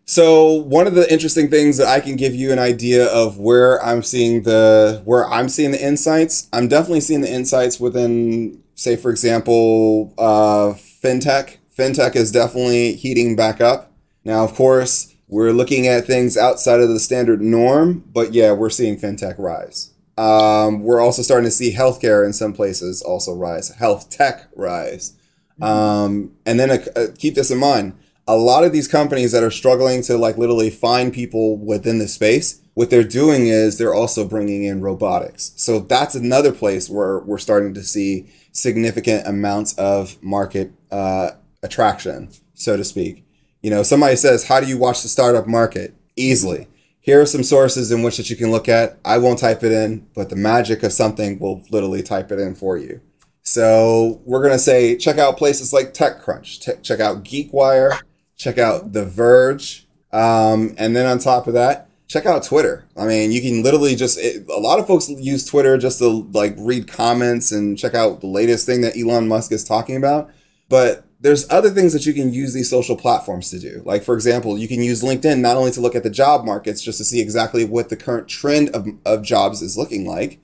So 0.06 0.52
one 0.52 0.86
of 0.86 0.94
the 0.94 1.10
interesting 1.10 1.48
things 1.48 1.78
that 1.78 1.88
I 1.88 2.00
can 2.00 2.16
give 2.16 2.34
you 2.34 2.52
an 2.52 2.58
idea 2.58 3.06
of 3.06 3.38
where 3.38 3.82
I'm 3.82 4.02
seeing 4.02 4.42
the 4.42 5.00
where 5.04 5.26
I'm 5.28 5.48
seeing 5.48 5.70
the 5.70 5.82
insights. 5.82 6.48
I'm 6.52 6.68
definitely 6.68 7.00
seeing 7.00 7.22
the 7.22 7.32
insights 7.32 7.80
within, 7.80 8.62
say, 8.74 8.96
for 8.96 9.10
example, 9.10 10.12
uh, 10.18 10.74
fintech. 11.02 11.56
Fintech 11.76 12.16
is 12.16 12.30
definitely 12.30 12.94
heating 12.94 13.34
back 13.34 13.60
up. 13.60 13.92
Now, 14.24 14.44
of 14.44 14.54
course, 14.54 15.14
we're 15.26 15.52
looking 15.52 15.86
at 15.86 16.06
things 16.06 16.36
outside 16.36 16.80
of 16.80 16.90
the 16.90 17.00
standard 17.00 17.40
norm, 17.40 18.04
but 18.12 18.32
yeah, 18.34 18.52
we're 18.52 18.70
seeing 18.70 18.98
fintech 18.98 19.36
rise. 19.38 19.92
Um, 20.16 20.82
we're 20.82 21.00
also 21.00 21.22
starting 21.22 21.46
to 21.46 21.50
see 21.50 21.74
healthcare 21.74 22.24
in 22.24 22.32
some 22.32 22.52
places 22.52 23.02
also 23.02 23.34
rise, 23.34 23.70
health 23.70 24.10
tech 24.10 24.48
rise. 24.54 25.16
Mm-hmm. 25.58 25.64
Um, 25.64 26.32
and 26.44 26.60
then 26.60 26.70
uh, 26.70 27.06
keep 27.18 27.34
this 27.34 27.50
in 27.50 27.58
mind 27.58 27.94
a 28.26 28.36
lot 28.36 28.64
of 28.64 28.72
these 28.72 28.88
companies 28.88 29.32
that 29.32 29.42
are 29.42 29.50
struggling 29.50 30.02
to 30.02 30.16
like 30.16 30.38
literally 30.38 30.70
find 30.70 31.12
people 31.12 31.58
within 31.58 31.98
the 31.98 32.08
space, 32.08 32.60
what 32.74 32.90
they're 32.90 33.04
doing 33.04 33.46
is 33.46 33.78
they're 33.78 33.94
also 33.94 34.26
bringing 34.26 34.64
in 34.64 34.80
robotics. 34.80 35.52
So 35.56 35.80
that's 35.80 36.14
another 36.14 36.52
place 36.52 36.88
where 36.88 37.20
we're 37.20 37.38
starting 37.38 37.74
to 37.74 37.82
see 37.82 38.28
significant 38.52 39.26
amounts 39.26 39.74
of 39.74 40.20
market 40.22 40.72
uh, 40.90 41.32
attraction, 41.62 42.30
so 42.54 42.76
to 42.76 42.84
speak. 42.84 43.24
You 43.62 43.70
know, 43.70 43.82
somebody 43.82 44.16
says, 44.16 44.46
"How 44.46 44.60
do 44.60 44.66
you 44.66 44.78
watch 44.78 45.02
the 45.02 45.08
startup 45.08 45.46
market?" 45.46 45.94
Easily. 46.16 46.68
Here 47.00 47.20
are 47.20 47.26
some 47.26 47.42
sources 47.42 47.90
in 47.92 48.02
which 48.02 48.16
that 48.16 48.30
you 48.30 48.36
can 48.36 48.50
look 48.50 48.68
at. 48.68 48.98
I 49.04 49.18
won't 49.18 49.38
type 49.38 49.62
it 49.62 49.72
in, 49.72 50.06
but 50.14 50.30
the 50.30 50.36
magic 50.36 50.82
of 50.82 50.92
something 50.92 51.38
will 51.38 51.62
literally 51.70 52.02
type 52.02 52.32
it 52.32 52.38
in 52.38 52.54
for 52.54 52.78
you. 52.78 53.00
So 53.42 54.22
we're 54.24 54.42
gonna 54.42 54.58
say 54.58 54.96
check 54.96 55.18
out 55.18 55.36
places 55.36 55.72
like 55.72 55.92
TechCrunch, 55.92 56.60
Te- 56.60 56.82
check 56.82 57.00
out 57.00 57.24
GeekWire, 57.24 58.00
check 58.36 58.58
out 58.58 58.92
The 58.92 59.04
Verge, 59.04 59.86
um, 60.12 60.74
and 60.78 60.94
then 60.94 61.06
on 61.06 61.18
top 61.18 61.46
of 61.46 61.54
that, 61.54 61.88
check 62.06 62.26
out 62.26 62.44
Twitter. 62.44 62.84
I 62.96 63.06
mean, 63.06 63.32
you 63.32 63.40
can 63.40 63.62
literally 63.62 63.96
just 63.96 64.18
it, 64.18 64.48
a 64.48 64.60
lot 64.60 64.78
of 64.78 64.86
folks 64.86 65.08
use 65.08 65.44
Twitter 65.44 65.76
just 65.78 65.98
to 65.98 66.28
like 66.32 66.54
read 66.58 66.86
comments 66.86 67.52
and 67.52 67.78
check 67.78 67.94
out 67.94 68.20
the 68.20 68.26
latest 68.26 68.66
thing 68.66 68.82
that 68.82 68.96
Elon 68.96 69.28
Musk 69.28 69.52
is 69.52 69.64
talking 69.64 69.96
about. 69.96 70.30
But 70.68 71.04
there's 71.20 71.50
other 71.50 71.70
things 71.70 71.92
that 71.92 72.06
you 72.06 72.12
can 72.12 72.32
use 72.32 72.52
these 72.52 72.68
social 72.68 72.96
platforms 72.96 73.50
to 73.50 73.58
do. 73.58 73.82
Like 73.84 74.04
for 74.04 74.14
example, 74.14 74.58
you 74.58 74.68
can 74.68 74.82
use 74.82 75.02
LinkedIn 75.02 75.40
not 75.40 75.56
only 75.56 75.70
to 75.72 75.80
look 75.80 75.94
at 75.94 76.02
the 76.02 76.10
job 76.10 76.44
markets 76.44 76.82
just 76.82 76.98
to 76.98 77.04
see 77.04 77.20
exactly 77.20 77.64
what 77.64 77.88
the 77.88 77.96
current 77.96 78.28
trend 78.28 78.68
of, 78.70 78.86
of 79.06 79.22
jobs 79.22 79.62
is 79.62 79.78
looking 79.78 80.06
like, 80.06 80.38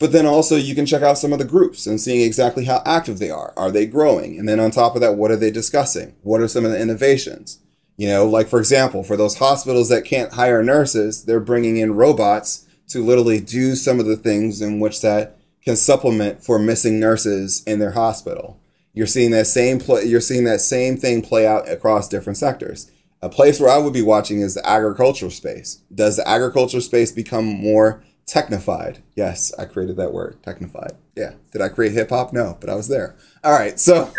but 0.00 0.12
then 0.12 0.26
also 0.26 0.56
you 0.56 0.74
can 0.74 0.86
check 0.86 1.02
out 1.02 1.18
some 1.18 1.32
of 1.32 1.38
the 1.38 1.44
groups 1.44 1.86
and 1.86 2.00
seeing 2.00 2.22
exactly 2.22 2.64
how 2.64 2.82
active 2.86 3.18
they 3.18 3.30
are. 3.30 3.52
Are 3.56 3.70
they 3.70 3.84
growing? 3.84 4.38
And 4.38 4.48
then 4.48 4.58
on 4.58 4.70
top 4.70 4.94
of 4.94 5.02
that, 5.02 5.14
what 5.14 5.30
are 5.30 5.36
they 5.36 5.50
discussing? 5.50 6.16
What 6.22 6.40
are 6.40 6.48
some 6.48 6.64
of 6.64 6.72
the 6.72 6.80
innovations? 6.80 7.60
You 7.98 8.08
know, 8.08 8.26
like 8.26 8.48
for 8.48 8.58
example, 8.58 9.04
for 9.04 9.18
those 9.18 9.36
hospitals 9.36 9.90
that 9.90 10.06
can't 10.06 10.32
hire 10.32 10.62
nurses, 10.62 11.26
they're 11.26 11.38
bringing 11.38 11.76
in 11.76 11.94
robots 11.94 12.66
to 12.88 13.04
literally 13.04 13.40
do 13.40 13.76
some 13.76 14.00
of 14.00 14.06
the 14.06 14.16
things 14.16 14.62
in 14.62 14.80
which 14.80 15.02
that 15.02 15.36
can 15.62 15.76
supplement 15.76 16.42
for 16.42 16.58
missing 16.58 16.98
nurses 16.98 17.62
in 17.66 17.78
their 17.78 17.92
hospital. 17.92 18.58
You're 18.94 19.06
seeing 19.06 19.32
that 19.32 19.46
same 19.46 19.82
you're 20.06 20.22
seeing 20.22 20.44
that 20.44 20.62
same 20.62 20.96
thing 20.96 21.20
play 21.20 21.46
out 21.46 21.68
across 21.68 22.08
different 22.08 22.38
sectors. 22.38 22.90
A 23.20 23.28
place 23.28 23.60
where 23.60 23.68
I 23.68 23.76
would 23.76 23.92
be 23.92 24.00
watching 24.00 24.40
is 24.40 24.54
the 24.54 24.66
agricultural 24.66 25.30
space. 25.30 25.82
Does 25.94 26.16
the 26.16 26.26
agricultural 26.26 26.80
space 26.80 27.12
become 27.12 27.44
more 27.44 28.02
technified? 28.30 29.02
Yes, 29.16 29.52
I 29.58 29.64
created 29.64 29.96
that 29.96 30.12
word, 30.12 30.40
technified. 30.42 30.92
Yeah. 31.16 31.32
Did 31.52 31.60
I 31.60 31.68
create 31.68 31.92
hip 31.92 32.10
hop? 32.10 32.32
No, 32.32 32.56
but 32.60 32.70
I 32.70 32.76
was 32.76 32.88
there. 32.88 33.16
All 33.42 33.52
right. 33.52 33.78
So 33.80 34.12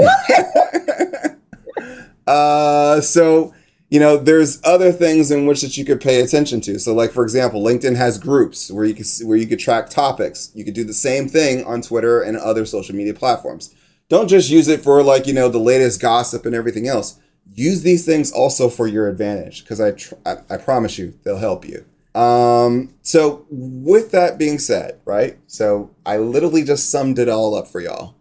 uh 2.26 3.00
so 3.00 3.54
you 3.90 4.00
know 4.00 4.16
there's 4.16 4.60
other 4.64 4.92
things 4.92 5.30
in 5.30 5.46
which 5.46 5.62
that 5.62 5.76
you 5.76 5.84
could 5.84 6.00
pay 6.00 6.20
attention 6.20 6.60
to 6.60 6.78
so 6.78 6.94
like 6.94 7.10
for 7.10 7.22
example 7.22 7.62
linkedin 7.62 7.96
has 7.96 8.18
groups 8.18 8.70
where 8.70 8.84
you 8.84 8.94
can 8.94 9.04
where 9.26 9.38
you 9.38 9.46
could 9.46 9.58
track 9.58 9.88
topics 9.88 10.52
you 10.54 10.64
could 10.64 10.74
do 10.74 10.84
the 10.84 10.92
same 10.92 11.26
thing 11.26 11.64
on 11.64 11.80
twitter 11.80 12.20
and 12.20 12.36
other 12.36 12.66
social 12.66 12.94
media 12.94 13.14
platforms 13.14 13.74
don't 14.10 14.28
just 14.28 14.50
use 14.50 14.68
it 14.68 14.82
for 14.82 15.02
like 15.02 15.26
you 15.26 15.32
know 15.32 15.48
the 15.48 15.58
latest 15.58 16.02
gossip 16.02 16.44
and 16.44 16.54
everything 16.54 16.86
else 16.86 17.18
use 17.54 17.82
these 17.82 18.04
things 18.04 18.30
also 18.30 18.68
for 18.68 18.86
your 18.86 19.08
advantage 19.08 19.64
because 19.64 19.80
I, 19.80 19.92
tr- 19.92 20.14
I, 20.26 20.36
I 20.50 20.56
promise 20.58 20.98
you 20.98 21.14
they'll 21.24 21.38
help 21.38 21.66
you 21.66 21.86
um 22.18 22.92
so 23.02 23.46
with 23.50 24.10
that 24.10 24.38
being 24.38 24.58
said 24.58 25.00
right? 25.04 25.38
So 25.46 25.90
i 26.04 26.16
literally 26.18 26.64
just 26.64 26.90
summed 26.90 27.18
it 27.18 27.28
all 27.28 27.54
up 27.54 27.68
for 27.68 27.80
y'all. 27.80 28.14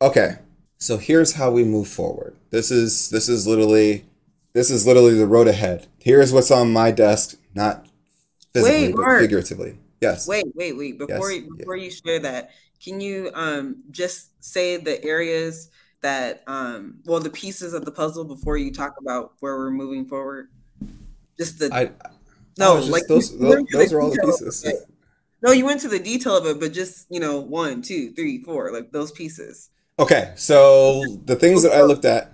Okay 0.00 0.38
so 0.84 0.98
here's 0.98 1.32
how 1.32 1.50
we 1.50 1.64
move 1.64 1.88
forward. 1.88 2.36
This 2.50 2.70
is 2.70 3.08
this 3.08 3.28
is 3.28 3.46
literally 3.46 4.04
this 4.52 4.70
is 4.70 4.86
literally 4.86 5.14
the 5.14 5.26
road 5.26 5.48
ahead. 5.48 5.86
Here's 5.98 6.32
what's 6.32 6.50
on 6.50 6.72
my 6.72 6.90
desk 6.90 7.38
not 7.54 7.86
physically 8.52 8.88
Wait, 8.88 8.96
but 8.96 9.18
figuratively. 9.18 9.78
Yes. 10.02 10.28
Wait, 10.28 10.44
wait, 10.54 10.76
wait. 10.76 10.98
Before 10.98 11.32
Yes, 11.32 11.42
you 11.42 11.56
before 11.56 11.76
you 11.76 11.90
share 11.90 12.18
that, 12.20 12.50
can 12.82 13.00
you 13.00 13.30
um 13.32 13.82
just 13.90 14.44
say 14.44 14.76
the 14.76 15.02
areas 15.02 15.70
that 16.02 16.42
um 16.46 16.98
well 17.06 17.20
the 17.20 17.30
pieces 17.30 17.72
of 17.72 17.86
the 17.86 17.92
puzzle 17.92 18.24
before 18.24 18.58
you 18.58 18.70
talk 18.70 18.96
about 19.00 19.32
where 19.40 19.56
we're 19.56 19.70
moving 19.70 20.06
forward? 20.06 20.48
Just 21.38 21.58
the 21.58 21.70
i 21.72 21.90
no, 22.58 22.78
just 22.78 22.90
like 22.90 23.06
those 23.06 23.36
those, 23.38 23.64
those 23.72 23.92
are 23.92 24.00
all 24.00 24.10
the 24.10 24.18
pieces. 24.18 24.64
No, 25.42 25.52
you 25.52 25.64
went 25.66 25.80
to 25.82 25.88
the 25.88 25.98
detail 25.98 26.36
of 26.36 26.46
it, 26.46 26.58
but 26.58 26.72
just 26.72 27.06
you 27.10 27.20
know, 27.20 27.38
one, 27.40 27.82
two, 27.82 28.12
three, 28.12 28.42
four, 28.42 28.72
like 28.72 28.92
those 28.92 29.12
pieces. 29.12 29.70
Okay, 29.98 30.32
so 30.36 31.02
the 31.24 31.36
things 31.36 31.62
that 31.62 31.72
I 31.72 31.82
looked 31.82 32.04
at, 32.04 32.32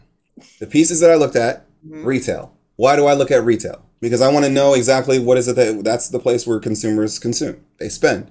the 0.61 0.67
pieces 0.67 1.01
that 1.01 1.11
I 1.11 1.17
looked 1.17 1.37
at, 1.37 1.67
Mhm. 1.87 2.05
retail. 2.05 2.53
Why 2.77 2.97
do 2.97 3.07
I 3.07 3.15
look 3.15 3.31
at 3.31 3.45
retail? 3.45 3.83
Because 4.01 4.21
I 4.23 4.33
want 4.33 4.45
to 4.47 4.51
know 4.51 4.75
exactly 4.75 5.19
what 5.19 5.37
is 5.37 5.49
it 5.49 5.57
that 5.57 5.85
that's 5.85 6.09
the 6.09 6.19
place 6.19 6.47
where 6.47 6.59
consumers 6.59 7.19
consume. 7.19 7.57
They 7.79 7.89
spend. 7.91 8.31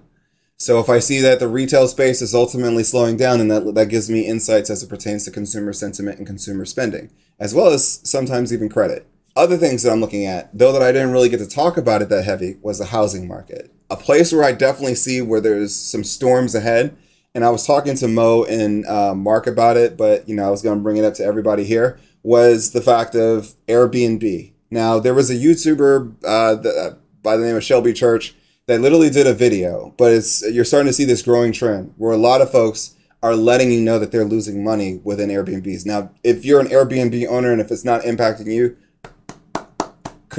So 0.58 0.80
if 0.80 0.90
I 0.90 1.00
see 1.00 1.20
that 1.22 1.40
the 1.40 1.48
retail 1.48 1.88
space 1.88 2.22
is 2.22 2.34
ultimately 2.36 2.84
slowing 2.84 3.16
down, 3.18 3.40
and 3.40 3.50
that 3.52 3.76
that 3.76 3.88
gives 3.90 4.10
me 4.10 4.26
insights 4.26 4.70
as 4.70 4.82
it 4.84 4.90
pertains 4.90 5.26
to 5.26 5.32
consumer 5.32 5.74
sentiment 5.74 6.18
and 6.18 6.28
consumer 6.28 6.66
spending, 6.66 7.12
as 7.40 7.54
well 7.54 7.68
as 7.68 8.00
sometimes 8.04 8.52
even 8.52 8.68
credit. 8.70 9.06
Other 9.36 9.58
things 9.58 9.84
that 9.84 9.92
I'm 9.92 10.02
looking 10.02 10.26
at, 10.26 10.50
though 10.58 10.72
that 10.72 10.82
I 10.82 10.92
didn't 10.92 11.12
really 11.12 11.30
get 11.30 11.38
to 11.38 11.48
talk 11.48 11.78
about 11.78 12.02
it 12.02 12.10
that 12.10 12.26
heavy, 12.26 12.58
was 12.62 12.80
the 12.80 12.86
housing 12.86 13.28
market. 13.28 13.74
A 13.90 13.96
place 13.96 14.32
where 14.32 14.44
I 14.44 14.52
definitely 14.52 14.96
see 14.96 15.22
where 15.22 15.42
there's 15.42 15.76
some 15.76 16.04
storms 16.04 16.56
ahead. 16.56 16.96
And 17.36 17.46
I 17.46 17.50
was 17.52 17.66
talking 17.66 17.96
to 17.96 18.08
Mo 18.08 18.44
and 18.44 18.86
uh, 18.88 19.14
Mark 19.14 19.46
about 19.48 19.78
it, 19.78 19.96
but 19.98 20.28
you 20.28 20.36
know 20.36 20.46
I 20.46 20.50
was 20.50 20.62
going 20.62 20.78
to 20.78 20.84
bring 20.84 20.98
it 20.98 21.06
up 21.06 21.14
to 21.16 21.24
everybody 21.24 21.64
here. 21.64 22.00
Was 22.24 22.72
the 22.72 22.82
fact 22.82 23.16
of 23.16 23.54
Airbnb. 23.68 24.52
Now 24.72 25.00
there 25.00 25.14
was 25.14 25.30
a 25.30 25.36
YouTuber 25.36 26.16
uh, 26.26 26.56
that, 26.56 26.76
uh, 26.76 26.96
by 27.22 27.38
the 27.38 27.46
name 27.46 27.56
of 27.56 27.64
Shelby 27.64 27.94
Church 27.94 28.36
that 28.66 28.82
literally 28.82 29.10
did 29.10 29.28
a 29.28 29.34
video, 29.34 29.94
but 29.98 30.12
it's 30.12 30.44
you're 30.52 30.66
starting 30.66 30.88
to 30.88 30.94
see 30.94 31.06
this 31.06 31.22
growing 31.22 31.52
trend 31.52 31.94
where 31.98 32.12
a 32.12 32.18
lot 32.18 32.42
of 32.42 32.52
folks 32.52 32.96
are 33.22 33.36
letting 33.36 33.72
you 33.72 33.82
know 33.82 34.00
that 34.00 34.12
they're 34.12 34.26
losing 34.26 34.64
money 34.64 35.00
within 35.04 35.30
Airbnbs. 35.30 35.86
Now, 35.86 36.12
if 36.24 36.46
you're 36.46 36.60
an 36.60 36.68
Airbnb 36.68 37.28
owner 37.28 37.52
and 37.52 37.60
if 37.60 37.72
it's 37.72 37.84
not 37.84 38.02
impacting 38.02 38.48
you, 38.48 38.78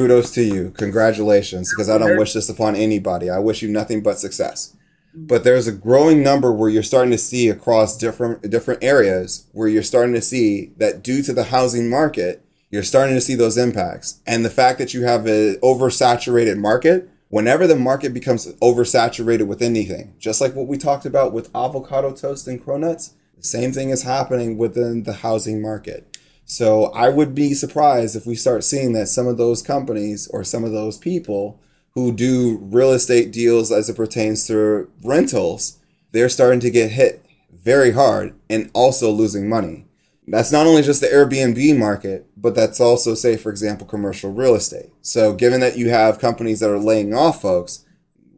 kudos 0.01 0.31
to 0.33 0.43
you. 0.43 0.71
Congratulations, 0.71 1.71
because 1.71 1.91
I 1.91 1.99
don't 1.99 2.17
wish 2.17 2.33
this 2.33 2.49
upon 2.49 2.75
anybody. 2.75 3.29
I 3.29 3.39
wish 3.39 3.61
you 3.61 3.69
nothing 3.69 4.03
but 4.03 4.19
success. 4.19 4.75
Mm. 5.15 5.29
But 5.29 5.45
there's 5.45 5.67
a 5.67 5.73
growing 5.73 6.23
number 6.23 6.51
where 6.53 6.71
you're 6.71 6.83
starting 6.83 7.11
to 7.11 7.19
see 7.19 7.49
across 7.51 7.99
different 7.99 8.49
different 8.51 8.83
areas 8.83 9.47
where 9.53 9.69
you're 9.69 9.83
starting 9.83 10.15
to 10.15 10.23
see 10.23 10.73
that 10.79 11.03
due 11.03 11.23
to 11.23 11.35
the 11.35 11.45
housing 11.45 11.91
market, 11.91 12.43
you're 12.71 12.83
starting 12.83 13.15
to 13.15 13.21
see 13.21 13.35
those 13.35 13.59
impacts. 13.59 14.21
And 14.27 14.43
the 14.43 14.51
fact 14.51 14.79
that 14.79 14.95
you 14.95 15.03
have 15.03 15.27
an 15.27 15.57
oversaturated 15.57 16.57
market, 16.57 17.11
whenever 17.29 17.67
the 17.67 17.77
market 17.77 18.15
becomes 18.15 18.47
oversaturated 18.55 19.47
with 19.47 19.61
anything, 19.61 20.15
just 20.19 20.41
like 20.41 20.55
what 20.55 20.67
we 20.67 20.79
talked 20.79 21.05
about 21.05 21.35
with 21.35 21.55
avocado 21.55 22.13
toast 22.13 22.49
and 22.49 22.65
cronuts, 22.65 23.13
the 23.37 23.45
same 23.45 23.73
thing 23.73 23.91
is 23.91 24.05
happening 24.05 24.57
within 24.57 25.03
the 25.03 25.15
housing 25.15 25.61
market. 25.61 26.07
So 26.51 26.87
I 26.87 27.11
would 27.11 27.33
be 27.33 27.55
surprised 27.55 28.17
if 28.17 28.27
we 28.27 28.35
start 28.35 28.65
seeing 28.65 28.93
that 28.95 29.07
some 29.07 29.29
of 29.29 29.37
those 29.37 29.63
companies 29.63 30.27
or 30.33 30.43
some 30.43 30.65
of 30.65 30.73
those 30.73 30.99
people 30.99 31.61
who 31.93 32.13
do 32.13 32.59
real 32.61 32.91
estate 32.91 33.31
deals 33.31 33.71
as 33.71 33.89
it 33.89 33.95
pertains 33.95 34.49
to 34.49 34.91
rentals, 35.05 35.79
they're 36.11 36.29
starting 36.29 36.59
to 36.59 36.69
get 36.69 36.91
hit 36.91 37.25
very 37.53 37.93
hard 37.93 38.35
and 38.51 38.69
also 38.75 39.13
losing 39.13 39.49
money. 39.49 39.87
That's 40.27 40.51
not 40.51 40.67
only 40.67 40.83
just 40.83 41.01
the 41.01 41.07
Airbnb 41.07 41.79
market, 41.79 42.27
but 42.37 42.57
that's 42.57 42.81
also, 42.81 43.15
say, 43.15 43.37
for 43.37 43.51
example, 43.51 43.87
commercial 43.87 44.33
real 44.33 44.57
estate. 44.57 44.91
So, 45.03 45.33
given 45.33 45.61
that 45.61 45.79
you 45.79 45.91
have 45.91 46.19
companies 46.19 46.59
that 46.59 46.71
are 46.71 46.81
laying 46.81 47.15
off 47.15 47.41
folks, 47.41 47.85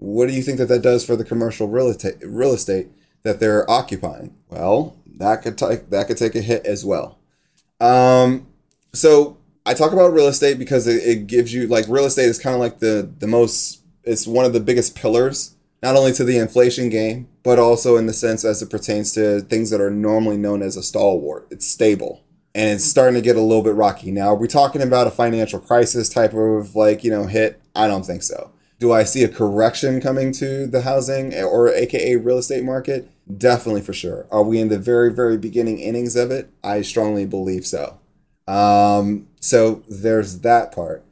what 0.00 0.28
do 0.28 0.34
you 0.34 0.42
think 0.42 0.58
that 0.58 0.68
that 0.68 0.82
does 0.82 1.02
for 1.02 1.16
the 1.16 1.24
commercial 1.24 1.66
real 1.66 1.88
estate, 1.88 2.16
real 2.22 2.52
estate 2.52 2.88
that 3.22 3.40
they're 3.40 3.68
occupying? 3.70 4.36
Well, 4.50 4.98
that 5.16 5.40
could 5.40 5.56
take 5.56 5.88
that 5.88 6.08
could 6.08 6.18
take 6.18 6.34
a 6.34 6.42
hit 6.42 6.66
as 6.66 6.84
well. 6.84 7.18
Um, 7.83 8.47
so 8.93 9.39
I 9.66 9.74
talk 9.74 9.93
about 9.93 10.12
real 10.12 10.28
estate 10.28 10.59
because 10.59 10.87
it, 10.87 11.03
it 11.03 11.26
gives 11.26 11.53
you 11.53 11.66
like 11.66 11.87
real 11.89 12.05
estate 12.05 12.26
is 12.26 12.39
kind 12.39 12.55
of 12.55 12.61
like 12.61 12.78
the 12.78 13.12
the 13.18 13.26
most 13.26 13.83
it's 14.05 14.26
one 14.26 14.45
of 14.45 14.53
the 14.53 14.61
biggest 14.61 14.95
pillars 14.95 15.57
not 15.83 15.97
only 15.97 16.12
to 16.12 16.24
the 16.24 16.39
inflation 16.39 16.89
game 16.89 17.28
but 17.43 17.59
also 17.59 17.97
in 17.97 18.07
the 18.07 18.12
sense 18.12 18.45
as 18.45 18.62
it 18.62 18.70
pertains 18.70 19.12
to 19.12 19.41
things 19.41 19.70
that 19.70 19.80
are 19.80 19.91
normally 19.91 20.37
known 20.37 20.62
as 20.62 20.76
a 20.76 20.83
stalwart. 20.83 21.49
It's 21.51 21.66
stable 21.66 22.22
and 22.55 22.70
it's 22.70 22.85
starting 22.85 23.14
to 23.14 23.20
get 23.20 23.37
a 23.37 23.41
little 23.41 23.62
bit 23.62 23.74
rocky. 23.74 24.11
Now, 24.11 24.28
are 24.28 24.37
we 24.37 24.47
talking 24.47 24.83
about 24.83 25.07
a 25.07 25.11
financial 25.11 25.59
crisis 25.59 26.09
type 26.09 26.35
of 26.35 26.76
like, 26.76 27.03
you 27.03 27.11
know, 27.11 27.26
hit? 27.26 27.61
I 27.74 27.89
don't 27.89 28.07
think 28.07 28.22
so. 28.22 28.53
Do 28.78 28.93
I 28.93 29.05
see 29.05 29.24
a 29.24 29.28
correction 29.28 30.01
coming 30.01 30.33
to 30.35 30.66
the 30.66 30.83
housing 30.83 31.35
or 31.35 31.68
aka 31.68 32.16
real 32.16 32.39
estate 32.39 32.64
market? 32.64 33.11
Definitely 33.36 33.82
for 33.82 33.92
sure. 33.92 34.26
Are 34.30 34.42
we 34.42 34.60
in 34.60 34.68
the 34.68 34.78
very, 34.78 35.12
very 35.12 35.38
beginning 35.38 35.78
innings 35.78 36.16
of 36.16 36.30
it? 36.30 36.50
I 36.62 36.82
strongly 36.82 37.26
believe 37.26 37.66
so. 37.66 37.98
Um, 38.48 39.28
so 39.40 39.82
there's 39.88 40.40
that 40.40 40.72
part. 40.72 41.04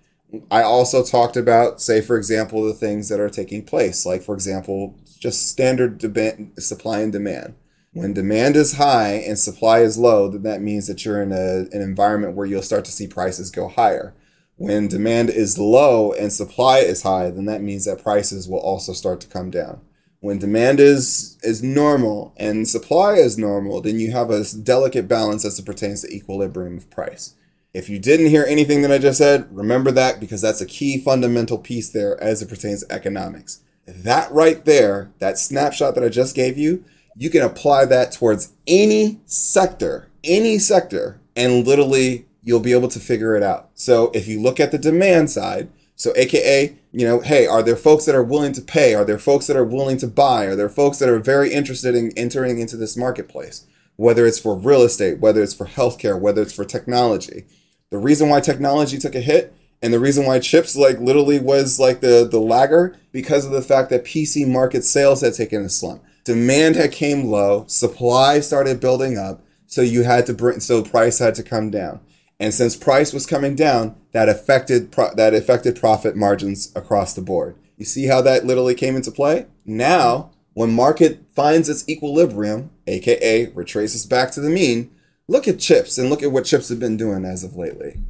I 0.50 0.62
also 0.62 1.04
talked 1.04 1.36
about, 1.36 1.80
say, 1.80 2.00
for 2.00 2.16
example, 2.16 2.64
the 2.64 2.74
things 2.74 3.08
that 3.08 3.20
are 3.20 3.30
taking 3.30 3.64
place, 3.64 4.06
like, 4.06 4.22
for 4.22 4.34
example, 4.34 4.96
just 5.18 5.48
standard 5.48 5.98
demand, 5.98 6.52
supply 6.58 7.00
and 7.00 7.12
demand. 7.12 7.54
When 7.92 8.12
demand 8.12 8.54
is 8.54 8.74
high 8.74 9.14
and 9.14 9.36
supply 9.36 9.80
is 9.80 9.98
low, 9.98 10.28
then 10.28 10.42
that 10.42 10.62
means 10.62 10.86
that 10.86 11.04
you're 11.04 11.20
in 11.20 11.32
a, 11.32 11.66
an 11.72 11.82
environment 11.82 12.36
where 12.36 12.46
you'll 12.46 12.62
start 12.62 12.84
to 12.84 12.92
see 12.92 13.08
prices 13.08 13.50
go 13.50 13.66
higher. 13.66 14.14
When 14.56 14.86
demand 14.86 15.30
is 15.30 15.58
low 15.58 16.12
and 16.12 16.32
supply 16.32 16.78
is 16.78 17.02
high, 17.02 17.30
then 17.30 17.46
that 17.46 17.62
means 17.62 17.86
that 17.86 18.02
prices 18.02 18.48
will 18.48 18.61
also 18.61 18.92
start 18.92 19.20
to 19.22 19.28
come 19.28 19.50
down. 19.50 19.80
When 20.21 20.39
demand 20.39 20.81
is 20.81 21.39
is 21.43 21.62
normal 21.62 22.35
and 22.37 22.68
supply 22.68 23.14
is 23.14 23.39
normal, 23.39 23.81
then 23.81 23.99
you 23.99 24.12
have 24.12 24.31
a 24.31 24.45
delicate 24.45 25.09
balance 25.09 25.47
as 25.47 25.59
it 25.59 25.64
pertains 25.64 26.03
to 26.03 26.14
equilibrium 26.14 26.77
of 26.77 26.91
price. 26.91 27.35
If 27.73 27.89
you 27.89 27.99
didn't 27.99 28.27
hear 28.27 28.45
anything 28.47 28.83
that 28.83 28.93
I 28.93 28.99
just 28.99 29.18
said, 29.18 29.49
remember 29.51 29.91
that 29.93 30.21
because 30.21 30.43
that's 30.43 30.61
a 30.61 30.66
key 30.66 30.99
fundamental 30.99 31.57
piece 31.57 31.89
there 31.89 32.21
as 32.23 32.43
it 32.43 32.49
pertains 32.49 32.85
to 32.85 32.93
economics. 32.93 33.62
That 33.87 34.31
right 34.31 34.62
there, 34.64 35.11
that 35.21 35.39
snapshot 35.39 35.95
that 35.95 36.05
I 36.05 36.09
just 36.09 36.37
gave 36.37 36.59
you, 36.59 36.85
you 37.16 37.31
can 37.31 37.43
apply 37.43 37.87
that 37.87 38.12
towards 38.12 38.53
any 38.66 39.21
sector, 39.25 40.09
any 40.23 40.59
sector, 40.59 41.21
and 41.35 41.66
literally 41.66 42.27
you'll 42.43 42.61
be 42.61 42.73
able 42.73 42.89
to 42.89 43.01
figure 43.01 43.37
it 43.37 43.43
out. 43.43 43.71
So 43.75 44.11
if 44.14 44.29
you 44.29 44.41
look 44.41 44.61
at 44.61 44.71
the 44.71 44.79
demand 44.79 45.31
side, 45.31 45.71
so 45.97 46.12
AKA, 46.16 46.77
you 46.93 47.07
know, 47.07 47.20
hey, 47.20 47.47
are 47.47 47.62
there 47.62 47.76
folks 47.76 48.05
that 48.07 48.14
are 48.14 48.22
willing 48.22 48.53
to 48.53 48.62
pay? 48.62 48.95
Are 48.95 49.05
there 49.05 49.18
folks 49.18 49.47
that 49.47 49.57
are 49.57 49.64
willing 49.64 49.99
to 49.99 50.09
buy? 50.09 50.47
Are 50.47 50.57
there 50.57 50.68
folks 50.68 50.99
that 50.99 51.09
are 51.09 51.20
very 51.20 51.53
interested 51.53 51.95
in 51.95 52.12
entering 52.16 52.59
into 52.59 52.76
this 52.76 52.97
marketplace? 52.97 53.66
Whether 53.97 54.26
it's 54.26 54.41
for 54.41 54.57
real 54.57 54.82
estate, 54.82 55.20
whether 55.20 55.43
it's 55.43 55.55
for 55.55 55.66
healthcare, 55.66 56.18
whether 56.18 56.43
it's 56.43 56.55
for 56.55 56.64
technology. 56.64 57.45
The 57.91 57.99
reason 57.99 58.28
why 58.28 58.41
technology 58.41 58.99
took 58.99 59.14
a 59.14 59.20
hit 59.20 59.55
and 59.82 59.93
the 59.93 60.01
reason 60.01 60.26
why 60.26 60.38
chips 60.38 60.76
like 60.76 60.99
literally 60.99 61.38
was 61.38 61.78
like 61.78 62.01
the 62.01 62.26
the 62.30 62.41
lagger 62.41 62.97
because 63.12 63.45
of 63.45 63.53
the 63.53 63.62
fact 63.62 63.91
that 63.91 64.05
PC 64.05 64.47
market 64.47 64.84
sales 64.84 65.20
had 65.20 65.34
taken 65.34 65.62
a 65.62 65.68
slump. 65.68 66.03
Demand 66.24 66.76
had 66.76 66.93
came 66.93 67.26
low, 67.26 67.64
supply 67.66 68.41
started 68.41 68.80
building 68.80 69.16
up, 69.16 69.43
so 69.66 69.80
you 69.80 70.03
had 70.03 70.26
to 70.26 70.34
bring 70.34 70.61
so 70.61 70.82
price 70.82 71.18
had 71.18 71.34
to 71.36 71.43
come 71.43 71.70
down. 71.70 72.01
And 72.41 72.55
since 72.55 72.74
price 72.74 73.12
was 73.12 73.26
coming 73.26 73.55
down, 73.55 73.97
that 74.12 74.30
affected 74.30 74.91
pro- 74.91 75.14
that 75.14 75.34
affected 75.34 75.76
profit 75.76 76.16
margins 76.16 76.72
across 76.74 77.12
the 77.12 77.20
board. 77.20 77.57
You 77.76 77.84
see 77.84 78.07
how 78.07 78.22
that 78.22 78.47
literally 78.47 78.74
came 78.74 78.97
into 78.97 79.11
play? 79.11 79.47
Now, 79.66 80.30
when 80.55 80.72
market 80.72 81.20
finds 81.36 81.68
its 81.68 81.86
equilibrium, 81.86 82.70
aka 82.86 83.47
retraces 83.49 84.07
back 84.07 84.30
to 84.32 84.41
the 84.41 84.49
mean, 84.49 84.91
look 85.28 85.47
at 85.47 85.59
chips 85.59 85.99
and 85.99 86.09
look 86.09 86.22
at 86.22 86.32
what 86.32 86.47
chips 86.47 86.70
have 86.70 86.80
been 86.80 86.97
doing 86.97 87.26
as 87.26 87.45
of 87.45 87.57
lately. 87.57 88.01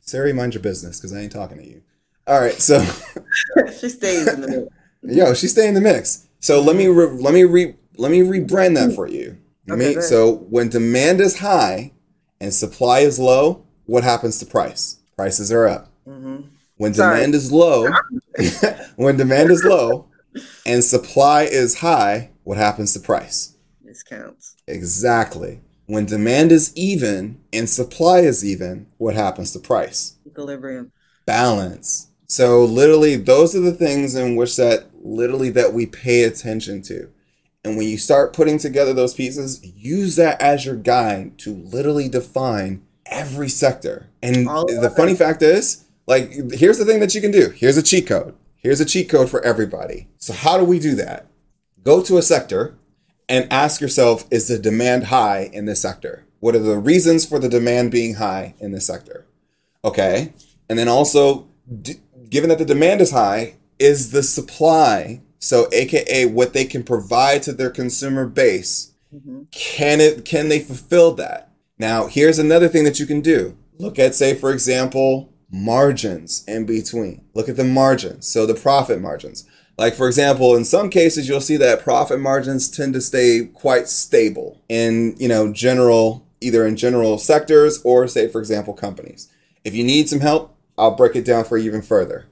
Siri, 0.00 0.32
mind 0.32 0.54
your 0.54 0.62
business 0.62 0.98
because 0.98 1.14
I 1.14 1.20
ain't 1.20 1.32
talking 1.32 1.58
to 1.58 1.66
you. 1.66 1.82
All 2.26 2.40
right, 2.40 2.54
so 2.54 2.82
she 3.80 3.88
stays 3.88 4.26
in 4.26 4.40
the 4.40 4.48
mix. 4.48 4.68
Yo, 5.16 5.34
she 5.34 5.46
stay 5.46 5.68
in 5.68 5.74
the 5.74 5.80
mix. 5.80 6.26
So 6.40 6.60
let 6.60 6.74
me 6.74 6.88
re- 6.88 7.06
let 7.22 7.32
me 7.32 7.44
re- 7.44 7.76
let 7.96 8.10
me 8.10 8.20
rebrand 8.22 8.74
that 8.74 8.92
for 8.92 9.06
you. 9.06 9.38
Okay, 9.70 9.94
me, 9.94 10.00
so 10.00 10.46
when 10.50 10.68
demand 10.68 11.20
is 11.20 11.38
high 11.38 11.92
and 12.40 12.52
supply 12.54 13.00
is 13.00 13.18
low, 13.18 13.64
what 13.86 14.04
happens 14.04 14.38
to 14.38 14.46
price? 14.46 15.00
Prices 15.16 15.52
are 15.52 15.66
up. 15.68 15.92
hmm 16.04 16.42
When 16.76 16.94
Sorry. 16.94 17.16
demand 17.16 17.34
is 17.34 17.52
low, 17.52 17.88
when 18.96 19.16
demand 19.16 19.50
is 19.50 19.64
low 19.64 20.08
and 20.64 20.82
supply 20.82 21.42
is 21.42 21.76
high, 21.80 22.30
what 22.44 22.56
happens 22.58 22.92
to 22.94 23.00
price? 23.00 23.56
This 23.82 24.02
counts. 24.02 24.56
Exactly. 24.66 25.60
When 25.86 26.06
demand 26.06 26.52
is 26.52 26.72
even 26.76 27.40
and 27.52 27.68
supply 27.68 28.20
is 28.20 28.44
even, 28.44 28.86
what 28.98 29.14
happens 29.14 29.52
to 29.52 29.58
price? 29.58 30.16
Equilibrium. 30.26 30.92
balance. 31.26 32.08
So 32.28 32.64
literally 32.64 33.16
those 33.16 33.56
are 33.56 33.60
the 33.60 33.72
things 33.72 34.14
in 34.14 34.36
which 34.36 34.56
that 34.56 34.86
literally 35.02 35.50
that 35.50 35.72
we 35.72 35.86
pay 35.86 36.22
attention 36.24 36.80
to. 36.82 37.10
And 37.64 37.76
when 37.76 37.88
you 37.88 37.98
start 37.98 38.32
putting 38.32 38.58
together 38.58 38.94
those 38.94 39.14
pieces, 39.14 39.60
use 39.62 40.16
that 40.16 40.40
as 40.40 40.64
your 40.64 40.76
guide 40.76 41.38
to 41.38 41.54
literally 41.54 42.08
define 42.08 42.82
every 43.06 43.48
sector. 43.48 44.08
And 44.22 44.46
the 44.46 44.92
funny 44.96 45.14
fact 45.14 45.42
is, 45.42 45.84
like 46.06 46.32
here's 46.52 46.78
the 46.78 46.84
thing 46.84 47.00
that 47.00 47.14
you 47.14 47.20
can 47.20 47.30
do. 47.30 47.50
Here's 47.50 47.76
a 47.76 47.82
cheat 47.82 48.06
code. 48.06 48.34
Here's 48.56 48.80
a 48.80 48.84
cheat 48.84 49.08
code 49.08 49.30
for 49.30 49.42
everybody. 49.42 50.08
So 50.18 50.32
how 50.32 50.58
do 50.58 50.64
we 50.64 50.78
do 50.78 50.94
that? 50.96 51.26
Go 51.82 52.02
to 52.02 52.18
a 52.18 52.22
sector 52.22 52.78
and 53.28 53.50
ask 53.50 53.80
yourself 53.80 54.26
is 54.30 54.48
the 54.48 54.58
demand 54.58 55.04
high 55.04 55.48
in 55.52 55.64
this 55.64 55.80
sector? 55.80 56.26
What 56.40 56.54
are 56.54 56.60
the 56.60 56.78
reasons 56.78 57.24
for 57.24 57.38
the 57.38 57.48
demand 57.48 57.90
being 57.90 58.14
high 58.14 58.54
in 58.58 58.72
this 58.72 58.86
sector? 58.86 59.26
Okay. 59.84 60.32
And 60.68 60.78
then 60.78 60.88
also, 60.88 61.48
d- 61.80 62.00
given 62.28 62.48
that 62.48 62.58
the 62.58 62.64
demand 62.64 63.00
is 63.00 63.12
high, 63.12 63.54
is 63.78 64.10
the 64.10 64.22
supply, 64.22 65.22
so 65.40 65.68
AKA 65.72 66.26
what 66.26 66.52
they 66.52 66.64
can 66.64 66.84
provide 66.84 67.42
to 67.42 67.52
their 67.52 67.70
consumer 67.70 68.26
base, 68.26 68.92
hmm 69.10 69.42
can 69.50 70.00
it 70.00 70.24
can 70.24 70.48
they 70.48 70.60
fulfill 70.60 71.12
that? 71.14 71.50
Now, 71.76 72.06
here's 72.06 72.38
another 72.38 72.68
thing 72.68 72.84
that 72.84 73.00
you 73.00 73.06
can 73.06 73.20
do. 73.20 73.56
Look 73.78 73.98
at, 73.98 74.14
say, 74.14 74.34
for 74.34 74.52
example, 74.52 75.32
margins 75.50 76.44
in 76.46 76.66
between. 76.66 77.24
Look 77.34 77.48
at 77.48 77.56
the 77.56 77.64
margins, 77.64 78.28
so 78.28 78.46
the 78.46 78.54
profit 78.54 79.00
margins. 79.00 79.48
Like 79.80 79.94
for 79.94 80.06
example, 80.06 80.54
in 80.56 80.66
some 80.66 80.90
cases 80.90 81.26
you'll 81.26 81.40
see 81.40 81.56
that 81.56 81.82
profit 81.82 82.20
margins 82.20 82.70
tend 82.70 82.92
to 82.92 83.00
stay 83.00 83.48
quite 83.54 83.88
stable 83.88 84.60
in, 84.68 85.16
you 85.18 85.26
know, 85.26 85.50
general 85.52 86.26
either 86.42 86.66
in 86.66 86.76
general 86.76 87.16
sectors 87.16 87.80
or 87.82 88.06
say 88.06 88.28
for 88.28 88.40
example 88.40 88.74
companies. 88.74 89.32
If 89.64 89.74
you 89.74 89.82
need 89.82 90.10
some 90.10 90.20
help, 90.20 90.54
I'll 90.76 90.96
break 90.96 91.16
it 91.16 91.24
down 91.24 91.44
for 91.44 91.56
you 91.56 91.64
even 91.64 91.80
further. 91.80 92.26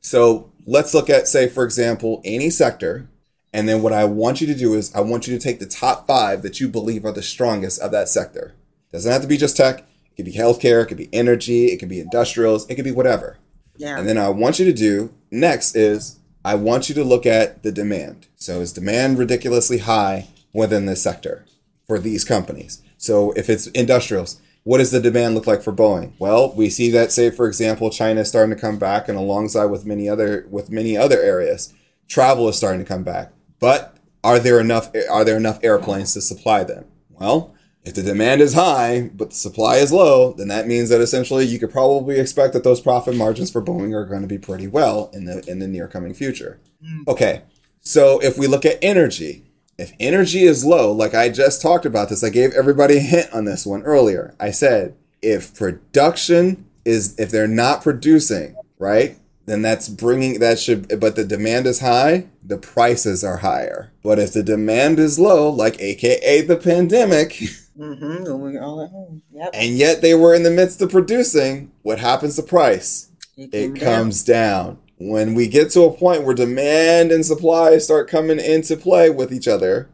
So, 0.00 0.51
let's 0.66 0.94
look 0.94 1.10
at 1.10 1.28
say 1.28 1.48
for 1.48 1.64
example 1.64 2.20
any 2.24 2.50
sector 2.50 3.08
and 3.52 3.68
then 3.68 3.82
what 3.82 3.92
I 3.92 4.04
want 4.04 4.40
you 4.40 4.46
to 4.46 4.54
do 4.54 4.74
is 4.74 4.94
I 4.94 5.00
want 5.00 5.26
you 5.26 5.36
to 5.36 5.42
take 5.42 5.58
the 5.58 5.66
top 5.66 6.06
5 6.06 6.42
that 6.42 6.58
you 6.58 6.68
believe 6.68 7.04
are 7.04 7.12
the 7.12 7.22
strongest 7.22 7.80
of 7.82 7.90
that 7.90 8.08
sector. 8.08 8.54
Doesn't 8.92 9.12
have 9.12 9.22
to 9.22 9.28
be 9.28 9.36
just 9.36 9.56
tech. 9.56 9.80
It 9.80 10.16
could 10.16 10.24
be 10.24 10.32
healthcare, 10.32 10.82
it 10.82 10.86
could 10.86 10.98
be 10.98 11.08
energy, 11.12 11.66
it 11.66 11.78
could 11.78 11.88
be 11.88 12.00
industrials, 12.00 12.68
it 12.68 12.76
could 12.76 12.84
be 12.84 12.92
whatever. 12.92 13.38
Yeah. 13.76 13.98
And 13.98 14.06
then 14.06 14.18
I 14.18 14.28
want 14.28 14.58
you 14.58 14.66
to 14.66 14.72
do 14.72 15.12
next 15.30 15.74
is 15.74 16.18
I 16.44 16.54
want 16.54 16.88
you 16.88 16.94
to 16.96 17.04
look 17.04 17.24
at 17.24 17.62
the 17.62 17.72
demand. 17.72 18.26
So 18.36 18.60
is 18.60 18.72
demand 18.72 19.18
ridiculously 19.18 19.78
high 19.78 20.28
within 20.52 20.86
this 20.86 21.02
sector 21.02 21.46
for 21.86 21.98
these 21.98 22.24
companies? 22.24 22.82
So 22.98 23.32
if 23.32 23.48
it's 23.48 23.68
industrials, 23.68 24.40
what 24.64 24.78
does 24.78 24.90
the 24.90 25.00
demand 25.00 25.34
look 25.34 25.46
like 25.46 25.62
for 25.62 25.72
Boeing? 25.72 26.12
Well, 26.18 26.54
we 26.54 26.70
see 26.70 26.90
that 26.90 27.12
say 27.12 27.30
for 27.30 27.46
example 27.46 27.90
China 27.90 28.20
is 28.20 28.28
starting 28.28 28.54
to 28.54 28.60
come 28.60 28.78
back 28.78 29.08
and 29.08 29.18
alongside 29.18 29.66
with 29.66 29.86
many 29.86 30.08
other 30.08 30.46
with 30.50 30.70
many 30.70 30.96
other 30.96 31.20
areas, 31.20 31.72
travel 32.08 32.48
is 32.48 32.56
starting 32.56 32.80
to 32.80 32.86
come 32.86 33.02
back. 33.02 33.32
But 33.58 33.96
are 34.22 34.38
there 34.38 34.60
enough 34.60 34.90
are 35.10 35.24
there 35.24 35.36
enough 35.36 35.58
airplanes 35.62 36.14
to 36.14 36.20
supply 36.20 36.64
them? 36.64 36.84
Well, 37.10 37.54
if 37.84 37.94
the 37.94 38.02
demand 38.02 38.40
is 38.40 38.54
high 38.54 39.10
but 39.14 39.30
the 39.30 39.36
supply 39.36 39.76
is 39.76 39.92
low, 39.92 40.32
then 40.32 40.48
that 40.48 40.68
means 40.68 40.88
that 40.90 41.00
essentially 41.00 41.44
you 41.44 41.58
could 41.58 41.72
probably 41.72 42.20
expect 42.20 42.52
that 42.52 42.64
those 42.64 42.80
profit 42.80 43.16
margins 43.16 43.50
for 43.50 43.62
Boeing 43.62 43.94
are 43.94 44.06
going 44.06 44.22
to 44.22 44.28
be 44.28 44.38
pretty 44.38 44.68
well 44.68 45.10
in 45.12 45.24
the 45.24 45.44
in 45.48 45.58
the 45.58 45.68
near 45.68 45.88
coming 45.88 46.14
future. 46.14 46.60
Hmm. 46.84 47.02
Okay. 47.08 47.42
So 47.80 48.20
if 48.22 48.38
we 48.38 48.46
look 48.46 48.64
at 48.64 48.78
energy, 48.80 49.44
if 49.78 49.92
energy 49.98 50.42
is 50.44 50.64
low, 50.64 50.92
like 50.92 51.14
I 51.14 51.28
just 51.28 51.62
talked 51.62 51.86
about 51.86 52.08
this, 52.08 52.22
I 52.22 52.30
gave 52.30 52.52
everybody 52.52 52.96
a 52.98 53.00
hint 53.00 53.32
on 53.32 53.44
this 53.44 53.66
one 53.66 53.82
earlier. 53.82 54.34
I 54.38 54.50
said 54.50 54.94
if 55.22 55.54
production 55.54 56.66
is 56.84 57.18
if 57.18 57.30
they're 57.30 57.46
not 57.48 57.82
producing, 57.82 58.56
right? 58.78 59.16
Then 59.46 59.62
that's 59.62 59.88
bringing 59.88 60.38
that 60.40 60.58
should 60.60 61.00
but 61.00 61.16
the 61.16 61.24
demand 61.24 61.66
is 61.66 61.80
high, 61.80 62.26
the 62.44 62.58
prices 62.58 63.24
are 63.24 63.38
higher. 63.38 63.92
But 64.02 64.18
if 64.18 64.32
the 64.32 64.42
demand 64.42 64.98
is 65.00 65.18
low, 65.18 65.48
like 65.50 65.80
aka 65.80 66.42
the 66.42 66.56
pandemic, 66.56 67.40
Mm-hmm. 67.78 68.38
We're 68.38 68.62
all 68.62 68.82
at 68.84 68.90
home. 68.90 69.22
Yep. 69.32 69.50
and 69.54 69.78
yet 69.78 70.02
they 70.02 70.14
were 70.14 70.34
in 70.34 70.42
the 70.42 70.50
midst 70.50 70.82
of 70.82 70.90
producing, 70.90 71.72
what 71.80 71.98
happens 71.98 72.36
to 72.36 72.42
price? 72.42 73.10
It 73.34 73.48
It 73.54 73.74
down. 73.74 73.76
comes 73.76 74.22
down. 74.24 74.78
When 74.98 75.34
we 75.34 75.48
get 75.48 75.70
to 75.70 75.82
a 75.82 75.92
point 75.92 76.24
where 76.24 76.34
demand 76.34 77.10
and 77.10 77.26
supply 77.26 77.78
start 77.78 78.08
coming 78.08 78.38
into 78.38 78.76
play 78.76 79.10
with 79.10 79.32
each 79.32 79.48
other, 79.48 79.88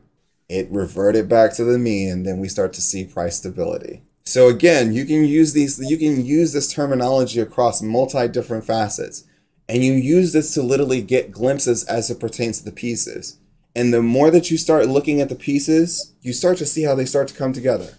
it 0.48 0.70
reverted 0.70 1.28
back 1.28 1.54
to 1.54 1.64
the 1.64 1.78
mean, 1.78 2.10
and 2.10 2.26
then 2.26 2.40
we 2.40 2.48
start 2.48 2.72
to 2.74 2.82
see 2.82 3.04
price 3.04 3.38
stability. 3.38 4.02
So 4.24 4.48
again, 4.48 4.92
you 4.92 5.06
can 5.06 5.24
use 5.24 5.54
these 5.54 5.78
you 5.78 5.96
can 5.96 6.24
use 6.24 6.52
this 6.52 6.72
terminology 6.72 7.40
across 7.40 7.80
multi 7.80 8.28
different 8.28 8.64
facets. 8.64 9.24
And 9.70 9.84
you 9.84 9.92
use 9.92 10.32
this 10.32 10.54
to 10.54 10.62
literally 10.62 11.02
get 11.02 11.30
glimpses 11.30 11.84
as 11.84 12.10
it 12.10 12.20
pertains 12.20 12.58
to 12.58 12.64
the 12.64 12.72
pieces. 12.72 13.38
And 13.76 13.92
the 13.92 14.02
more 14.02 14.30
that 14.30 14.50
you 14.50 14.56
start 14.56 14.88
looking 14.88 15.20
at 15.20 15.28
the 15.28 15.34
pieces, 15.34 16.14
you 16.22 16.32
start 16.32 16.56
to 16.58 16.66
see 16.66 16.84
how 16.84 16.94
they 16.94 17.04
start 17.04 17.28
to 17.28 17.34
come 17.34 17.52
together. 17.52 17.94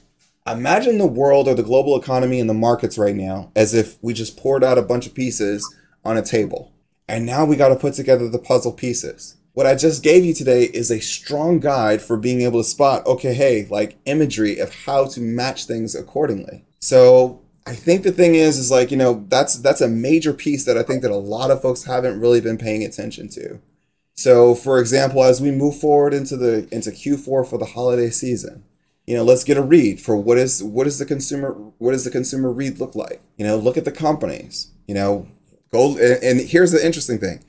Imagine 0.47 0.97
the 0.97 1.05
world 1.05 1.47
or 1.47 1.53
the 1.53 1.61
global 1.61 1.95
economy 1.95 2.39
and 2.39 2.49
the 2.49 2.55
markets 2.55 2.97
right 2.97 3.15
now 3.15 3.51
as 3.55 3.73
if 3.75 3.97
we 4.01 4.13
just 4.13 4.35
poured 4.35 4.63
out 4.63 4.79
a 4.79 4.83
bunch 4.83 5.05
of 5.05 5.13
pieces 5.13 5.75
on 6.03 6.17
a 6.17 6.23
table. 6.23 6.71
And 7.09 7.25
now 7.25 7.43
we 7.43 7.55
got 7.55 7.69
to 7.69 7.75
put 7.75 7.95
together 7.95 8.29
the 8.29 8.37
puzzle 8.37 8.71
pieces. 8.71 9.35
What 9.53 9.65
I 9.65 9.75
just 9.75 10.03
gave 10.03 10.23
you 10.23 10.33
today 10.33 10.65
is 10.65 10.91
a 10.91 11.01
strong 11.01 11.59
guide 11.59 12.01
for 12.01 12.17
being 12.17 12.41
able 12.41 12.59
to 12.59 12.63
spot, 12.63 13.05
okay, 13.07 13.33
hey, 13.33 13.67
like 13.69 13.97
imagery 14.05 14.59
of 14.59 14.73
how 14.85 15.05
to 15.07 15.19
match 15.19 15.65
things 15.65 15.95
accordingly. 15.95 16.63
So 16.79 17.41
I 17.65 17.73
think 17.73 18.03
the 18.03 18.11
thing 18.11 18.35
is, 18.35 18.57
is 18.57 18.71
like, 18.71 18.91
you 18.91 18.97
know, 18.97 19.25
that's 19.27 19.55
that's 19.55 19.81
a 19.81 19.87
major 19.87 20.33
piece 20.33 20.65
that 20.65 20.77
I 20.77 20.83
think 20.83 21.01
that 21.01 21.11
a 21.11 21.17
lot 21.17 21.51
of 21.51 21.61
folks 21.61 21.83
haven't 21.83 22.21
really 22.21 22.41
been 22.41 22.57
paying 22.57 22.83
attention 22.83 23.27
to. 23.29 23.59
So, 24.15 24.53
for 24.53 24.79
example, 24.79 25.23
as 25.23 25.41
we 25.41 25.49
move 25.51 25.77
forward 25.77 26.13
into 26.13 26.37
the 26.37 26.67
into 26.71 26.91
Q4 26.91 27.47
for 27.47 27.57
the 27.57 27.65
holiday 27.65 28.11
season, 28.11 28.63
you 29.07 29.15
know, 29.17 29.23
let's 29.23 29.43
get 29.43 29.57
a 29.57 29.63
read 29.63 29.99
for 29.99 30.15
what 30.15 30.37
is 30.37 30.63
what 30.63 30.87
is 30.87 30.99
the 30.99 31.05
consumer 31.05 31.53
what 31.79 31.91
does 31.91 32.05
the 32.05 32.11
consumer 32.11 32.51
read 32.51 32.79
look 32.79 32.95
like? 32.95 33.21
You 33.37 33.47
know, 33.47 33.57
look 33.57 33.77
at 33.77 33.85
the 33.85 33.91
companies. 33.91 34.71
You 34.87 34.95
know, 34.95 35.27
go 35.71 35.97
and, 35.97 36.23
and 36.23 36.41
here's 36.41 36.71
the 36.71 36.85
interesting 36.85 37.19
thing: 37.19 37.43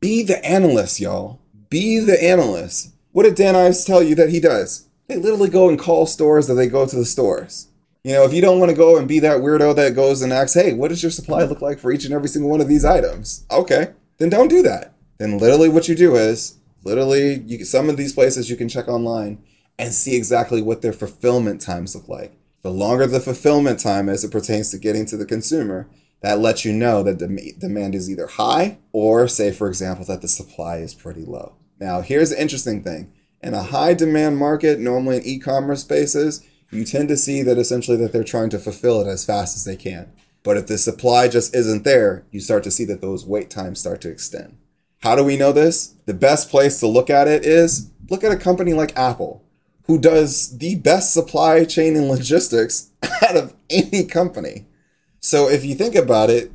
be 0.00 0.22
the 0.22 0.44
analyst, 0.44 1.00
y'all. 1.00 1.40
Be 1.70 1.98
the 1.98 2.22
analyst. 2.22 2.92
What 3.12 3.24
did 3.24 3.34
Dan 3.34 3.56
Ives 3.56 3.84
tell 3.84 4.02
you 4.02 4.14
that 4.16 4.30
he 4.30 4.40
does? 4.40 4.88
They 5.08 5.16
literally 5.16 5.50
go 5.50 5.68
and 5.68 5.78
call 5.78 6.06
stores 6.06 6.46
that 6.46 6.54
they 6.54 6.66
go 6.66 6.86
to 6.86 6.96
the 6.96 7.04
stores. 7.04 7.68
You 8.02 8.14
know, 8.14 8.24
if 8.24 8.32
you 8.32 8.42
don't 8.42 8.58
want 8.58 8.70
to 8.70 8.76
go 8.76 8.98
and 8.98 9.08
be 9.08 9.18
that 9.20 9.40
weirdo 9.40 9.74
that 9.76 9.94
goes 9.94 10.20
and 10.20 10.32
asks, 10.32 10.54
hey, 10.54 10.74
what 10.74 10.88
does 10.88 11.02
your 11.02 11.10
supply 11.10 11.44
look 11.44 11.62
like 11.62 11.78
for 11.78 11.90
each 11.90 12.04
and 12.04 12.12
every 12.12 12.28
single 12.28 12.50
one 12.50 12.60
of 12.60 12.68
these 12.68 12.84
items? 12.84 13.46
Okay, 13.50 13.92
then 14.18 14.28
don't 14.28 14.48
do 14.48 14.62
that 14.62 14.94
then 15.18 15.38
literally 15.38 15.68
what 15.68 15.88
you 15.88 15.94
do 15.94 16.16
is 16.16 16.58
literally 16.84 17.40
you 17.46 17.64
some 17.64 17.88
of 17.88 17.96
these 17.96 18.12
places 18.12 18.50
you 18.50 18.56
can 18.56 18.68
check 18.68 18.88
online 18.88 19.42
and 19.78 19.92
see 19.92 20.16
exactly 20.16 20.62
what 20.62 20.82
their 20.82 20.92
fulfillment 20.92 21.60
times 21.60 21.94
look 21.94 22.08
like. 22.08 22.32
The 22.62 22.70
longer 22.70 23.06
the 23.06 23.20
fulfillment 23.20 23.80
time 23.80 24.08
as 24.08 24.24
it 24.24 24.30
pertains 24.30 24.70
to 24.70 24.78
getting 24.78 25.04
to 25.06 25.16
the 25.16 25.26
consumer, 25.26 25.88
that 26.24 26.38
lets 26.38 26.64
you 26.64 26.72
know 26.72 27.02
that 27.02 27.18
the 27.18 27.54
demand 27.58 27.94
is 27.94 28.10
either 28.10 28.26
high 28.26 28.78
or 28.92 29.28
say 29.28 29.52
for 29.52 29.68
example 29.68 30.06
that 30.06 30.22
the 30.22 30.26
supply 30.26 30.78
is 30.78 30.94
pretty 30.94 31.22
low. 31.22 31.52
Now, 31.78 32.00
here's 32.00 32.30
the 32.30 32.40
interesting 32.40 32.82
thing. 32.82 33.12
In 33.42 33.52
a 33.52 33.62
high 33.62 33.92
demand 33.92 34.38
market, 34.38 34.80
normally 34.80 35.18
in 35.18 35.26
e-commerce 35.26 35.82
spaces, 35.82 36.42
you 36.70 36.86
tend 36.86 37.10
to 37.10 37.18
see 37.18 37.42
that 37.42 37.58
essentially 37.58 37.98
that 37.98 38.14
they're 38.14 38.24
trying 38.24 38.48
to 38.48 38.58
fulfill 38.58 39.02
it 39.02 39.06
as 39.06 39.26
fast 39.26 39.54
as 39.54 39.64
they 39.66 39.76
can. 39.76 40.10
But 40.42 40.56
if 40.56 40.66
the 40.66 40.78
supply 40.78 41.28
just 41.28 41.54
isn't 41.54 41.84
there, 41.84 42.24
you 42.30 42.40
start 42.40 42.64
to 42.64 42.70
see 42.70 42.86
that 42.86 43.02
those 43.02 43.26
wait 43.26 43.50
times 43.50 43.80
start 43.80 44.00
to 44.00 44.10
extend. 44.10 44.56
How 45.02 45.16
do 45.16 45.24
we 45.24 45.36
know 45.36 45.52
this? 45.52 45.88
The 46.06 46.14
best 46.14 46.48
place 46.48 46.80
to 46.80 46.86
look 46.86 47.10
at 47.10 47.28
it 47.28 47.44
is 47.44 47.90
look 48.08 48.24
at 48.24 48.32
a 48.32 48.36
company 48.36 48.72
like 48.72 48.96
Apple, 48.96 49.44
who 49.82 49.98
does 49.98 50.56
the 50.56 50.76
best 50.76 51.12
supply 51.12 51.66
chain 51.66 51.96
and 51.96 52.08
logistics 52.08 52.92
out 53.28 53.36
of 53.36 53.54
any 53.68 54.06
company. 54.06 54.64
So 55.24 55.48
if 55.48 55.64
you 55.64 55.74
think 55.74 55.94
about 55.94 56.28
it, 56.28 56.52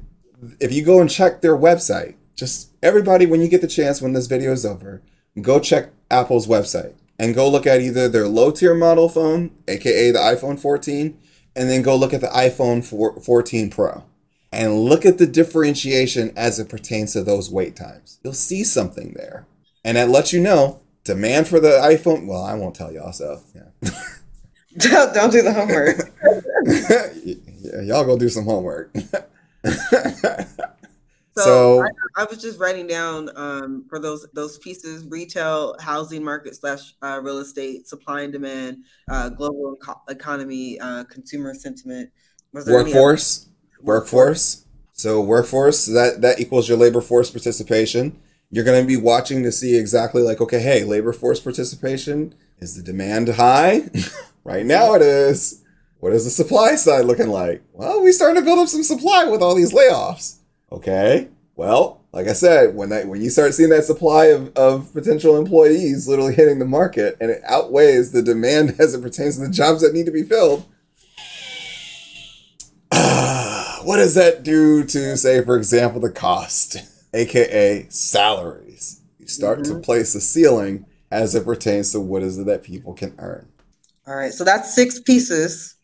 if 0.59 0.71
you 0.71 0.85
go 0.85 1.01
and 1.01 1.09
check 1.09 1.41
their 1.41 1.57
website, 1.57 2.13
just 2.35 2.69
everybody, 2.83 3.25
when 3.25 3.41
you 3.41 3.47
get 3.47 3.61
the 3.61 3.67
chance, 3.67 3.99
when 3.99 4.13
this 4.13 4.27
video 4.27 4.51
is 4.51 4.63
over, 4.63 5.01
go 5.41 5.59
check 5.59 5.89
Apple's 6.11 6.45
website 6.45 6.93
and 7.17 7.33
go 7.33 7.49
look 7.49 7.65
at 7.65 7.81
either 7.81 8.07
their 8.07 8.27
low 8.27 8.51
tier 8.51 8.75
model 8.75 9.09
phone, 9.09 9.49
aka 9.67 10.11
the 10.11 10.19
iPhone 10.19 10.59
14, 10.59 11.17
and 11.55 11.67
then 11.67 11.81
go 11.81 11.95
look 11.95 12.13
at 12.13 12.21
the 12.21 12.27
iPhone 12.27 12.85
14 13.23 13.71
Pro 13.71 14.03
and 14.51 14.81
look 14.81 15.03
at 15.03 15.17
the 15.17 15.25
differentiation 15.25 16.31
as 16.37 16.59
it 16.59 16.69
pertains 16.69 17.13
to 17.13 17.23
those 17.23 17.49
wait 17.49 17.75
times. 17.75 18.19
You'll 18.23 18.33
see 18.33 18.63
something 18.63 19.13
there. 19.15 19.47
And 19.83 19.97
that 19.97 20.09
lets 20.09 20.31
you 20.31 20.41
know 20.41 20.79
demand 21.05 21.47
for 21.47 21.59
the 21.59 21.69
iPhone. 21.69 22.27
Well, 22.27 22.43
I 22.43 22.53
won't 22.53 22.75
tell 22.75 22.93
y'all, 22.93 23.13
so 23.13 23.41
yeah. 23.55 23.89
don't, 24.77 25.13
don't 25.15 25.31
do 25.31 25.41
the 25.41 25.53
homework. 25.53 27.45
yeah, 27.73 27.81
y'all 27.81 28.05
go 28.05 28.17
do 28.17 28.29
some 28.29 28.45
homework. 28.45 28.93
So, 31.35 31.43
so 31.45 31.83
I, 31.83 32.23
I, 32.23 32.25
was 32.25 32.41
just 32.41 32.59
writing 32.59 32.85
down 32.85 33.29
um, 33.37 33.85
for 33.87 33.97
those 33.97 34.27
those 34.33 34.57
pieces: 34.57 35.05
retail, 35.05 35.75
housing 35.79 36.21
market 36.21 36.55
slash 36.55 36.95
uh, 37.01 37.21
real 37.23 37.37
estate, 37.37 37.87
supply 37.87 38.23
and 38.23 38.33
demand, 38.33 38.83
uh, 39.09 39.29
global 39.29 39.77
economy, 40.09 40.79
uh, 40.79 41.05
consumer 41.05 41.53
sentiment. 41.53 42.09
Workforce 42.51 43.47
workforce. 43.81 44.65
So 44.93 45.21
workforce 45.21 45.85
that 45.85 46.21
that 46.21 46.39
equals 46.39 46.67
your 46.67 46.77
labor 46.77 47.01
force 47.01 47.29
participation. 47.31 48.19
You're 48.51 48.65
going 48.65 48.81
to 48.81 48.87
be 48.87 48.97
watching 48.97 49.43
to 49.43 49.51
see 49.51 49.77
exactly 49.77 50.21
like 50.21 50.41
okay, 50.41 50.59
hey, 50.59 50.83
labor 50.83 51.13
force 51.13 51.39
participation 51.39 52.35
is 52.57 52.75
the 52.75 52.83
demand 52.83 53.29
high? 53.29 53.89
right 54.43 54.65
now 54.65 54.93
it 54.93 55.01
is. 55.01 55.63
What 55.99 56.13
is 56.13 56.23
the 56.23 56.31
supply 56.31 56.75
side 56.75 57.05
looking 57.05 57.29
like? 57.29 57.61
Well, 57.73 58.01
we 58.01 58.11
starting 58.11 58.41
to 58.41 58.45
build 58.45 58.59
up 58.59 58.69
some 58.69 58.83
supply 58.83 59.25
with 59.25 59.41
all 59.41 59.55
these 59.55 59.73
layoffs. 59.73 60.37
Okay. 60.71 61.27
Well, 61.55 61.99
like 62.13 62.27
I 62.27 62.33
said, 62.33 62.73
when 62.73 62.89
that 62.89 63.07
when 63.07 63.21
you 63.21 63.29
start 63.29 63.53
seeing 63.53 63.69
that 63.71 63.83
supply 63.83 64.27
of, 64.27 64.55
of 64.55 64.93
potential 64.93 65.37
employees 65.37 66.07
literally 66.07 66.33
hitting 66.33 66.59
the 66.59 66.65
market 66.65 67.17
and 67.19 67.29
it 67.29 67.41
outweighs 67.45 68.11
the 68.11 68.21
demand 68.21 68.75
as 68.79 68.93
it 68.93 69.01
pertains 69.01 69.35
to 69.35 69.45
the 69.45 69.51
jobs 69.51 69.81
that 69.81 69.93
need 69.93 70.05
to 70.05 70.11
be 70.11 70.23
filled, 70.23 70.65
what 73.83 73.97
does 73.97 74.15
that 74.15 74.43
do 74.43 74.85
to, 74.85 75.17
say, 75.17 75.43
for 75.43 75.57
example, 75.57 75.99
the 75.99 76.09
cost, 76.09 76.77
aka 77.13 77.85
salaries? 77.89 79.01
You 79.19 79.27
start 79.27 79.59
mm-hmm. 79.59 79.75
to 79.75 79.79
place 79.81 80.15
a 80.15 80.21
ceiling 80.21 80.85
as 81.11 81.35
it 81.35 81.43
pertains 81.43 81.91
to 81.91 81.99
what 81.99 82.23
is 82.23 82.37
it 82.37 82.45
that 82.45 82.63
people 82.63 82.93
can 82.93 83.15
earn. 83.17 83.49
All 84.07 84.15
right, 84.15 84.31
so 84.31 84.45
that's 84.45 84.73
six 84.73 84.99
pieces. 84.99 85.75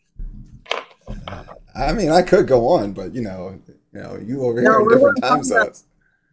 I 1.74 1.92
mean, 1.92 2.10
I 2.10 2.22
could 2.22 2.46
go 2.46 2.68
on, 2.68 2.92
but 2.92 3.14
you 3.14 3.22
know, 3.22 3.58
you 3.92 4.00
know, 4.00 4.18
you 4.22 4.44
over 4.44 4.60
here 4.60 4.72
no, 4.72 4.80
in 4.80 4.88
different 4.88 5.22
time 5.22 5.44
zones. 5.44 5.84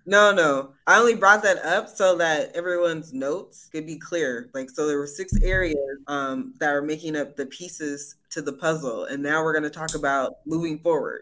No, 0.06 0.34
no. 0.34 0.74
I 0.86 1.00
only 1.00 1.16
brought 1.16 1.44
that 1.44 1.64
up 1.64 1.88
so 1.88 2.18
that 2.18 2.54
everyone's 2.56 3.14
notes 3.14 3.70
could 3.72 3.86
be 3.86 3.98
clear. 3.98 4.50
Like, 4.54 4.70
so 4.70 4.86
there 4.86 4.98
were 4.98 5.08
six 5.08 5.34
areas 5.42 5.78
um, 6.08 6.54
that 6.60 6.74
are 6.74 6.82
making 6.82 7.16
up 7.16 7.38
the 7.38 7.46
pieces 7.46 8.16
to 8.32 8.42
the 8.42 8.52
puzzle, 8.52 9.06
and 9.06 9.24
now 9.24 9.44
we're 9.44 9.54
going 9.54 9.64
to 9.64 9.70
talk 9.70 9.96
about 9.96 10.40
moving 10.46 10.80
forward. 10.80 11.22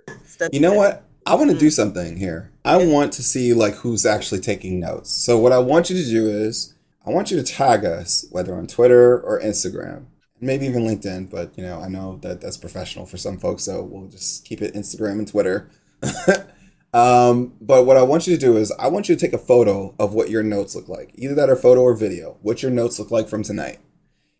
you 0.51 0.59
know 0.59 0.73
what? 0.73 1.03
I 1.27 1.35
want 1.35 1.51
to 1.51 1.57
do 1.57 1.67
mm-hmm. 1.67 1.71
something 1.71 2.17
here. 2.17 2.51
I 2.65 2.83
want 2.83 3.13
to 3.13 3.23
see 3.23 3.53
like 3.53 3.75
who's 3.75 4.05
actually 4.05 4.41
taking 4.41 4.79
notes. 4.79 5.11
So 5.11 5.37
what 5.37 5.51
I 5.51 5.59
want 5.59 5.89
you 5.89 6.03
to 6.03 6.09
do 6.09 6.27
is 6.27 6.73
I 7.05 7.11
want 7.11 7.29
you 7.29 7.37
to 7.37 7.43
tag 7.43 7.85
us, 7.85 8.25
whether 8.31 8.55
on 8.55 8.65
Twitter 8.65 9.19
or 9.19 9.39
Instagram, 9.39 10.05
maybe 10.41 10.65
even 10.65 10.83
LinkedIn. 10.83 11.29
But 11.29 11.57
you 11.57 11.63
know, 11.63 11.79
I 11.79 11.87
know 11.87 12.17
that 12.21 12.41
that's 12.41 12.57
professional 12.57 13.05
for 13.05 13.17
some 13.17 13.37
folks, 13.37 13.63
so 13.63 13.83
we'll 13.83 14.09
just 14.09 14.43
keep 14.43 14.61
it 14.61 14.73
Instagram 14.73 15.19
and 15.19 15.27
Twitter. 15.27 15.69
Um, 16.93 17.53
but 17.61 17.85
what 17.85 17.97
I 17.97 18.03
want 18.03 18.27
you 18.27 18.35
to 18.35 18.39
do 18.39 18.57
is 18.57 18.71
I 18.77 18.87
want 18.89 19.07
you 19.07 19.15
to 19.15 19.21
take 19.21 19.33
a 19.33 19.37
photo 19.37 19.95
of 19.97 20.13
what 20.13 20.29
your 20.29 20.43
notes 20.43 20.75
look 20.75 20.89
like, 20.89 21.11
either 21.15 21.35
that 21.35 21.49
or 21.49 21.55
photo 21.55 21.81
or 21.81 21.95
video, 21.95 22.37
what 22.41 22.61
your 22.61 22.71
notes 22.71 22.99
look 22.99 23.11
like 23.11 23.29
from 23.29 23.43
tonight. 23.43 23.79